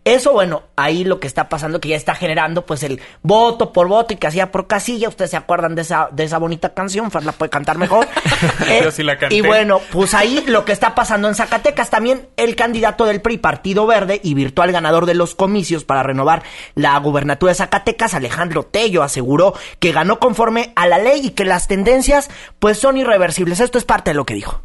Eso, 0.05 0.33
bueno, 0.33 0.65
ahí 0.75 1.05
lo 1.05 1.21
que 1.21 1.29
está 1.29 1.49
pasando 1.49 1.81
que 1.81 1.91
ya 1.91 1.97
está 1.97 2.17
generando 2.17 2.67
pues 2.67 2.83
el 2.83 3.01
voto 3.23 3.73
por 3.73 3.87
voto 3.87 4.13
y 4.13 4.17
casilla 4.17 4.51
por 4.51 4.67
casilla. 4.67 5.09
Ustedes 5.09 5.31
se 5.31 5.37
acuerdan 5.37 5.77
de 5.77 5.83
esa, 5.83 6.09
de 6.11 6.25
esa 6.25 6.39
bonita 6.39 6.75
canción, 6.75 7.11
Fer 7.13 7.25
la 7.25 7.31
puede 7.33 7.51
cantar 7.51 7.79
mejor. 7.79 8.09
Eh, 8.69 8.81
Yo 8.83 8.91
sí 8.91 9.03
la 9.03 9.19
canté. 9.19 9.37
Y 9.37 9.41
bueno, 9.41 9.81
pues 9.91 10.15
ahí 10.15 10.45
lo 10.47 10.65
que 10.65 10.73
está 10.73 10.95
pasando 10.95 11.29
en 11.29 11.35
Zacatecas, 11.35 11.91
también 11.91 12.29
el 12.37 12.57
candidato 12.57 13.05
del 13.05 13.21
PRI, 13.21 13.39
Partido 13.39 13.87
Verde, 13.87 14.21
y 14.23 14.35
virtual 14.35 14.73
ganador 14.73 15.07
de 15.07 15.15
los 15.15 15.35
comicios 15.35 15.85
para 15.85 16.03
renovar 16.03 16.43
la 16.75 16.99
gubernatura 16.99 17.53
de 17.53 17.57
Zacatecas, 17.57 18.15
Alejandro 18.15 18.65
Tello, 18.65 19.03
aseguró 19.03 19.55
que 19.79 19.93
ganó 19.93 20.19
conforme 20.19 20.73
a 20.77 20.87
la 20.87 20.99
ley 20.99 21.27
y 21.27 21.31
que 21.31 21.45
las 21.45 21.69
tendencias 21.69 22.31
pues 22.59 22.79
son 22.79 22.97
irreversibles. 22.97 23.61
Esto 23.61 23.79
es 23.79 23.85
parte 23.85 24.11
de 24.11 24.15
lo 24.15 24.25
que 24.25 24.35
dijo. 24.35 24.63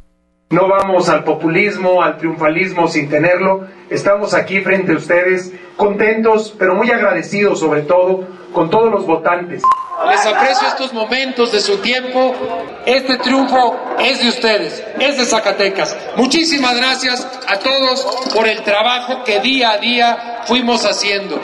No 0.49 0.69
vamos 0.69 1.09
al 1.09 1.25
populismo, 1.25 2.01
al 2.01 2.17
triunfalismo 2.17 2.87
sin 2.87 3.09
tenerlo. 3.09 3.67
Estamos 3.89 4.33
aquí 4.33 4.61
frente 4.61 4.93
a 4.93 4.95
ustedes 4.95 5.51
contentos, 5.75 6.55
pero 6.57 6.73
muy 6.73 6.89
agradecidos 6.89 7.59
sobre 7.59 7.81
todo 7.81 8.25
con 8.53 8.69
todos 8.69 8.89
los 8.89 9.05
votantes. 9.05 9.61
Les 10.09 10.25
aprecio 10.25 10.69
estos 10.69 10.93
momentos 10.93 11.51
de 11.51 11.59
su 11.59 11.79
tiempo. 11.79 12.33
Este 12.85 13.17
triunfo 13.17 13.77
es 13.99 14.21
de 14.21 14.29
ustedes, 14.29 14.81
es 14.97 15.17
de 15.17 15.25
Zacatecas. 15.25 15.97
Muchísimas 16.15 16.77
gracias 16.77 17.27
a 17.45 17.59
todos 17.59 18.05
por 18.33 18.47
el 18.47 18.63
trabajo 18.63 19.25
que 19.25 19.41
día 19.41 19.71
a 19.71 19.77
día 19.79 20.43
fuimos 20.45 20.85
haciendo. 20.85 21.41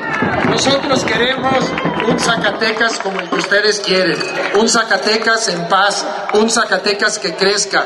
Nosotros 0.49 1.03
queremos 1.03 1.69
un 2.07 2.17
Zacatecas 2.17 2.99
como 2.99 3.19
el 3.19 3.29
que 3.29 3.35
ustedes 3.35 3.81
quieren, 3.81 4.17
un 4.57 4.69
Zacatecas 4.69 5.49
en 5.49 5.67
paz, 5.67 6.07
un 6.35 6.49
Zacatecas 6.49 7.19
que 7.19 7.33
crezca. 7.33 7.85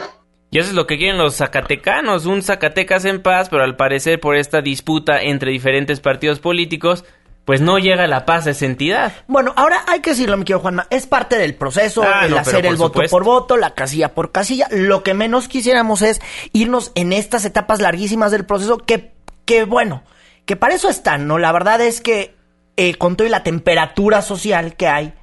Y 0.49 0.59
eso 0.59 0.69
es 0.69 0.75
lo 0.75 0.87
que 0.87 0.97
quieren 0.97 1.17
los 1.17 1.35
zacatecanos, 1.35 2.25
un 2.25 2.41
Zacatecas 2.41 3.03
en 3.05 3.21
paz, 3.21 3.49
pero 3.49 3.63
al 3.63 3.75
parecer 3.75 4.19
por 4.19 4.35
esta 4.37 4.61
disputa 4.61 5.21
entre 5.21 5.51
diferentes 5.51 5.99
partidos 5.99 6.39
políticos, 6.39 7.03
pues 7.43 7.59
no 7.61 7.79
llega 7.79 8.07
la 8.07 8.25
paz 8.25 8.47
a 8.47 8.51
esa 8.51 8.65
entidad. 8.65 9.11
Bueno, 9.27 9.53
ahora 9.57 9.83
hay 9.87 9.99
que 10.01 10.11
decirlo, 10.11 10.37
mi 10.37 10.43
querido 10.43 10.59
Juanma, 10.59 10.87
es 10.89 11.05
parte 11.05 11.37
del 11.37 11.55
proceso, 11.55 12.03
Ah, 12.03 12.25
el 12.25 12.31
no, 12.31 12.37
hacer 12.37 12.65
el 12.65 12.75
voto 12.75 12.93
supuesto. 12.93 13.15
por 13.15 13.23
voto, 13.25 13.57
la 13.57 13.73
casilla 13.73 14.13
por 14.13 14.31
casilla. 14.31 14.67
Lo 14.71 15.03
que 15.03 15.13
menos 15.13 15.47
quisiéramos 15.47 16.01
es 16.01 16.21
irnos 16.53 16.91
en 16.95 17.13
estas 17.13 17.43
etapas 17.45 17.81
larguísimas 17.81 18.31
del 18.31 18.45
proceso 18.45 18.77
que, 18.77 19.13
que 19.45 19.65
bueno, 19.65 20.03
que 20.45 20.55
para 20.55 20.75
eso 20.75 20.89
están, 20.89 21.27
¿no? 21.27 21.37
La 21.37 21.51
verdad 21.51 21.81
es 21.81 21.99
que 22.01 22.35
eh, 22.77 22.95
con 22.95 23.15
toda 23.17 23.29
la 23.29 23.43
temperatura 23.43 24.21
social 24.21 24.75
que 24.75 24.87
hay, 24.87 25.13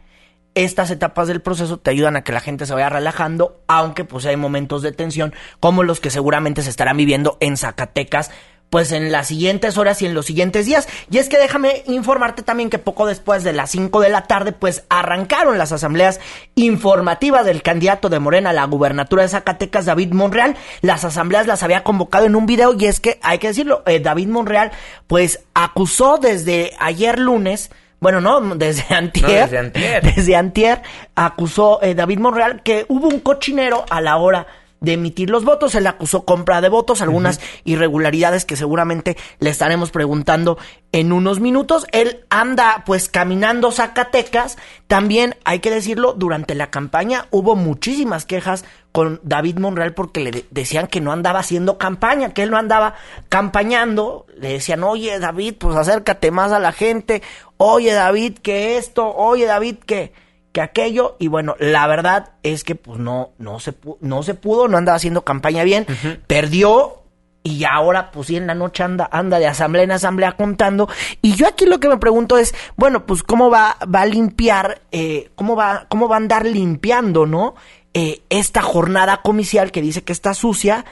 estas 0.55 0.91
etapas 0.91 1.29
del 1.29 1.41
proceso 1.41 1.79
te 1.79 1.91
ayudan 1.91 2.17
a 2.17 2.25
que 2.25 2.33
la 2.33 2.41
gente 2.41 2.67
se 2.67 2.75
vaya 2.75 2.89
relajando, 2.89 3.61
aunque 3.67 4.05
pues 4.05 4.27
hay 4.27 4.37
momentos 4.37 4.83
de 4.83 4.93
tensión 4.93 5.35
como 5.61 5.83
los 5.83 6.01
que 6.01 6.11
seguramente 6.11 6.63
se 6.63 6.71
estarán 6.71 6.97
viviendo 6.97 7.37
en 7.41 7.57
Zacatecas 7.57 8.31
pues 8.75 8.91
en 8.91 9.13
las 9.13 9.29
siguientes 9.29 9.79
horas 9.79 10.03
y 10.03 10.07
en 10.07 10.15
los 10.15 10.27
siguientes 10.27 10.67
días. 10.67 10.89
Y 11.09 11.19
es 11.19 11.29
que 11.29 11.39
déjame 11.39 11.85
informarte 11.87 12.43
también 12.43 12.71
que 12.71 12.79
poco 12.79 13.07
después 13.07 13.45
de 13.45 13.53
las 13.53 13.71
5 13.71 14.01
de 14.01 14.09
la 14.09 14.23
tarde, 14.23 14.51
pues 14.51 14.83
arrancaron 14.89 15.59
las 15.59 15.71
asambleas 15.71 16.19
informativas 16.57 17.47
del 17.47 17.63
candidato 17.63 18.09
de 18.09 18.19
Morena 18.19 18.51
a 18.51 18.53
la 18.53 18.65
gubernatura 18.65 19.23
de 19.23 19.29
Zacatecas, 19.29 19.87
David 19.87 20.13
Monreal. 20.13 20.57
Las 20.81 21.05
asambleas 21.05 21.47
las 21.47 21.63
había 21.63 21.85
convocado 21.85 22.27
en 22.27 22.35
un 22.35 22.47
video 22.47 22.75
y 22.77 22.87
es 22.87 22.99
que, 22.99 23.21
hay 23.23 23.39
que 23.39 23.47
decirlo, 23.47 23.85
eh, 23.87 24.01
David 24.01 24.27
Monreal, 24.27 24.73
pues 25.07 25.45
acusó 25.55 26.19
desde 26.19 26.73
ayer 26.81 27.21
lunes, 27.21 27.71
bueno, 28.05 28.21
no, 28.21 28.55
desde 28.55 28.95
antier, 28.95 29.45
desde 29.45 29.59
antier. 29.59 30.03
desde 30.15 30.37
antier, 30.37 30.83
acusó 31.15 31.83
eh, 31.83 31.95
David 31.95 32.19
Monreal 32.19 32.63
que 32.63 32.85
hubo 32.89 33.09
un 33.09 33.21
cochinero 33.21 33.87
a 33.89 34.03
la 34.03 34.19
hora 34.19 34.47
de 34.85 34.93
emitir 34.93 35.31
los 35.31 35.45
votos. 35.45 35.75
Él 35.75 35.87
acusó 35.87 36.25
compra 36.25 36.61
de 36.61 36.69
votos, 36.69 37.03
algunas 37.03 37.41
irregularidades 37.65 38.45
que 38.45 38.57
seguramente 38.57 39.17
le 39.41 39.51
estaremos 39.51 39.91
preguntando 39.91 40.59
en 40.93 41.13
unos 41.13 41.41
minutos. 41.41 41.87
Él 41.93 42.25
anda 42.31 42.83
pues 42.87 43.09
caminando 43.09 43.73
Zacatecas. 43.73 44.57
También 44.87 45.37
hay 45.45 45.59
que 45.61 45.71
decirlo, 45.71 46.13
durante 46.13 46.55
la 46.55 46.71
campaña 46.71 47.27
hubo 47.31 47.57
muchísimas 47.57 48.25
quejas 48.27 48.65
con 48.93 49.19
David 49.25 49.59
Monreal 49.59 49.93
porque 49.95 50.21
le 50.21 50.31
de- 50.31 50.45
decían 50.51 50.87
que 50.87 51.01
no 51.01 51.11
andaba 51.11 51.41
haciendo 51.41 51.79
campaña, 51.79 52.33
que 52.33 52.45
él 52.45 52.51
no 52.51 52.59
andaba 52.59 52.95
campañando. 53.29 54.27
Le 54.39 54.51
decían, 54.55 54.83
oye 54.85 55.19
David, 55.19 55.57
pues 55.59 55.77
acércate 55.77 56.31
más 56.31 56.53
a 56.53 56.59
la 56.61 56.73
gente. 56.73 57.23
Oye 57.57 57.93
David, 57.93 58.39
que 58.39 58.77
esto. 58.79 59.13
Oye 59.15 59.47
David, 59.47 59.77
que 59.85 60.13
que 60.55 60.61
aquello 60.63 61.17
y 61.19 61.27
bueno, 61.29 61.57
la 61.59 61.87
verdad 61.89 62.31
es 62.45 62.63
que 62.65 62.77
pues 62.77 62.99
no 63.01 63.33
no 63.39 63.59
se 63.59 63.73
pu- 63.79 63.99
no 64.01 64.23
se 64.23 64.35
pudo, 64.35 64.69
no 64.69 64.79
andaba 64.79 64.95
haciendo 64.97 65.23
campaña 65.25 65.65
bien, 65.65 65.85
perdió 66.29 67.03
y 67.43 67.65
ahora 67.65 68.11
pues 68.13 68.29
sí 68.29 68.37
en 68.37 68.47
la 68.47 68.55
noche 68.55 68.85
anda 68.85 69.09
anda 69.13 69.39
de 69.39 69.47
asamblea 69.49 69.83
en 69.85 69.91
asamblea 69.91 70.33
contando 70.33 70.89
y 71.21 71.35
yo 71.35 71.47
aquí 71.49 71.67
lo 71.67 71.81
que 71.81 71.89
me 71.89 71.99
pregunto 71.99 72.39
es, 72.39 72.55
bueno, 72.77 73.05
pues 73.05 73.23
cómo 73.25 73.51
va 73.51 73.77
va 73.93 74.03
a 74.03 74.07
limpiar 74.07 74.81
eh, 74.93 75.31
cómo 75.35 75.57
va 75.57 75.87
cómo 75.89 76.09
va 76.09 76.15
a 76.17 76.19
andar 76.19 76.47
limpiando, 76.47 77.27
¿no? 77.27 77.57
Eh, 77.93 78.23
esta 78.31 78.63
jornada 78.63 79.23
comicial 79.23 79.73
que 79.73 79.83
dice 79.83 80.05
que 80.05 80.13
está 80.13 80.35
sucia, 80.35 80.85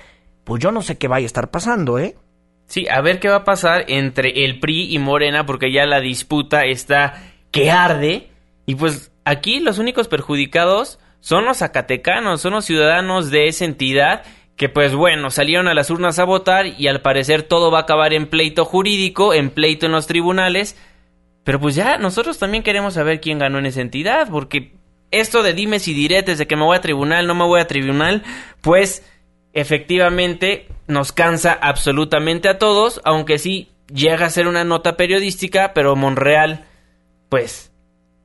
pues 0.45 0.61
yo 0.61 0.73
no 0.73 0.83
sé 0.83 0.99
qué 0.99 1.07
vaya 1.09 1.25
a 1.25 1.27
estar 1.27 1.51
pasando, 1.53 1.99
¿eh? 2.01 2.17
Sí, 2.67 2.89
a 2.89 3.01
ver 3.01 3.21
qué 3.21 3.29
va 3.29 3.37
a 3.37 3.45
pasar 3.45 3.85
entre 3.89 4.45
el 4.45 4.59
PRI 4.59 4.93
y 4.95 4.99
Morena, 4.99 5.47
porque 5.47 5.71
ya 5.73 5.87
la 5.87 6.01
disputa 6.01 6.65
está 6.65 7.23
que 7.53 7.71
arde. 7.71 8.29
Y 8.65 8.77
pues 8.77 9.12
aquí 9.25 9.61
los 9.61 9.79
únicos 9.79 10.09
perjudicados 10.09 10.99
son 11.21 11.45
los 11.45 11.59
zacatecanos, 11.59 12.41
son 12.41 12.53
los 12.55 12.65
ciudadanos 12.65 13.31
de 13.31 13.49
esa 13.49 13.65
entidad 13.65 14.25
que 14.57 14.69
pues 14.69 14.95
bueno, 14.95 15.31
salieron 15.31 15.69
a 15.69 15.75
las 15.75 15.91
urnas 15.91 16.19
a 16.19 16.25
votar 16.25 16.67
y 16.67 16.87
al 16.87 17.01
parecer 17.01 17.43
todo 17.43 17.71
va 17.71 17.79
a 17.79 17.83
acabar 17.83 18.13
en 18.13 18.29
pleito 18.29 18.65
jurídico, 18.65 19.35
en 19.35 19.51
pleito 19.51 19.87
en 19.87 19.93
los 19.93 20.07
tribunales. 20.07 20.77
Pero 21.45 21.59
pues 21.59 21.75
ya 21.75 21.99
nosotros 21.99 22.39
también 22.39 22.63
queremos 22.63 22.95
saber 22.95 23.21
quién 23.21 23.39
ganó 23.39 23.59
en 23.59 23.67
esa 23.67 23.81
entidad, 23.81 24.29
porque 24.31 24.75
esto 25.11 25.43
de 25.43 25.55
dimes 25.55 25.89
y 25.89 25.95
diretes, 25.95 26.39
de 26.39 26.47
que 26.47 26.57
me 26.57 26.65
voy 26.65 26.77
a 26.77 26.81
tribunal, 26.81 27.27
no 27.27 27.35
me 27.35 27.45
voy 27.45 27.61
a 27.61 27.67
tribunal, 27.67 28.23
pues 28.61 29.05
efectivamente 29.53 30.69
nos 30.87 31.13
cansa 31.13 31.53
absolutamente 31.61 32.49
a 32.49 32.59
todos, 32.59 33.01
aunque 33.05 33.39
sí 33.39 33.71
llega 33.93 34.27
a 34.27 34.31
ser 34.31 34.47
una 34.47 34.65
nota 34.65 34.97
periodística, 34.97 35.75
pero 35.75 35.97
Monreal, 35.97 36.67
pues, 37.29 37.72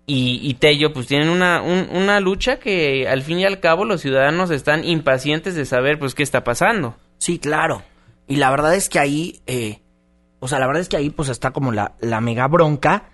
y, 0.10 0.39
y 0.41 0.53
Tello, 0.53 0.93
pues 0.93 1.05
tienen 1.05 1.28
una, 1.28 1.62
una 1.62 2.22
lucha 2.22 2.60
que 2.60 3.10
al 3.10 3.24
fin 3.24 3.39
y 3.39 3.45
al 3.45 3.60
cabo 3.60 3.84
los 3.84 3.99
ciudadanos 3.99 4.51
están 4.51 4.86
impacientes 4.86 5.53
de 5.53 5.66
saber, 5.66 5.99
pues, 5.99 6.16
qué 6.16 6.24
está 6.24 6.45
pasando. 6.45 6.95
Sí, 7.18 7.39
claro. 7.39 7.84
Y 8.26 8.38
la 8.38 8.49
verdad 8.49 8.74
es 8.74 8.88
que 8.88 8.99
ahí, 8.99 9.41
eh, 9.47 9.82
o 10.39 10.47
sea, 10.47 10.60
la 10.60 10.68
verdad 10.68 10.82
es 10.82 10.88
que 10.88 10.95
ahí, 10.95 11.10
pues, 11.10 11.28
está 11.28 11.51
como 11.51 11.74
la, 11.74 11.95
la 11.99 12.22
mega 12.22 12.47
bronca 12.47 13.10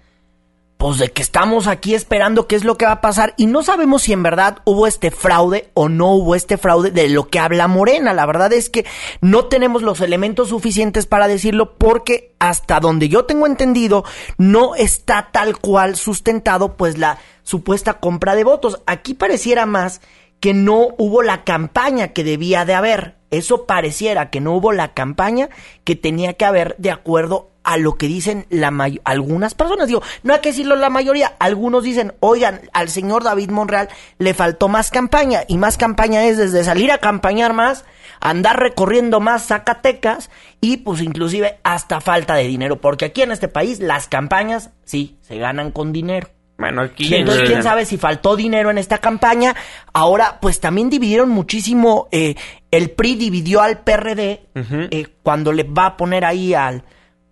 pues 0.78 0.98
de 0.98 1.12
que 1.12 1.22
estamos 1.22 1.68
aquí 1.68 1.96
esperando 1.96 2.48
qué 2.48 2.56
es 2.56 2.66
lo 2.66 2.78
que 2.78 2.86
va 2.86 2.94
a 2.94 3.02
pasar 3.02 3.34
y 3.38 3.46
no 3.46 3.64
sabemos 3.64 4.04
si 4.04 4.14
en 4.14 4.22
verdad 4.22 4.58
hubo 4.66 4.86
este 4.86 5.12
fraude 5.12 5.70
o 5.74 5.88
no 5.88 6.12
hubo 6.12 6.36
este 6.36 6.58
fraude 6.58 6.92
de 6.92 7.08
lo 7.08 7.30
que 7.30 7.40
habla 7.40 7.68
Morena. 7.68 8.14
La 8.14 8.26
verdad 8.26 8.52
es 8.52 8.70
que 8.70 8.86
no 9.22 9.46
tenemos 9.46 9.82
los 9.82 10.02
elementos 10.02 10.50
suficientes 10.50 11.06
para 11.06 11.28
decirlo 11.28 11.76
porque 11.78 12.36
hasta 12.40 12.80
donde 12.80 13.08
yo 13.08 13.26
tengo 13.26 13.48
entendido 13.48 14.04
no 14.38 14.76
está 14.76 15.30
tal 15.32 15.58
cual 15.58 15.96
sustentado 15.96 16.76
pues 16.76 16.98
la 16.98 17.18
supuesta 17.44 18.00
compra 18.00 18.36
de 18.36 18.44
votos. 18.44 18.82
Aquí 18.86 19.14
pareciera 19.14 19.66
más 19.66 20.02
que 20.42 20.54
no 20.54 20.90
hubo 20.98 21.22
la 21.22 21.46
campaña 21.46 22.10
que 22.10 22.26
debía 22.26 22.66
de 22.66 22.74
haber. 22.74 23.16
Eso 23.32 23.66
pareciera 23.66 24.30
que 24.30 24.42
no 24.42 24.54
hubo 24.54 24.74
la 24.74 24.94
campaña 24.94 25.48
que 25.86 25.96
tenía 25.96 26.34
que 26.34 26.44
haber 26.44 26.76
de 26.78 26.92
acuerdo 26.92 27.53
a 27.64 27.78
lo 27.78 27.96
que 27.96 28.08
dicen 28.08 28.46
la 28.50 28.72
algunas 29.04 29.54
personas. 29.54 29.88
Digo, 29.88 30.02
no 30.24 30.34
hay 30.34 30.42
que 30.42 30.50
decirlo 30.50 30.76
la 30.76 30.90
mayoría. 30.90 31.34
Algunos 31.40 31.84
dicen, 31.84 32.14
oigan, 32.20 32.62
al 32.74 32.90
señor 32.90 33.24
David 33.24 33.50
Monreal 33.50 33.90
le 34.18 34.34
faltó 34.34 34.68
más 34.68 34.92
campaña. 34.92 35.42
Y 35.48 35.58
más 35.58 35.78
campaña 35.78 36.26
es 36.26 36.38
desde 36.38 36.64
salir 36.64 36.92
a 36.92 36.98
campañar 36.98 37.54
más, 37.54 37.86
andar 38.20 38.60
recorriendo 38.60 39.20
más 39.20 39.48
Zacatecas 39.48 40.30
y 40.62 40.78
pues 40.78 41.02
inclusive 41.02 41.60
hasta 41.64 42.02
falta 42.02 42.36
de 42.36 42.48
dinero. 42.48 42.82
Porque 42.82 43.06
aquí 43.06 43.22
en 43.22 43.32
este 43.32 43.48
país 43.48 43.80
las 43.80 44.08
campañas, 44.08 44.72
sí, 44.84 45.18
se 45.22 45.38
ganan 45.38 45.72
con 45.72 45.94
dinero. 45.94 46.30
Bueno, 46.58 46.82
aquí... 46.84 47.14
entonces, 47.16 47.50
quién 47.50 47.64
sabe 47.64 47.86
si 47.86 47.98
faltó 47.98 48.36
dinero 48.36 48.70
en 48.70 48.78
esta 48.78 49.00
campaña. 49.00 49.56
Ahora, 49.92 50.40
pues 50.40 50.60
también 50.60 50.90
dividieron 50.90 51.30
muchísimo. 51.30 52.08
Eh, 52.12 52.36
el 52.72 52.92
PRI 52.92 53.16
dividió 53.16 53.62
al 53.62 53.80
PRD 53.80 54.48
eh, 54.56 55.08
cuando 55.24 55.52
le 55.52 55.64
va 55.64 55.88
a 55.88 55.98
poner 55.98 56.26
ahí 56.26 56.54
al 56.54 56.84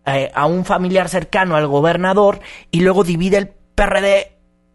eh, 0.06 0.32
a 0.34 0.46
un 0.46 0.66
familiar 0.66 1.10
cercano 1.10 1.56
al 1.56 1.68
gobernador 1.68 2.40
y 2.72 2.82
luego 2.82 3.04
divide 3.04 3.38
el 3.38 3.50
PRD. 3.76 4.32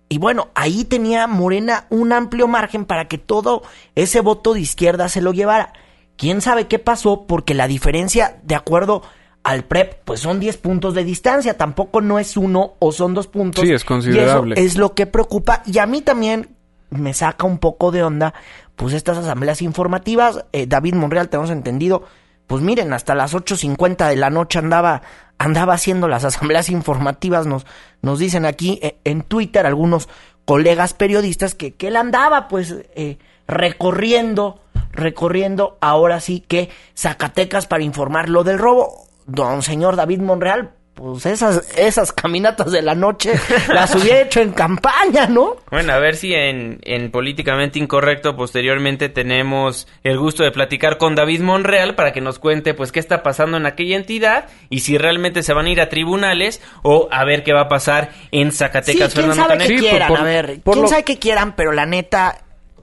Y 0.08 0.18
bueno, 0.18 0.48
ahí 0.54 0.84
tenía 0.84 1.26
Morena 1.26 1.86
un 1.90 2.12
amplio 2.12 2.46
margen 2.46 2.84
para 2.84 3.08
que 3.08 3.18
todo 3.18 3.62
ese 3.94 4.20
voto 4.20 4.54
de 4.54 4.60
izquierda 4.60 5.08
se 5.08 5.20
lo 5.20 5.32
llevara. 5.32 5.72
¿Quién 6.16 6.40
sabe 6.40 6.66
qué 6.66 6.78
pasó? 6.78 7.26
Porque 7.26 7.54
la 7.54 7.66
diferencia, 7.66 8.38
de 8.44 8.54
acuerdo 8.54 9.02
al 9.42 9.64
PREP, 9.64 10.00
pues 10.04 10.20
son 10.20 10.40
10 10.40 10.56
puntos 10.58 10.94
de 10.94 11.04
distancia. 11.04 11.56
Tampoco 11.56 12.00
no 12.00 12.18
es 12.18 12.36
uno 12.36 12.74
o 12.78 12.92
son 12.92 13.14
dos 13.14 13.26
puntos. 13.26 13.64
Sí, 13.64 13.72
es 13.72 13.84
considerable. 13.84 14.54
Y 14.56 14.58
eso 14.58 14.66
es 14.66 14.76
lo 14.76 14.94
que 14.94 15.06
preocupa. 15.06 15.62
Y 15.66 15.78
a 15.78 15.86
mí 15.86 16.02
también 16.02 16.56
me 16.90 17.14
saca 17.14 17.46
un 17.46 17.58
poco 17.58 17.90
de 17.90 18.02
onda, 18.02 18.34
pues 18.74 18.94
estas 18.94 19.18
asambleas 19.18 19.62
informativas. 19.62 20.44
Eh, 20.52 20.66
David 20.66 20.94
Monreal, 20.94 21.28
tenemos 21.28 21.50
entendido, 21.50 22.04
pues 22.46 22.62
miren, 22.62 22.92
hasta 22.92 23.14
las 23.14 23.34
8.50 23.34 24.08
de 24.08 24.16
la 24.16 24.30
noche 24.30 24.58
andaba, 24.58 25.02
andaba 25.38 25.74
haciendo 25.74 26.08
las 26.08 26.24
asambleas 26.24 26.68
informativas, 26.68 27.46
nos, 27.46 27.66
nos 28.02 28.18
dicen 28.18 28.44
aquí 28.44 28.78
eh, 28.82 28.98
en 29.04 29.22
Twitter 29.22 29.66
algunos 29.66 30.08
colegas 30.44 30.94
periodistas 30.94 31.54
que, 31.54 31.74
que 31.74 31.88
él 31.88 31.96
andaba 31.96 32.48
pues 32.48 32.74
eh, 32.94 33.18
recorriendo, 33.48 34.60
recorriendo 34.92 35.76
ahora 35.80 36.20
sí 36.20 36.40
que 36.40 36.70
Zacatecas 36.96 37.66
para 37.66 37.82
informar 37.82 38.28
lo 38.28 38.44
del 38.44 38.58
robo. 38.58 39.06
Don 39.26 39.62
señor 39.62 39.96
David 39.96 40.20
Monreal, 40.20 40.70
pues 40.96 41.26
esas, 41.26 41.62
esas 41.76 42.10
caminatas 42.10 42.72
de 42.72 42.80
la 42.80 42.94
noche 42.94 43.34
las 43.68 43.94
hubiera 43.94 44.20
hecho 44.22 44.40
en 44.40 44.52
campaña, 44.52 45.26
¿no? 45.26 45.56
Bueno, 45.70 45.92
a 45.92 45.98
ver 45.98 46.16
si 46.16 46.32
en, 46.32 46.80
en 46.84 47.10
Políticamente 47.10 47.78
Incorrecto 47.78 48.34
posteriormente 48.34 49.10
tenemos 49.10 49.86
el 50.04 50.18
gusto 50.18 50.42
de 50.42 50.52
platicar 50.52 50.96
con 50.96 51.14
David 51.14 51.42
Monreal 51.42 51.96
para 51.96 52.14
que 52.14 52.22
nos 52.22 52.38
cuente 52.38 52.72
pues 52.72 52.92
qué 52.92 53.00
está 53.00 53.22
pasando 53.22 53.58
en 53.58 53.66
aquella 53.66 53.94
entidad 53.94 54.46
y 54.70 54.80
si 54.80 54.96
realmente 54.96 55.42
se 55.42 55.52
van 55.52 55.66
a 55.66 55.70
ir 55.70 55.82
a 55.82 55.90
tribunales 55.90 56.62
o 56.82 57.08
a 57.12 57.24
ver 57.26 57.44
qué 57.44 57.52
va 57.52 57.62
a 57.62 57.68
pasar 57.68 58.12
en 58.30 58.50
Zacatecas. 58.50 59.12
Sí, 59.12 59.20
quién 59.20 59.34
sabe 59.34 59.58
qué 59.58 59.76
quieran, 59.76 60.16
a 60.16 60.22
ver, 60.22 60.60
quién 60.64 60.88
sabe 60.88 61.04
qué 61.04 61.18
quieran, 61.18 61.56
pero 61.56 61.72
la 61.72 61.84
neta 61.84 62.38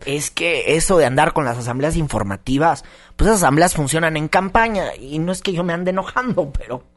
es 0.05 0.29
que 0.29 0.75
eso 0.75 0.99
de 0.99 1.05
andar 1.05 1.33
con 1.33 1.45
las 1.45 1.57
asambleas 1.57 1.95
informativas, 1.95 2.85
pues 3.15 3.27
esas 3.27 3.41
asambleas 3.41 3.73
funcionan 3.73 4.17
en 4.17 4.27
campaña 4.27 4.95
y 4.99 5.17
no 5.17 5.31
es 5.31 5.41
que 5.41 5.51
yo 5.51 5.63
me 5.63 5.73
ande 5.73 5.89
enojando, 5.89 6.51
pero 6.51 6.92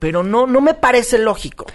pero 0.00 0.24
no, 0.24 0.46
no 0.48 0.60
me 0.60 0.74
parece 0.74 1.18
lógico. 1.18 1.66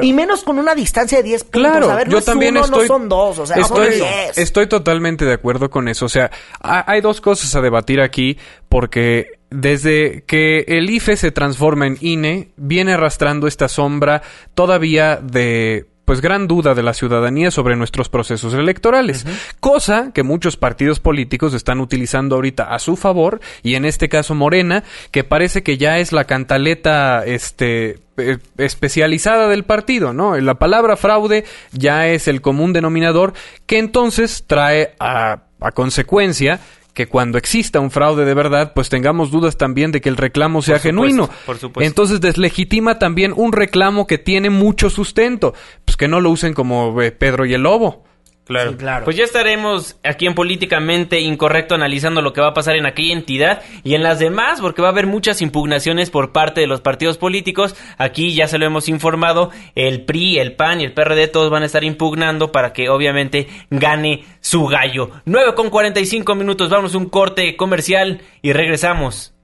y 0.00 0.12
menos 0.12 0.44
con 0.44 0.60
una 0.60 0.76
distancia 0.76 1.18
de 1.18 1.24
10 1.24 1.44
puntos. 1.44 1.60
Claro, 1.60 1.90
a 1.90 1.96
ver, 1.96 2.06
no 2.06 2.12
yo 2.12 2.18
es 2.18 2.24
también 2.24 2.56
uno, 2.56 2.66
estoy, 2.66 2.82
no 2.82 2.86
son 2.86 3.08
dos, 3.08 3.38
o 3.40 3.46
sea, 3.46 3.56
estoy, 3.56 3.98
son 3.98 4.08
10. 4.08 4.38
estoy 4.38 4.68
totalmente 4.68 5.24
de 5.24 5.32
acuerdo 5.32 5.70
con 5.70 5.88
eso. 5.88 6.04
O 6.04 6.08
sea, 6.08 6.30
hay 6.60 7.00
dos 7.00 7.20
cosas 7.20 7.52
a 7.56 7.60
debatir 7.60 8.00
aquí, 8.00 8.38
porque 8.68 9.40
desde 9.50 10.22
que 10.26 10.60
el 10.68 10.88
IFE 10.88 11.16
se 11.16 11.32
transforma 11.32 11.86
en 11.86 11.96
INE, 12.00 12.52
viene 12.56 12.92
arrastrando 12.92 13.48
esta 13.48 13.68
sombra 13.68 14.22
todavía 14.54 15.16
de 15.16 15.86
pues 16.12 16.20
gran 16.20 16.46
duda 16.46 16.74
de 16.74 16.82
la 16.82 16.92
ciudadanía 16.92 17.50
sobre 17.50 17.74
nuestros 17.74 18.10
procesos 18.10 18.52
electorales, 18.52 19.24
cosa 19.60 20.10
que 20.12 20.22
muchos 20.22 20.58
partidos 20.58 21.00
políticos 21.00 21.54
están 21.54 21.80
utilizando 21.80 22.34
ahorita 22.34 22.64
a 22.64 22.78
su 22.80 22.96
favor 22.96 23.40
y 23.62 23.76
en 23.76 23.86
este 23.86 24.10
caso 24.10 24.34
Morena, 24.34 24.84
que 25.10 25.24
parece 25.24 25.62
que 25.62 25.78
ya 25.78 25.96
es 26.00 26.12
la 26.12 26.24
cantaleta 26.24 27.24
este 27.24 28.00
eh, 28.18 28.36
especializada 28.58 29.48
del 29.48 29.64
partido, 29.64 30.12
¿no? 30.12 30.38
La 30.38 30.56
palabra 30.56 30.98
fraude 30.98 31.46
ya 31.72 32.06
es 32.08 32.28
el 32.28 32.42
común 32.42 32.74
denominador 32.74 33.32
que 33.64 33.78
entonces 33.78 34.44
trae 34.46 34.94
a, 35.00 35.44
a 35.60 35.72
consecuencia 35.72 36.60
que 36.94 37.06
cuando 37.06 37.38
exista 37.38 37.80
un 37.80 37.90
fraude 37.90 38.24
de 38.24 38.34
verdad, 38.34 38.72
pues 38.74 38.88
tengamos 38.88 39.30
dudas 39.30 39.56
también 39.56 39.92
de 39.92 40.00
que 40.00 40.08
el 40.08 40.16
reclamo 40.16 40.62
sea 40.62 40.78
genuino. 40.78 41.28
por 41.46 41.58
supuesto. 41.58 41.86
Entonces 41.86 42.20
deslegitima 42.20 42.98
también 42.98 43.32
un 43.34 43.52
reclamo 43.52 44.06
que 44.06 44.18
tiene 44.18 44.50
mucho 44.50 44.90
sustento, 44.90 45.54
pues 45.84 45.96
que 45.96 46.08
no 46.08 46.20
lo 46.20 46.30
usen 46.30 46.54
como 46.54 47.00
eh, 47.00 47.12
Pedro 47.12 47.46
y 47.46 47.54
el 47.54 47.62
Lobo. 47.62 48.04
Claro. 48.44 49.04
Pues 49.04 49.16
ya 49.16 49.24
estaremos 49.24 49.96
aquí 50.02 50.26
en 50.26 50.34
Políticamente 50.34 51.20
Incorrecto 51.20 51.74
analizando 51.74 52.20
lo 52.22 52.32
que 52.32 52.40
va 52.40 52.48
a 52.48 52.54
pasar 52.54 52.76
en 52.76 52.86
aquella 52.86 53.12
entidad 53.12 53.62
y 53.84 53.94
en 53.94 54.02
las 54.02 54.18
demás, 54.18 54.60
porque 54.60 54.82
va 54.82 54.88
a 54.88 54.90
haber 54.90 55.06
muchas 55.06 55.40
impugnaciones 55.42 56.10
por 56.10 56.32
parte 56.32 56.60
de 56.60 56.66
los 56.66 56.80
partidos 56.80 57.18
políticos. 57.18 57.76
Aquí 57.98 58.34
ya 58.34 58.48
se 58.48 58.58
lo 58.58 58.66
hemos 58.66 58.88
informado, 58.88 59.50
el 59.74 60.04
PRI, 60.04 60.38
el 60.38 60.54
PAN 60.54 60.80
y 60.80 60.84
el 60.84 60.92
PRD 60.92 61.28
todos 61.28 61.50
van 61.50 61.62
a 61.62 61.66
estar 61.66 61.84
impugnando 61.84 62.50
para 62.50 62.72
que 62.72 62.88
obviamente 62.88 63.48
gane 63.70 64.24
su 64.40 64.66
gallo. 64.66 65.10
9 65.24 65.54
con 65.54 65.70
45 65.70 66.34
minutos, 66.34 66.68
vamos 66.68 66.94
a 66.94 66.98
un 66.98 67.08
corte 67.08 67.56
comercial 67.56 68.22
y 68.42 68.52
regresamos. 68.52 69.34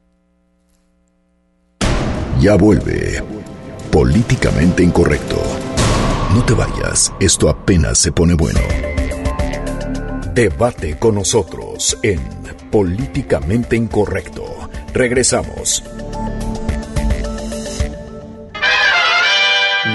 Ya 2.40 2.56
vuelve 2.56 3.22
Políticamente 3.90 4.82
Incorrecto. 4.82 5.42
No 6.34 6.44
te 6.44 6.52
vayas, 6.52 7.12
esto 7.20 7.48
apenas 7.48 7.98
se 7.98 8.12
pone 8.12 8.34
bueno. 8.34 8.87
Debate 10.38 10.96
con 11.00 11.16
nosotros 11.16 11.98
en 12.00 12.20
Políticamente 12.70 13.74
Incorrecto. 13.74 14.70
Regresamos. 14.94 15.82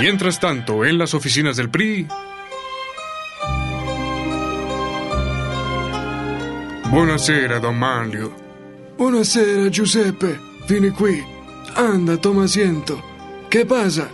Mientras 0.01 0.41
tanto, 0.41 0.83
en 0.83 0.97
las 0.97 1.13
oficinas 1.13 1.55
del 1.55 1.69
PRI... 1.69 2.09
Buonasera, 6.91 7.61
Don 7.61 7.79
Manlio. 7.79 8.33
Buonasera, 8.97 9.69
Giuseppe. 9.69 10.37
Vieni 10.67 10.91
qui. 10.91 11.23
Anda, 11.73 12.17
toma 12.17 12.43
asiento. 12.43 13.01
¿Qué 13.49 13.65
pasa? 13.65 14.09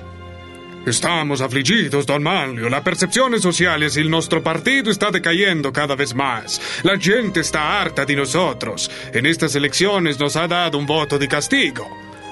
Estamos 0.85 1.41
afligidos, 1.41 2.05
don 2.05 2.23
Manlio. 2.23 2.69
La 2.69 2.83
percepción 2.83 3.39
social 3.39 3.83
es 3.83 3.97
el 3.97 4.09
nuestro 4.09 4.41
partido 4.41 4.91
está 4.91 5.11
decayendo 5.11 5.71
cada 5.73 5.95
vez 5.95 6.15
más. 6.15 6.61
La 6.83 6.97
gente 6.97 7.41
está 7.41 7.81
harta 7.81 8.05
de 8.05 8.15
nosotros. 8.15 8.89
En 9.13 9.25
estas 9.25 9.55
elecciones 9.55 10.19
nos 10.19 10.35
ha 10.35 10.47
dado 10.47 10.77
un 10.77 10.85
voto 10.85 11.19
de 11.19 11.27
castigo. 11.27 11.87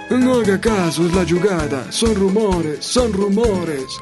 No 0.10 0.36
haga 0.36 0.60
caso, 0.60 1.06
es 1.06 1.14
la 1.14 1.26
jugada. 1.26 1.91
Son 1.91 2.16
rumores, 2.16 2.86
son 2.86 3.12
rumores. 3.12 4.00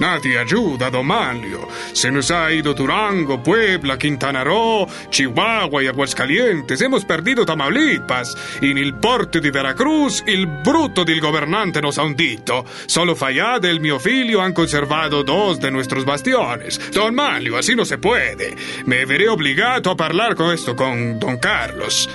Nadie 0.00 0.38
ayuda 0.38 0.90
Manlio. 1.02 1.68
Se 1.92 2.10
nos 2.10 2.30
ha 2.30 2.52
ido 2.52 2.74
Durango, 2.74 3.42
Puebla, 3.42 3.98
Quintana 3.98 4.42
Roo, 4.42 4.86
Chihuahua 5.10 5.82
y 5.82 5.86
Aguascalientes. 5.86 6.80
Hemos 6.80 7.04
perdido 7.04 7.44
Tamaulipas. 7.44 8.36
Y 8.60 8.70
el 8.70 8.94
porte 8.94 9.40
de 9.40 9.50
Veracruz, 9.50 10.22
el 10.26 10.46
bruto 10.46 11.04
del 11.04 11.20
gobernante 11.20 11.80
nos 11.80 11.98
ha 11.98 12.04
hundido. 12.04 12.64
Solo 12.86 13.14
Fallade 13.14 13.68
y 13.68 13.70
el 13.70 13.80
mio 13.80 13.98
figlio 13.98 14.42
han 14.42 14.52
conservado 14.52 15.22
dos 15.22 15.60
de 15.60 15.70
nuestros 15.70 16.04
bastiones. 16.04 16.80
Don 16.92 17.14
Manlio, 17.14 17.56
así 17.56 17.74
no 17.74 17.84
se 17.84 17.98
puede. 17.98 18.56
Me 18.86 19.04
veré 19.04 19.28
obligado 19.28 19.90
a 19.90 20.04
hablar 20.04 20.34
con 20.34 20.52
esto 20.52 20.74
con 20.74 21.18
Don 21.18 21.38
Carlos. 21.38 22.08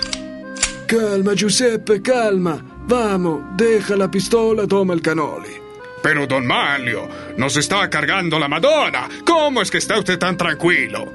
Calma, 0.86 1.34
Giuseppe, 1.34 2.02
calma. 2.02 2.60
Vamos, 2.86 3.42
deja 3.56 3.96
la 3.96 4.10
pistola, 4.10 4.66
toma 4.66 4.94
el 4.94 5.00
canoli. 5.00 5.59
Pero, 6.02 6.26
don 6.26 6.46
Manlio, 6.46 7.08
nos 7.36 7.56
está 7.56 7.88
cargando 7.90 8.38
la 8.38 8.48
Madonna. 8.48 9.08
¿Cómo 9.24 9.60
es 9.60 9.70
que 9.70 9.78
está 9.78 9.98
usted 9.98 10.18
tan 10.18 10.36
tranquilo? 10.36 11.12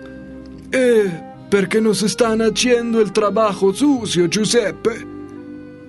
Eh, 0.71 1.09
perché 1.49 1.79
non 1.79 1.95
si 1.95 2.07
stanno 2.07 2.45
facendo 2.45 2.99
il 2.99 3.11
trabajo 3.11 3.73
sucio, 3.73 4.27
Giuseppe. 4.27 5.13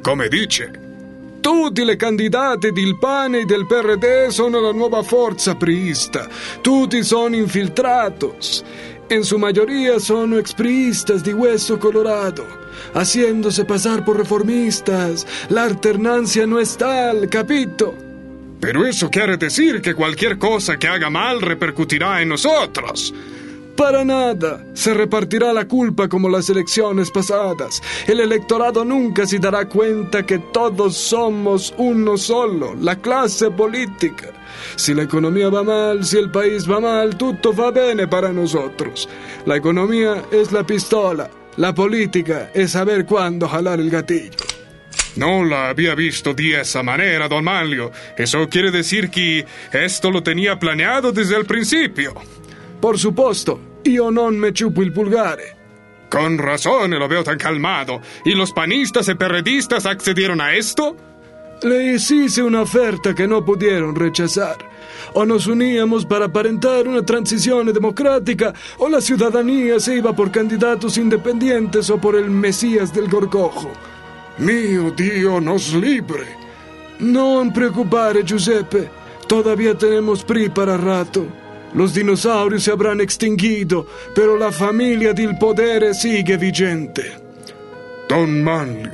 Come 0.01 0.29
dice? 0.29 0.85
Tutti 1.41 1.85
le 1.85 1.97
candidate 1.97 2.73
del 2.73 2.97
PAN 2.99 3.35
e 3.35 3.45
del 3.45 3.67
PRD 3.67 4.29
sono 4.29 4.61
la 4.61 4.73
nuova 4.73 5.03
forza 5.03 5.55
priista. 5.55 6.29
Tutti 6.61 7.05
sono 7.05 7.37
infiltratos. 7.37 8.65
En 9.09 9.23
su 9.23 9.39
mayoría 9.39 10.01
son 10.01 10.35
expriistas 10.35 11.23
de 11.23 11.33
hueso 11.33 11.79
colorado, 11.79 12.45
haciéndose 12.95 13.65
pasar 13.65 14.05
por 14.05 14.17
reformistas. 14.17 15.25
La 15.49 15.65
alternancia 15.65 16.47
no 16.47 16.59
es 16.59 16.77
tal, 16.77 17.29
capito. 17.29 18.06
Pero 18.67 18.85
eso 18.85 19.09
quiere 19.09 19.37
decir 19.37 19.81
que 19.81 19.95
cualquier 19.95 20.39
cosa 20.39 20.77
que 20.77 20.89
haga 20.89 21.09
mal 21.09 21.41
repercutirá 21.41 22.21
en 22.21 22.31
nosotros. 22.31 23.15
Para 23.77 24.05
nada. 24.05 24.67
Se 24.75 24.93
repartirá 24.93 25.53
la 25.53 25.69
culpa 25.69 26.09
como 26.09 26.29
las 26.29 26.51
elecciones 26.51 27.13
pasadas. 27.13 27.81
El 28.09 28.19
electorado 28.19 28.85
nunca 28.85 29.25
se 29.25 29.39
dará 29.39 29.69
cuenta 29.69 30.27
que 30.27 30.41
todos 30.53 30.97
somos 30.97 31.75
uno 31.79 32.17
solo, 32.17 32.75
la 32.75 32.97
clase 32.97 33.53
política. 33.53 34.33
Si 34.75 34.95
la 34.95 35.05
economía 35.05 35.49
va 35.49 35.63
mal, 35.63 36.05
si 36.05 36.17
el 36.17 36.33
país 36.33 36.69
va 36.69 36.81
mal, 36.81 37.17
tutto 37.17 37.55
va 37.55 37.71
bene 37.71 38.09
para 38.09 38.33
nosotros. 38.33 39.09
La 39.45 39.55
economía 39.55 40.25
es 40.33 40.51
la 40.51 40.67
pistola. 40.67 41.31
La 41.57 41.73
política 41.73 42.51
es 42.53 42.73
saber 42.73 43.07
cuándo 43.07 43.47
jalar 43.47 43.79
el 43.79 43.91
gatillo. 43.91 44.56
No 45.17 45.45
la 45.45 45.71
había 45.71 45.95
visto 45.95 46.35
de 46.35 46.61
esa 46.61 46.83
manera, 46.83 47.29
don 47.29 47.45
Manlio. 47.45 47.91
Eso 48.17 48.49
quiere 48.49 48.71
decir 48.71 49.11
que 49.11 49.47
esto 49.73 50.11
lo 50.11 50.23
tenía 50.23 50.59
planeado 50.59 51.11
desde 51.11 51.37
el 51.37 51.47
principio. 51.47 52.15
Por 52.81 52.99
supuesto, 52.99 53.81
io 53.85 54.11
non 54.11 54.39
me 54.39 54.53
chupo 54.53 54.83
il 54.83 54.93
pulgare. 54.93 55.57
Con 56.11 56.39
razón 56.39 56.91
lo 56.91 57.09
veo 57.09 57.25
tan 57.25 57.39
calmado. 57.39 58.01
¿Y 58.25 58.35
los 58.35 58.53
panistas 58.53 59.09
y 59.09 59.15
perredistas 59.15 59.87
accedieron 59.87 60.41
a 60.41 60.55
esto? 60.55 60.97
Le 61.63 61.95
hice 61.95 62.43
una 62.43 62.61
oferta 62.61 63.15
que 63.15 63.27
no 63.27 63.43
pudieron 63.43 63.95
rechazar. 63.95 64.59
O 65.15 65.25
nos 65.25 65.47
uníamos 65.47 66.05
para 66.05 66.27
aparentar 66.27 66.87
una 66.87 67.03
transición 67.03 67.73
democrática, 67.73 68.53
o 68.77 68.89
la 68.89 69.01
ciudadanía 69.01 69.81
se 69.81 69.97
iba 69.97 70.15
por 70.15 70.31
candidatos 70.31 70.99
independientes 70.99 71.89
o 71.89 71.99
por 71.99 72.15
el 72.17 72.31
Mesías 72.31 72.93
del 72.93 73.09
Gorgojo. 73.09 73.73
Mio 74.39 74.91
Dio 74.91 75.39
nos 75.41 75.73
libre. 75.73 76.27
Non 76.99 77.53
preoccupare, 77.53 78.23
Giuseppe. 78.23 78.89
Todavía 79.27 79.75
tenemos 79.75 80.25
PRI 80.25 80.51
para 80.51 80.77
rato. 80.77 81.27
Los 81.73 81.95
dinosaurios 81.95 82.63
se 82.63 82.71
habrán 82.71 83.01
extinguido, 83.01 83.87
pero 84.15 84.37
la 84.37 84.53
familia 84.53 85.13
del 85.13 85.37
potere 85.37 85.95
sigue 85.95 86.37
vigente. 86.37 87.03
Don 88.09 88.43
Manlio. 88.43 88.93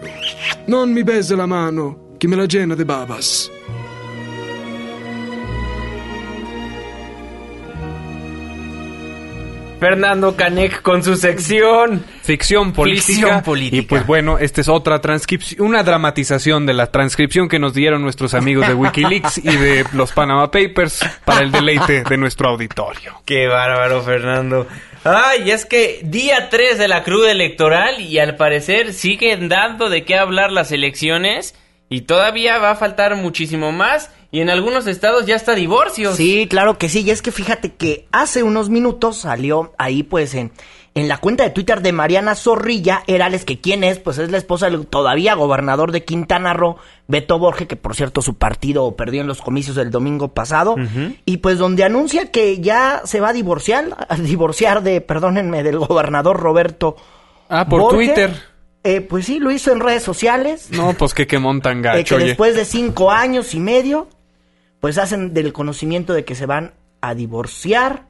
Non 0.66 0.92
mi 0.92 1.02
bese 1.02 1.36
la 1.36 1.46
mano, 1.46 2.16
che 2.18 2.28
me 2.28 2.36
la 2.36 2.46
llena 2.46 2.74
de 2.74 2.84
babas. 2.84 3.50
Fernando 9.82 10.36
Canek 10.36 10.80
con 10.80 11.02
su 11.02 11.16
sección. 11.16 12.04
Ficción 12.22 12.72
política. 12.72 13.04
Ficción 13.04 13.42
política. 13.42 13.76
Y 13.78 13.82
pues 13.82 14.06
bueno, 14.06 14.38
esta 14.38 14.60
es 14.60 14.68
otra 14.68 15.00
transcripción, 15.00 15.66
una 15.66 15.82
dramatización 15.82 16.66
de 16.66 16.72
la 16.72 16.92
transcripción 16.92 17.48
que 17.48 17.58
nos 17.58 17.74
dieron 17.74 18.00
nuestros 18.00 18.34
amigos 18.34 18.68
de 18.68 18.74
Wikileaks 18.74 19.38
y 19.44 19.56
de 19.56 19.84
los 19.92 20.12
Panama 20.12 20.52
Papers 20.52 21.00
para 21.24 21.40
el 21.40 21.50
deleite 21.50 22.04
de 22.04 22.16
nuestro 22.16 22.50
auditorio. 22.50 23.22
Qué 23.24 23.48
bárbaro, 23.48 24.02
Fernando. 24.02 24.68
Ay, 25.02 25.50
es 25.50 25.66
que 25.66 25.98
día 26.04 26.48
3 26.48 26.78
de 26.78 26.86
la 26.86 27.02
cruda 27.02 27.32
electoral 27.32 28.00
y 28.00 28.20
al 28.20 28.36
parecer 28.36 28.92
siguen 28.92 29.48
dando 29.48 29.90
de 29.90 30.04
qué 30.04 30.16
hablar 30.16 30.52
las 30.52 30.70
elecciones 30.70 31.56
y 31.88 32.02
todavía 32.02 32.58
va 32.58 32.70
a 32.70 32.76
faltar 32.76 33.16
muchísimo 33.16 33.72
más 33.72 34.12
y 34.32 34.40
en 34.40 34.50
algunos 34.50 34.86
estados 34.88 35.26
ya 35.26 35.36
está 35.36 35.54
divorcios. 35.54 36.16
Sí, 36.16 36.48
claro 36.50 36.78
que 36.78 36.88
sí. 36.88 37.02
Y 37.02 37.10
es 37.10 37.22
que 37.22 37.30
fíjate 37.30 37.72
que 37.74 38.08
hace 38.10 38.42
unos 38.42 38.68
minutos 38.70 39.18
salió 39.18 39.72
ahí, 39.78 40.02
pues, 40.02 40.34
en, 40.34 40.50
en 40.94 41.06
la 41.08 41.18
cuenta 41.18 41.44
de 41.44 41.50
Twitter 41.50 41.80
de 41.82 41.92
Mariana 41.92 42.34
Zorrilla 42.34 43.02
Herales, 43.06 43.44
que 43.44 43.60
quién 43.60 43.84
es, 43.84 43.98
pues 43.98 44.18
es 44.18 44.30
la 44.30 44.38
esposa 44.38 44.68
del 44.68 44.86
todavía 44.86 45.34
gobernador 45.34 45.92
de 45.92 46.04
Quintana 46.04 46.52
Roo, 46.54 46.76
Beto 47.08 47.38
Borge, 47.38 47.66
que 47.66 47.76
por 47.76 47.94
cierto 47.94 48.20
su 48.22 48.34
partido 48.34 48.94
perdió 48.96 49.20
en 49.20 49.26
los 49.26 49.40
comicios 49.40 49.76
del 49.76 49.90
domingo 49.90 50.28
pasado. 50.28 50.76
Y 51.26 51.36
pues 51.38 51.58
donde 51.58 51.84
anuncia 51.84 52.30
que 52.30 52.58
ya 52.60 53.02
se 53.04 53.20
va 53.20 53.28
a 53.30 53.32
divorciar, 53.34 54.06
a 54.08 54.16
divorciar 54.16 54.82
de, 54.82 55.00
perdónenme, 55.00 55.62
del 55.62 55.78
gobernador 55.78 56.38
Roberto. 56.40 56.96
Ah, 57.48 57.66
por 57.68 57.80
Borge. 57.82 57.96
Twitter. 57.96 58.34
Eh, 58.84 59.00
pues 59.00 59.26
sí, 59.26 59.38
lo 59.38 59.50
hizo 59.52 59.70
en 59.72 59.80
redes 59.80 60.02
sociales. 60.02 60.68
No, 60.72 60.94
pues 60.94 61.14
que 61.14 61.26
quemón 61.26 61.60
tan 61.60 61.78
Eh, 61.78 61.82
gacho, 61.82 62.16
que 62.16 62.22
oye. 62.22 62.24
después 62.28 62.56
de 62.56 62.64
cinco 62.64 63.10
años 63.12 63.54
y 63.54 63.60
medio, 63.60 64.08
pues 64.82 64.98
hacen 64.98 65.32
del 65.32 65.52
conocimiento 65.52 66.12
de 66.12 66.24
que 66.24 66.34
se 66.34 66.44
van 66.44 66.72
a 67.00 67.14
divorciar. 67.14 68.06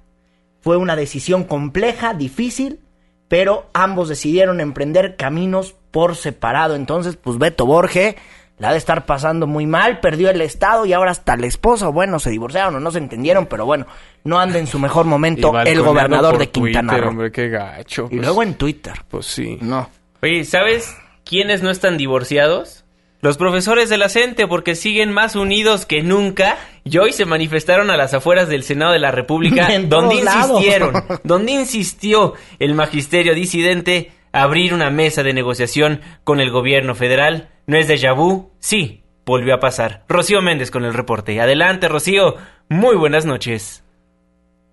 Fue 0.63 0.79
una 0.79 0.97
decisión 0.97 1.45
compleja, 1.45 2.15
difícil, 2.15 2.81
pero 3.29 3.67
ambos 3.75 4.09
decidieron 4.09 4.59
emprender 4.59 5.17
caminos 5.17 5.75
por 5.91 6.17
separado. 6.17 6.75
Entonces, 6.75 7.17
pues 7.17 7.37
Beto 7.37 7.67
Borge 7.67 8.17
la 8.57 8.71
ha 8.71 8.73
de 8.73 8.79
estar 8.79 9.05
pasando 9.05 9.47
muy 9.47 9.67
mal, 9.67 10.01
perdió 10.01 10.31
el 10.31 10.41
estado 10.41 10.87
y 10.87 10.95
ahora 10.95 11.11
hasta 11.11 11.37
la 11.37 11.45
esposa, 11.45 11.89
bueno, 11.89 12.19
se 12.19 12.31
divorciaron 12.31 12.75
o 12.77 12.81
no 12.81 12.91
se 12.91 12.99
entendieron, 12.99 13.45
pero 13.45 13.67
bueno, 13.67 13.87
no 14.25 14.41
anda 14.41 14.59
en 14.59 14.67
su 14.67 14.79
mejor 14.79 15.05
momento 15.05 15.53
el 15.61 15.83
gobernador 15.83 16.39
de 16.39 16.49
Quintana 16.49 16.93
Twitter, 16.93 17.05
Roo. 17.05 17.11
hombre, 17.11 17.33
qué 17.33 17.51
gacho. 17.51 18.07
Y 18.07 18.17
pues. 18.17 18.23
luego 18.23 18.43
en 18.43 18.55
Twitter. 18.55 18.95
Pues 19.11 19.27
sí. 19.27 19.59
No. 19.61 19.91
Oye, 20.23 20.47
¿sabes 20.47 20.97
quiénes 21.23 21.63
no 21.63 21.71
están 21.71 21.99
divorciados? 21.99 22.82
Los 23.23 23.37
profesores 23.37 23.89
de 23.89 23.99
la 23.99 24.09
CENTE 24.09 24.49
porque 24.49 24.75
siguen 24.75 25.13
más 25.13 25.37
unidos 25.37 25.87
que 25.87 26.03
nunca 26.03 26.59
y 26.83 26.99
hoy 26.99 27.13
se 27.13 27.25
manifestaron 27.25 27.89
a 27.89 27.97
las 27.97 28.15
afueras 28.15 28.49
del 28.49 28.65
Senado 28.65 28.91
de 28.91 28.99
la 28.99 29.13
República 29.13 29.69
En 29.73 29.89
donde 29.89 30.25
lados. 30.25 30.51
insistieron, 30.51 30.93
donde 31.23 31.53
insistió 31.53 32.35
el 32.59 32.75
magisterio 32.75 33.33
disidente 33.37 34.11
a 34.33 34.43
abrir 34.43 34.75
una 34.75 34.91
mesa 34.91 35.23
de 35.23 35.35
negociación 35.35 36.01
con 36.25 36.41
el 36.41 36.51
gobierno 36.51 36.97
federal. 36.97 37.49
¿No 37.69 37.79
es 37.79 37.89
déjà 37.89 38.13
vu? 38.13 38.51
Sí, 38.59 39.05
volvió 39.25 39.55
a 39.55 39.61
pasar. 39.61 40.03
Rocío 40.09 40.43
Méndez 40.43 40.73
con 40.73 40.85
el 40.85 40.93
reporte. 40.93 41.41
Adelante, 41.41 41.87
Rocío. 41.87 42.35
Muy 42.69 42.97
buenas 42.97 43.25
noches. 43.25 43.85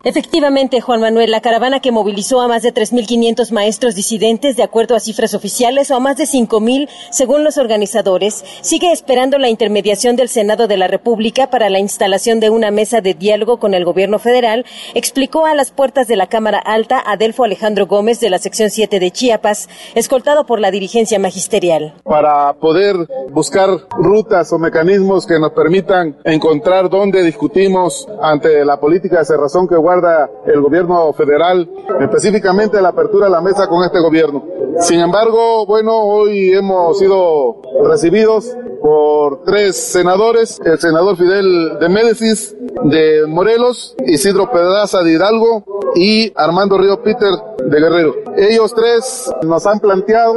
Efectivamente, 0.02 0.80
Juan 0.80 1.02
Manuel, 1.02 1.30
la 1.30 1.41
caravana 1.41 1.82
que 1.82 1.91
movilizó 1.91 2.39
a 2.39 2.47
más 2.47 2.62
de 2.64 2.74
3.500 2.74 3.52
maestros 3.52 3.95
disidentes, 3.95 4.56
de 4.56 4.64
acuerdo 4.64 4.95
a 4.95 5.02
cifras 5.02 5.34
oficiales, 5.34 5.91
o 5.91 5.95
a 5.95 6.00
más 6.00 6.16
de 6.16 6.24
5.000, 6.24 6.88
según 7.12 7.43
los 7.43 7.58
organizadores, 7.58 8.45
sigue 8.62 8.93
esperando 8.93 9.38
la 9.38 9.50
intermediación 9.50 10.16
del 10.16 10.30
Senado 10.30 10.68
de 10.70 10.78
la 10.78 10.88
República 10.88 11.50
para 11.50 11.70
la 11.70 11.80
instalación 11.80 12.39
de 12.39 12.50
una 12.50 12.72
mesa 12.72 13.02
de 13.02 13.14
diálogo 13.14 13.60
con 13.60 13.74
el 13.74 13.84
gobierno 13.84 14.20
federal, 14.20 14.66
explicó 14.93 15.45
a 15.45 15.54
las 15.54 15.72
puertas 15.72 16.08
de 16.08 16.16
la 16.16 16.28
Cámara 16.28 16.60
Alta 16.60 17.04
Adelfo 17.06 17.43
Alejandro 17.43 17.86
Gómez 17.86 18.22
de 18.22 18.30
la 18.30 18.39
sección 18.39 18.70
7 18.70 19.02
de 19.02 19.12
Chiapas, 19.12 19.68
escoltado 19.95 20.45
por 20.45 20.62
la 20.62 20.72
dirigencia 20.72 21.20
magisterial. 21.20 21.93
para 22.06 22.54
poder 22.54 22.95
buscar 23.32 23.70
rutas 23.91 24.54
o 24.54 24.60
mecanismos 24.60 25.28
que 25.28 25.38
nos 25.39 25.52
permitan 25.52 26.16
encontrar 26.24 26.89
dónde 26.89 27.22
discutimos 27.22 28.08
ante 28.22 28.64
la 28.64 28.80
política 28.80 29.20
de 29.20 29.26
cerrazón 29.26 29.68
que 29.68 29.89
guarda 29.90 30.30
el 30.46 30.62
gobierno 30.62 31.12
federal, 31.14 31.68
específicamente 32.00 32.80
la 32.80 32.90
apertura 32.90 33.26
de 33.26 33.32
la 33.32 33.42
mesa 33.42 33.68
con 33.68 33.84
este 33.84 34.00
gobierno. 34.00 34.44
Sin 34.82 35.00
embargo, 35.00 35.66
bueno, 35.66 35.98
hoy 36.04 36.54
hemos 36.54 37.00
sido 37.00 37.56
recibidos 37.84 38.56
por 38.84 39.42
tres 39.46 39.76
senadores, 39.76 40.62
el 40.64 40.78
senador 40.78 41.18
Fidel 41.18 41.80
de 41.80 41.90
Médicis 41.90 42.56
de 42.84 43.26
Morelos, 43.28 43.96
Isidro 44.06 44.52
Pedraza 44.52 45.02
de 45.02 45.14
Hidalgo 45.14 45.64
y 45.96 46.32
Armando 46.36 46.78
Río 46.78 47.02
Peter 47.02 47.32
de 47.58 47.80
Guerrero. 47.80 48.14
Ellos 48.38 48.72
tres 48.76 49.34
nos 49.42 49.66
han 49.66 49.80
planteado 49.80 50.36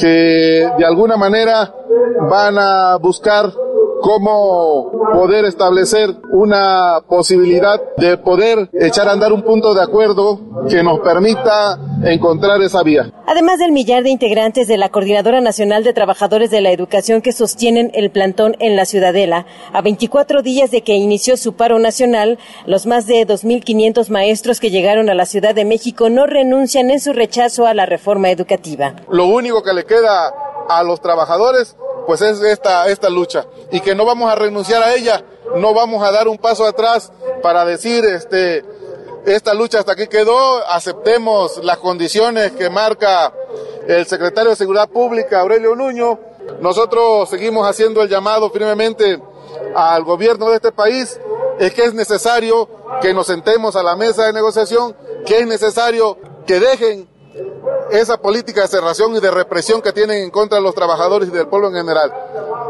que 0.00 0.68
de 0.78 0.84
alguna 0.84 1.16
manera 1.16 1.72
van 2.28 2.58
a 2.58 2.96
buscar 2.96 3.52
cómo 4.02 4.90
poder 5.12 5.44
establecer 5.44 6.16
una 6.32 7.00
posibilidad 7.08 7.80
de 7.96 8.16
poder 8.16 8.70
echar 8.72 9.08
a 9.08 9.12
andar 9.12 9.32
un 9.32 9.42
punto 9.42 9.74
de 9.74 9.82
acuerdo 9.82 10.40
que 10.68 10.82
nos 10.82 11.00
permita 11.00 11.78
encontrar 12.04 12.62
esa 12.62 12.82
vía. 12.82 13.12
Además 13.26 13.58
del 13.58 13.72
millar 13.72 14.02
de 14.02 14.10
integrantes 14.10 14.68
de 14.68 14.78
la 14.78 14.88
Coordinadora 14.88 15.40
Nacional 15.40 15.84
de 15.84 15.92
Trabajadores 15.92 16.50
de 16.50 16.60
la 16.60 16.70
Educación 16.70 17.22
que 17.22 17.32
sostienen 17.32 17.90
el 17.94 18.10
plantón 18.10 18.56
en 18.58 18.76
la 18.76 18.84
Ciudadela, 18.84 19.46
a 19.72 19.82
24 19.82 20.42
días 20.42 20.70
de 20.70 20.82
que 20.82 20.94
inició 20.94 21.36
su 21.36 21.54
paro 21.54 21.78
nacional, 21.78 22.38
los 22.66 22.86
más 22.86 23.06
de 23.06 23.26
2.500 23.26 24.08
maestros 24.08 24.60
que 24.60 24.70
llegaron 24.70 25.10
a 25.10 25.14
la 25.14 25.26
Ciudad 25.26 25.54
de 25.54 25.64
México 25.64 26.10
no 26.10 26.26
renuncian 26.26 26.90
en 26.90 27.00
su 27.00 27.12
rechazo 27.12 27.66
a 27.66 27.74
la 27.74 27.86
reforma 27.86 28.30
educativa. 28.30 28.94
Lo 29.10 29.26
único 29.26 29.62
que 29.62 29.72
le 29.72 29.84
queda 29.84 30.32
a 30.68 30.82
los 30.82 31.00
trabajadores 31.00 31.76
pues 32.10 32.22
es 32.22 32.40
esta, 32.40 32.88
esta 32.88 33.08
lucha 33.08 33.46
y 33.70 33.78
que 33.78 33.94
no 33.94 34.04
vamos 34.04 34.32
a 34.32 34.34
renunciar 34.34 34.82
a 34.82 34.96
ella, 34.96 35.22
no 35.54 35.72
vamos 35.72 36.02
a 36.02 36.10
dar 36.10 36.26
un 36.26 36.38
paso 36.38 36.66
atrás 36.66 37.12
para 37.40 37.64
decir 37.64 38.04
este 38.04 38.64
esta 39.24 39.54
lucha 39.54 39.78
hasta 39.78 39.92
aquí 39.92 40.08
quedó, 40.08 40.66
aceptemos 40.66 41.62
las 41.62 41.78
condiciones 41.78 42.50
que 42.50 42.68
marca 42.68 43.32
el 43.86 44.06
secretario 44.06 44.50
de 44.50 44.56
Seguridad 44.56 44.88
Pública, 44.88 45.38
Aurelio 45.38 45.76
Nuño. 45.76 46.18
Nosotros 46.60 47.30
seguimos 47.30 47.64
haciendo 47.64 48.02
el 48.02 48.08
llamado 48.08 48.50
firmemente 48.50 49.22
al 49.76 50.02
gobierno 50.02 50.48
de 50.48 50.56
este 50.56 50.72
país, 50.72 51.16
es 51.60 51.72
que 51.72 51.84
es 51.84 51.94
necesario 51.94 52.68
que 53.00 53.14
nos 53.14 53.28
sentemos 53.28 53.76
a 53.76 53.84
la 53.84 53.94
mesa 53.94 54.24
de 54.26 54.32
negociación, 54.32 54.96
que 55.24 55.38
es 55.38 55.46
necesario 55.46 56.18
que 56.44 56.58
dejen 56.58 57.08
esa 57.90 58.18
política 58.18 58.62
de 58.62 58.68
cerración 58.68 59.16
y 59.16 59.20
de 59.20 59.30
represión 59.30 59.82
que 59.82 59.92
tienen 59.92 60.22
en 60.22 60.30
contra 60.30 60.58
de 60.58 60.64
los 60.64 60.74
trabajadores 60.74 61.28
y 61.28 61.32
del 61.32 61.48
pueblo 61.48 61.68
en 61.68 61.74
general. 61.74 62.12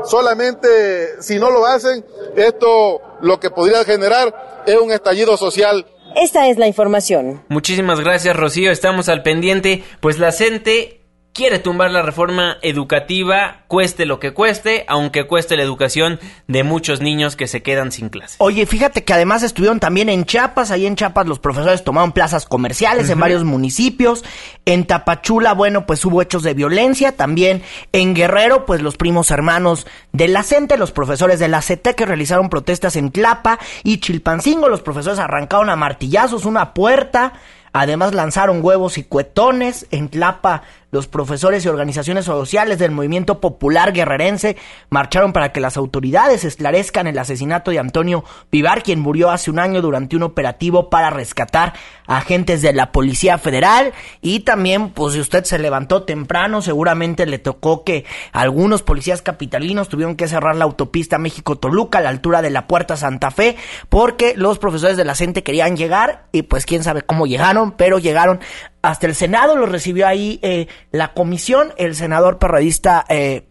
Solamente 0.04 1.22
si 1.22 1.38
no 1.38 1.50
lo 1.50 1.66
hacen, 1.66 2.04
esto 2.36 3.00
lo 3.20 3.38
que 3.38 3.50
podría 3.50 3.84
generar 3.84 4.62
es 4.66 4.76
un 4.76 4.92
estallido 4.92 5.36
social 5.36 5.86
esta 6.16 6.48
es 6.48 6.58
la 6.58 6.66
información. 6.66 7.44
Muchísimas 7.48 8.00
gracias, 8.00 8.36
Rocío. 8.36 8.70
Estamos 8.70 9.08
al 9.08 9.22
pendiente. 9.22 9.84
Pues 10.00 10.18
la 10.18 10.32
CENTE 10.32 10.99
quiere 11.32 11.60
tumbar 11.60 11.90
la 11.90 12.02
reforma 12.02 12.56
educativa, 12.60 13.62
cueste 13.68 14.04
lo 14.04 14.18
que 14.18 14.32
cueste, 14.32 14.84
aunque 14.88 15.26
cueste 15.26 15.56
la 15.56 15.62
educación 15.62 16.18
de 16.48 16.64
muchos 16.64 17.00
niños 17.00 17.36
que 17.36 17.46
se 17.46 17.62
quedan 17.62 17.92
sin 17.92 18.08
clase. 18.08 18.36
Oye, 18.38 18.66
fíjate 18.66 19.04
que 19.04 19.12
además 19.12 19.42
estuvieron 19.42 19.78
también 19.78 20.08
en 20.08 20.24
Chiapas, 20.24 20.70
ahí 20.70 20.86
en 20.86 20.96
Chiapas 20.96 21.26
los 21.26 21.38
profesores 21.38 21.84
tomaron 21.84 22.12
plazas 22.12 22.46
comerciales 22.46 23.08
en 23.10 23.20
varios 23.20 23.44
municipios, 23.44 24.24
en 24.64 24.86
Tapachula, 24.86 25.54
bueno, 25.54 25.86
pues 25.86 26.04
hubo 26.04 26.20
hechos 26.20 26.42
de 26.42 26.54
violencia, 26.54 27.16
también 27.16 27.62
en 27.92 28.14
Guerrero, 28.14 28.66
pues 28.66 28.82
los 28.82 28.96
primos 28.96 29.30
hermanos 29.30 29.86
de 30.12 30.28
la 30.28 30.42
CENTE, 30.42 30.76
los 30.76 30.92
profesores 30.92 31.38
de 31.38 31.48
la 31.48 31.62
CETE 31.62 31.94
que 31.94 32.06
realizaron 32.06 32.48
protestas 32.48 32.96
en 32.96 33.12
Tlapa 33.12 33.58
y 33.84 33.98
Chilpancingo, 33.98 34.68
los 34.68 34.82
profesores 34.82 35.18
arrancaron 35.18 35.70
a 35.70 35.76
martillazos 35.76 36.44
una 36.44 36.74
puerta, 36.74 37.34
Además 37.72 38.14
lanzaron 38.14 38.64
huevos 38.64 38.98
y 38.98 39.04
cuetones. 39.04 39.86
En 39.90 40.08
Tlapa, 40.08 40.62
los 40.90 41.06
profesores 41.06 41.64
y 41.64 41.68
organizaciones 41.68 42.24
sociales 42.24 42.78
del 42.78 42.90
movimiento 42.90 43.40
popular 43.40 43.92
guerrerense 43.92 44.56
marcharon 44.88 45.32
para 45.32 45.52
que 45.52 45.60
las 45.60 45.76
autoridades 45.76 46.44
esclarezcan 46.44 47.06
el 47.06 47.18
asesinato 47.18 47.70
de 47.70 47.78
Antonio 47.78 48.24
Vivar, 48.50 48.82
quien 48.82 49.00
murió 49.00 49.30
hace 49.30 49.50
un 49.50 49.58
año 49.58 49.82
durante 49.82 50.16
un 50.16 50.22
operativo 50.22 50.90
para 50.90 51.10
rescatar 51.10 51.74
agentes 52.06 52.60
de 52.62 52.72
la 52.72 52.92
Policía 52.92 53.38
Federal. 53.38 53.92
Y 54.20 54.40
también, 54.40 54.90
pues 54.90 55.14
si 55.14 55.20
usted 55.20 55.44
se 55.44 55.58
levantó 55.58 56.02
temprano, 56.02 56.62
seguramente 56.62 57.26
le 57.26 57.38
tocó 57.38 57.84
que 57.84 58.04
algunos 58.32 58.82
policías 58.82 59.22
capitalinos 59.22 59.88
tuvieron 59.88 60.16
que 60.16 60.28
cerrar 60.28 60.56
la 60.56 60.64
autopista 60.64 61.18
México-Toluca 61.18 61.98
a 61.98 62.02
la 62.02 62.08
altura 62.08 62.42
de 62.42 62.50
la 62.50 62.66
Puerta 62.66 62.96
Santa 62.96 63.30
Fe, 63.30 63.56
porque 63.88 64.34
los 64.36 64.58
profesores 64.58 64.96
de 64.96 65.04
la 65.04 65.14
CENTE 65.14 65.42
querían 65.42 65.76
llegar 65.76 66.24
y 66.32 66.42
pues 66.42 66.66
quién 66.66 66.82
sabe 66.82 67.02
cómo 67.02 67.26
llegaron, 67.26 67.72
pero 67.72 67.98
llegaron 67.98 68.40
hasta 68.82 69.06
el 69.06 69.14
Senado, 69.14 69.56
lo 69.56 69.66
recibió 69.66 70.06
ahí 70.06 70.38
eh, 70.42 70.66
la 70.90 71.12
comisión, 71.12 71.72
el 71.76 71.94
senador 71.94 72.38
perredista 72.38 73.04
eh, 73.08 73.46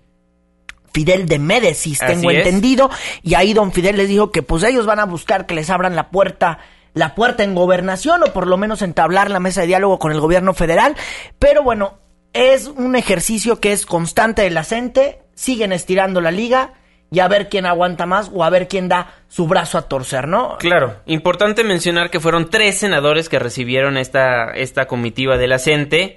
Fidel 0.91 1.27
de 1.27 1.39
Médesis, 1.39 1.99
tengo 1.99 2.31
entendido, 2.31 2.89
y 3.21 3.35
ahí 3.35 3.53
don 3.53 3.71
Fidel 3.71 3.97
les 3.97 4.09
dijo 4.09 4.31
que 4.31 4.41
pues 4.41 4.63
ellos 4.63 4.85
van 4.85 4.99
a 4.99 5.05
buscar 5.05 5.45
que 5.45 5.55
les 5.55 5.69
abran 5.69 5.95
la 5.95 6.09
puerta 6.09 6.59
la 6.93 7.13
puerta 7.13 7.43
en 7.43 7.53
gobernación 7.53 8.23
o 8.23 8.33
por 8.33 8.47
lo 8.47 8.57
menos 8.57 8.81
entablar 8.81 9.29
la 9.29 9.39
mesa 9.39 9.61
de 9.61 9.67
diálogo 9.67 9.99
con 9.99 10.11
el 10.11 10.19
gobierno 10.19 10.55
federal, 10.55 10.95
pero 11.37 11.63
bueno, 11.63 11.99
es 12.33 12.67
un 12.67 12.95
ejercicio 12.95 13.59
que 13.59 13.71
es 13.71 13.85
constante 13.85 14.41
de 14.41 14.49
la 14.49 14.63
CENTE, 14.63 15.21
siguen 15.35 15.71
estirando 15.71 16.19
la 16.19 16.31
liga, 16.31 16.73
y 17.11 17.19
a 17.19 17.27
ver 17.27 17.49
quién 17.49 17.65
aguanta 17.65 18.05
más 18.05 18.29
o 18.33 18.43
a 18.43 18.49
ver 18.49 18.67
quién 18.67 18.87
da 18.87 19.13
su 19.27 19.47
brazo 19.47 19.77
a 19.77 19.83
torcer, 19.83 20.27
¿no? 20.27 20.57
Claro, 20.59 20.97
importante 21.05 21.63
mencionar 21.63 22.09
que 22.09 22.19
fueron 22.19 22.49
tres 22.49 22.77
senadores 22.77 23.29
que 23.29 23.39
recibieron 23.39 23.97
esta, 23.97 24.51
esta 24.51 24.85
comitiva 24.85 25.37
de 25.37 25.47
la 25.47 25.59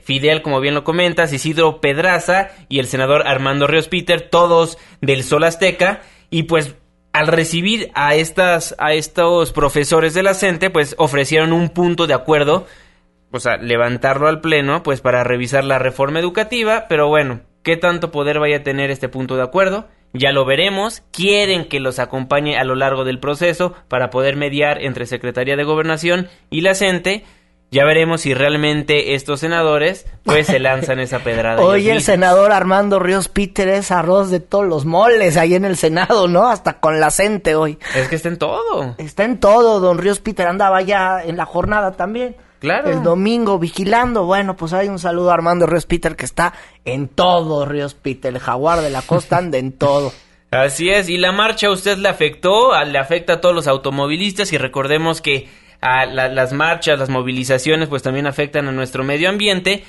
Fidel, 0.05 0.43
como 0.43 0.61
bien 0.61 0.75
lo 0.75 0.85
comentas, 0.85 1.33
Isidro 1.33 1.81
Pedraza 1.81 2.51
y 2.69 2.79
el 2.79 2.87
senador 2.87 3.27
Armando 3.27 3.67
Ríos 3.67 3.89
Peter, 3.89 4.21
todos 4.21 4.79
del 5.01 5.25
Sol 5.25 5.45
Azteca, 5.45 6.01
y 6.31 6.45
pues 6.45 6.75
al 7.13 7.27
recibir 7.27 7.91
a 7.95 8.15
estas, 8.15 8.75
a 8.79 8.95
estos 8.95 9.53
profesores 9.53 10.15
de 10.15 10.23
la 10.23 10.35
pues 10.71 10.95
ofrecieron 10.99 11.53
un 11.53 11.69
punto 11.69 12.07
de 12.07 12.15
acuerdo, 12.15 12.67
o 13.31 13.41
sea, 13.41 13.57
levantarlo 13.57 14.29
al 14.29 14.41
pleno, 14.41 14.83
pues 14.83 15.01
para 15.01 15.25
revisar 15.25 15.65
la 15.65 15.79
reforma 15.79 16.21
educativa, 16.21 16.87
pero 16.89 17.09
bueno, 17.09 17.41
¿qué 17.63 17.77
tanto 17.77 18.11
poder 18.11 18.39
vaya 18.39 18.59
a 18.59 18.63
tener 18.63 18.91
este 18.91 19.09
punto 19.09 19.37
de 19.37 19.43
acuerdo? 19.43 19.89
Ya 20.13 20.33
lo 20.33 20.45
veremos. 20.45 21.03
Quieren 21.11 21.69
que 21.69 21.81
los 21.81 21.99
acompañe 21.99 22.59
a 22.59 22.65
lo 22.65 22.75
largo 22.75 23.05
del 23.05 23.19
proceso 23.19 23.75
para 23.89 24.11
poder 24.11 24.37
mediar 24.37 24.83
entre 24.83 25.07
Secretaría 25.07 25.57
de 25.57 25.65
Gobernación 25.65 26.29
y 26.51 26.61
la 26.61 26.75
CENTE. 26.75 27.25
Ya 27.71 27.87
veremos 27.87 28.21
si 28.21 28.35
realmente 28.35 29.15
estos 29.15 29.41
senadores 29.41 30.07
pues 30.25 30.47
se 30.47 30.59
lanzan 30.59 31.01
esa 31.01 31.21
pedrada. 31.21 31.63
Hoy 31.65 31.89
el 31.89 32.03
senador 32.03 32.53
Armando 32.53 32.99
Ríos 32.99 33.29
Peter 33.29 33.67
es 33.69 33.91
arroz 33.91 34.31
de 34.31 34.41
todos 34.41 34.67
los 34.67 34.85
moles 34.85 35.39
ahí 35.39 35.55
en 35.55 35.65
el 35.65 35.79
Senado, 35.79 36.29
¿no? 36.29 36.49
Hasta 36.49 36.81
con 36.81 37.01
la 37.01 37.11
CENTE 37.11 37.55
hoy. 37.55 37.79
Es 37.97 38.09
que 38.09 38.17
está 38.17 38.29
en 38.29 38.37
todo. 38.37 38.95
Está 38.99 39.25
en 39.25 39.41
todo. 39.41 39.81
Don 39.81 39.97
Ríos 39.97 40.21
Peter 40.21 40.47
andaba 40.47 40.83
ya 40.83 41.23
en 41.25 41.39
la 41.39 41.47
jornada 41.47 41.93
también. 41.93 42.37
Claro. 42.63 42.93
El 42.93 43.03
domingo 43.03 43.59
vigilando. 43.59 44.25
Bueno, 44.25 44.55
pues 44.55 44.73
hay 44.73 44.87
un 44.87 45.01
saludo 45.01 45.33
a 45.33 45.35
Armando 45.35 45.67
Ríos 45.67 45.85
Peter 45.85 46.15
que 46.15 46.25
está 46.25 46.55
en 46.85 47.09
todo, 47.09 47.67
Ríos 47.67 47.95
Peter. 47.95 48.33
El 48.33 48.39
jaguar 48.39 48.83
de 48.83 48.89
la 48.89 49.03
costa 49.03 49.39
anda 49.39 49.59
en 49.59 49.73
todo. 49.73 50.13
Así 50.53 50.89
es, 50.89 51.09
y 51.09 51.19
la 51.19 51.33
marcha 51.33 51.67
a 51.67 51.73
usted 51.73 51.99
le 51.99 52.09
afectó, 52.09 52.73
le 52.85 52.99
afecta 52.99 53.33
a 53.33 53.41
todos 53.41 53.53
los 53.53 53.67
automovilistas 53.67 54.53
y 54.53 54.59
recordemos 54.59 55.21
que 55.21 55.49
a 55.81 56.07
las 56.07 56.53
marchas, 56.53 57.01
las 57.01 57.09
movilizaciones 57.09 57.89
pues 57.89 58.05
también 58.05 58.29
afectan 58.29 58.69
a 58.69 58.73
nuestro 58.73 59.03
medio 59.03 59.29
ambiente 59.29 59.83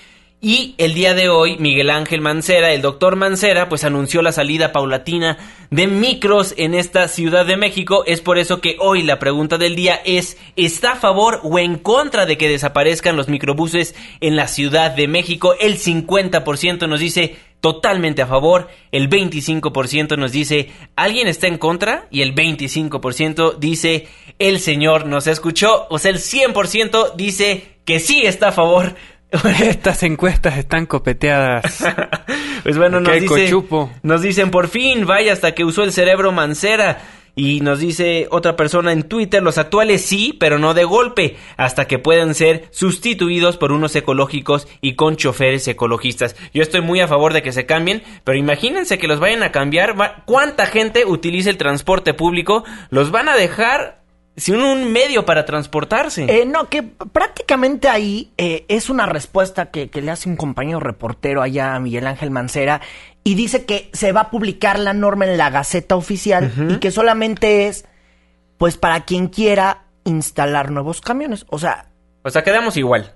y 0.46 0.76
el 0.78 0.94
día 0.94 1.14
de 1.14 1.30
hoy, 1.30 1.56
Miguel 1.58 1.90
Ángel 1.90 2.20
Mancera, 2.20 2.74
el 2.74 2.82
doctor 2.82 3.16
Mancera, 3.16 3.70
pues 3.70 3.86
anunció 3.86 4.22
la 4.22 4.34
salida 4.34 4.74
paulatina 4.74 5.38
de 5.70 5.88
micros 5.88 6.54
en 6.58 6.74
esta 6.74 7.08
Ciudad 7.08 7.46
de 7.46 7.56
México. 7.56 8.04
Es 8.06 8.20
por 8.20 8.38
eso 8.38 8.60
que 8.60 8.76
hoy 8.82 9.04
la 9.04 9.20
pregunta 9.20 9.58
del 9.58 9.78
día 9.78 10.02
es, 10.04 10.38
¿está 10.58 10.92
a 10.92 10.96
favor 10.98 11.40
o 11.44 11.60
en 11.60 11.78
contra 11.78 12.26
de 12.26 12.38
que 12.38 12.50
desaparezcan 12.50 13.16
los 13.16 13.30
microbuses 13.30 13.96
en 14.20 14.36
la 14.36 14.50
Ciudad 14.50 14.92
de 14.92 15.08
México? 15.08 15.56
El 15.62 15.78
50% 15.78 16.90
nos 16.90 17.00
dice 17.00 17.38
totalmente 17.62 18.22
a 18.22 18.28
favor, 18.28 18.68
el 18.92 19.10
25% 19.10 20.18
nos 20.18 20.34
dice 20.34 20.72
alguien 20.98 21.30
está 21.30 21.48
en 21.48 21.58
contra 21.58 22.10
y 22.12 22.22
el 22.22 22.36
25% 22.36 23.58
dice 23.60 24.10
el 24.40 24.60
señor 24.60 25.06
nos 25.06 25.28
escuchó, 25.28 25.88
o 25.90 25.98
sea, 25.98 26.12
el 26.12 26.18
100% 26.18 27.16
dice 27.16 27.78
que 27.86 28.02
sí 28.02 28.24
está 28.26 28.50
a 28.50 28.52
favor 28.52 28.96
Estas 29.62 30.04
encuestas 30.04 30.58
están 30.58 30.86
copeteadas. 30.86 31.84
pues 32.64 32.78
bueno, 32.78 33.00
nos, 33.00 33.14
nos 34.04 34.22
dicen 34.22 34.52
por 34.52 34.68
fin, 34.68 35.06
vaya 35.06 35.34
hasta 35.34 35.54
que 35.54 35.66
usó 35.66 35.84
el 35.84 35.92
cerebro 35.92 36.32
Mancera. 36.32 37.02
Y 37.36 37.62
nos 37.62 37.80
dice 37.80 38.28
otra 38.30 38.56
persona 38.56 38.92
en 38.92 39.04
Twitter, 39.04 39.42
los 39.42 39.58
actuales 39.58 40.06
sí, 40.06 40.38
pero 40.40 40.60
no 40.60 40.76
de 40.76 40.84
golpe, 40.84 41.36
hasta 41.58 41.86
que 41.86 41.98
puedan 41.98 42.36
ser 42.36 42.68
sustituidos 42.70 43.58
por 43.58 43.72
unos 43.72 43.96
ecológicos 43.96 44.68
y 44.82 44.94
con 44.94 45.16
choferes 45.16 45.68
ecologistas. 45.68 46.36
Yo 46.54 46.62
estoy 46.62 46.82
muy 46.82 47.00
a 47.00 47.08
favor 47.08 47.34
de 47.34 47.42
que 47.42 47.52
se 47.52 47.66
cambien, 47.66 48.04
pero 48.24 48.38
imagínense 48.38 49.00
que 49.00 49.08
los 49.08 49.20
vayan 49.20 49.42
a 49.42 49.52
cambiar. 49.52 49.96
¿Cuánta 50.26 50.68
gente 50.68 51.06
utiliza 51.08 51.50
el 51.50 51.58
transporte 51.58 52.14
público? 52.14 52.66
Los 52.92 53.10
van 53.10 53.28
a 53.28 53.36
dejar 53.36 54.03
sin 54.36 54.56
un 54.56 54.92
medio 54.92 55.26
para 55.26 55.46
transportarse. 55.46 56.26
Eh, 56.28 56.46
no, 56.46 56.70
que 56.70 56.84
prácticamente 56.84 57.88
ahí 57.88 58.32
eh, 58.38 58.66
es 58.68 58.90
una 58.90 59.06
respuesta 59.06 59.70
que, 59.70 59.90
le 59.94 60.12
hace 60.12 60.30
un 60.30 60.36
compañero 60.36 60.80
reportero 60.80 61.42
allá 61.42 61.76
a 61.76 61.80
Miguel 61.80 62.08
Ángel 62.08 62.32
Mancera 62.32 62.82
y 63.24 63.36
dice 63.36 63.66
que 63.66 63.90
se 63.94 64.12
va 64.12 64.22
a 64.22 64.30
publicar 64.32 64.80
la 64.80 64.94
norma 64.94 65.26
en 65.26 65.38
la 65.38 65.50
Gaceta 65.50 65.96
Oficial 65.96 66.52
y 66.70 66.78
que 66.78 66.92
solamente 66.92 67.68
es, 67.68 67.86
pues, 68.58 68.76
para 68.78 69.06
quien 69.06 69.28
quiera 69.28 69.86
instalar 70.04 70.72
nuevos 70.72 71.02
camiones. 71.02 71.46
O 71.50 71.60
sea... 71.60 71.90
O 72.24 72.30
sea, 72.30 72.44
quedamos 72.44 72.76
igual. 72.78 73.14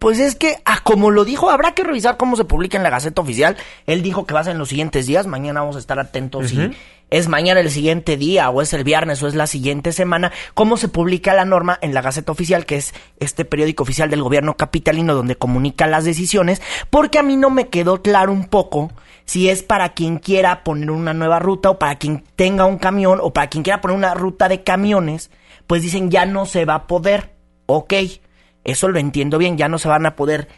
Pues 0.00 0.18
es 0.18 0.34
que, 0.34 0.56
ah, 0.64 0.80
como 0.82 1.10
lo 1.10 1.26
dijo, 1.26 1.50
habrá 1.50 1.74
que 1.74 1.84
revisar 1.84 2.16
cómo 2.16 2.34
se 2.34 2.46
publica 2.46 2.78
en 2.78 2.82
la 2.82 2.88
Gaceta 2.88 3.20
Oficial. 3.20 3.58
Él 3.84 4.00
dijo 4.00 4.24
que 4.24 4.32
va 4.32 4.40
a 4.40 4.44
ser 4.44 4.52
en 4.54 4.58
los 4.58 4.70
siguientes 4.70 5.06
días. 5.06 5.26
Mañana 5.26 5.60
vamos 5.60 5.76
a 5.76 5.78
estar 5.78 6.00
atentos 6.00 6.48
si 6.48 6.70
es 7.10 7.28
mañana 7.28 7.60
el 7.60 7.70
siguiente 7.70 8.16
día 8.16 8.48
o 8.48 8.62
es 8.62 8.72
el 8.72 8.82
viernes 8.82 9.22
o 9.22 9.28
es 9.28 9.34
la 9.34 9.46
siguiente 9.46 9.92
semana. 9.92 10.32
Cómo 10.54 10.78
se 10.78 10.88
publica 10.88 11.34
la 11.34 11.44
norma 11.44 11.78
en 11.82 11.92
la 11.92 12.00
Gaceta 12.00 12.32
Oficial, 12.32 12.64
que 12.64 12.76
es 12.76 12.94
este 13.18 13.44
periódico 13.44 13.82
oficial 13.82 14.08
del 14.08 14.22
gobierno 14.22 14.56
capitalino 14.56 15.14
donde 15.14 15.36
comunica 15.36 15.86
las 15.86 16.06
decisiones. 16.06 16.62
Porque 16.88 17.18
a 17.18 17.22
mí 17.22 17.36
no 17.36 17.50
me 17.50 17.68
quedó 17.68 18.00
claro 18.00 18.32
un 18.32 18.46
poco 18.46 18.90
si 19.26 19.50
es 19.50 19.62
para 19.62 19.90
quien 19.90 20.16
quiera 20.16 20.64
poner 20.64 20.92
una 20.92 21.12
nueva 21.12 21.40
ruta 21.40 21.68
o 21.68 21.78
para 21.78 21.96
quien 21.96 22.24
tenga 22.36 22.64
un 22.64 22.78
camión 22.78 23.18
o 23.20 23.34
para 23.34 23.50
quien 23.50 23.64
quiera 23.64 23.82
poner 23.82 23.98
una 23.98 24.14
ruta 24.14 24.48
de 24.48 24.62
camiones. 24.62 25.30
Pues 25.66 25.82
dicen 25.82 26.10
ya 26.10 26.24
no 26.24 26.46
se 26.46 26.64
va 26.64 26.74
a 26.76 26.86
poder. 26.86 27.34
Ok 27.66 27.92
eso 28.64 28.88
lo 28.88 28.98
entiendo 28.98 29.38
bien, 29.38 29.56
ya 29.56 29.68
no 29.68 29.78
se 29.78 29.88
van 29.88 30.06
a 30.06 30.16
poder 30.16 30.48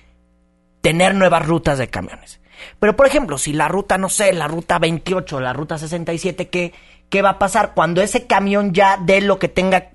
tener 0.80 1.14
nuevas 1.14 1.46
rutas 1.46 1.78
de 1.78 1.88
camiones. 1.88 2.40
Pero 2.78 2.96
por 2.96 3.06
ejemplo, 3.06 3.38
si 3.38 3.52
la 3.52 3.68
ruta, 3.68 3.98
no 3.98 4.08
sé, 4.08 4.32
la 4.32 4.48
ruta 4.48 4.78
28, 4.78 5.40
la 5.40 5.52
ruta 5.52 5.78
67, 5.78 6.48
¿qué, 6.48 6.72
qué 7.08 7.22
va 7.22 7.30
a 7.30 7.38
pasar? 7.38 7.72
Cuando 7.74 8.02
ese 8.02 8.26
camión 8.26 8.72
ya 8.72 8.98
dé 9.00 9.20
lo 9.20 9.38
que 9.38 9.48
tenga 9.48 9.90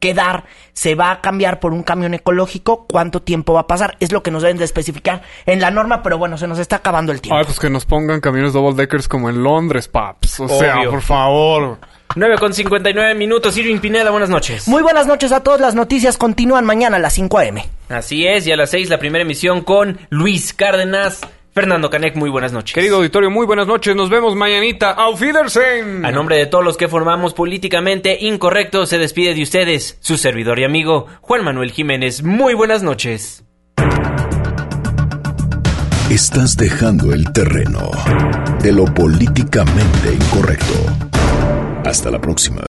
que 0.00 0.12
dar, 0.12 0.44
se 0.74 0.94
va 0.94 1.10
a 1.10 1.20
cambiar 1.22 1.60
por 1.60 1.72
un 1.72 1.82
camión 1.82 2.12
ecológico, 2.12 2.86
¿cuánto 2.86 3.22
tiempo 3.22 3.54
va 3.54 3.60
a 3.60 3.66
pasar? 3.66 3.96
Es 4.00 4.12
lo 4.12 4.22
que 4.22 4.30
nos 4.30 4.42
deben 4.42 4.58
de 4.58 4.64
especificar 4.64 5.22
en 5.46 5.60
la 5.60 5.70
norma, 5.70 6.02
pero 6.02 6.18
bueno, 6.18 6.36
se 6.36 6.46
nos 6.46 6.58
está 6.58 6.76
acabando 6.76 7.10
el 7.10 7.22
tiempo. 7.22 7.38
Ay, 7.38 7.44
pues 7.44 7.58
que 7.58 7.70
nos 7.70 7.86
pongan 7.86 8.20
camiones 8.20 8.52
double 8.52 8.74
deckers 8.74 9.08
como 9.08 9.30
en 9.30 9.42
Londres, 9.42 9.88
paps. 9.88 10.40
O 10.40 10.48
sea, 10.48 10.82
por 10.90 11.00
favor. 11.00 11.78
9 12.16 12.36
con 12.38 12.54
59 12.54 13.14
minutos. 13.14 13.56
Irving 13.56 13.78
Pineda, 13.78 14.10
buenas 14.10 14.30
noches. 14.30 14.68
Muy 14.68 14.82
buenas 14.82 15.06
noches 15.06 15.32
a 15.32 15.40
todos. 15.40 15.60
Las 15.60 15.74
noticias 15.74 16.16
continúan 16.16 16.64
mañana 16.64 16.96
a 16.96 17.00
las 17.00 17.14
5 17.14 17.38
a.m. 17.38 17.68
Así 17.88 18.26
es, 18.26 18.46
y 18.46 18.52
a 18.52 18.56
las 18.56 18.70
6 18.70 18.88
la 18.88 18.98
primera 18.98 19.22
emisión 19.22 19.62
con 19.62 19.98
Luis 20.10 20.52
Cárdenas. 20.52 21.20
Fernando 21.54 21.88
Canek, 21.88 22.16
muy 22.16 22.30
buenas 22.30 22.52
noches. 22.52 22.74
Querido 22.74 22.96
auditorio, 22.96 23.30
muy 23.30 23.46
buenas 23.46 23.68
noches. 23.68 23.94
Nos 23.94 24.10
vemos 24.10 24.34
mañanita. 24.34 24.90
Auf 24.90 25.22
Wiedersehen. 25.22 26.04
A 26.04 26.10
nombre 26.10 26.36
de 26.36 26.46
todos 26.46 26.64
los 26.64 26.76
que 26.76 26.88
formamos 26.88 27.32
Políticamente 27.32 28.18
Incorrecto, 28.20 28.86
se 28.86 28.98
despide 28.98 29.34
de 29.34 29.42
ustedes 29.42 29.96
su 30.00 30.18
servidor 30.18 30.58
y 30.58 30.64
amigo 30.64 31.06
Juan 31.20 31.44
Manuel 31.44 31.70
Jiménez. 31.70 32.24
Muy 32.24 32.54
buenas 32.54 32.82
noches. 32.82 33.44
Estás 36.10 36.56
dejando 36.56 37.12
el 37.12 37.32
terreno 37.32 37.90
de 38.60 38.72
lo 38.72 38.84
políticamente 38.86 40.12
incorrecto. 40.12 41.13
Hasta 41.84 42.10
la 42.10 42.18
próxima. 42.18 42.62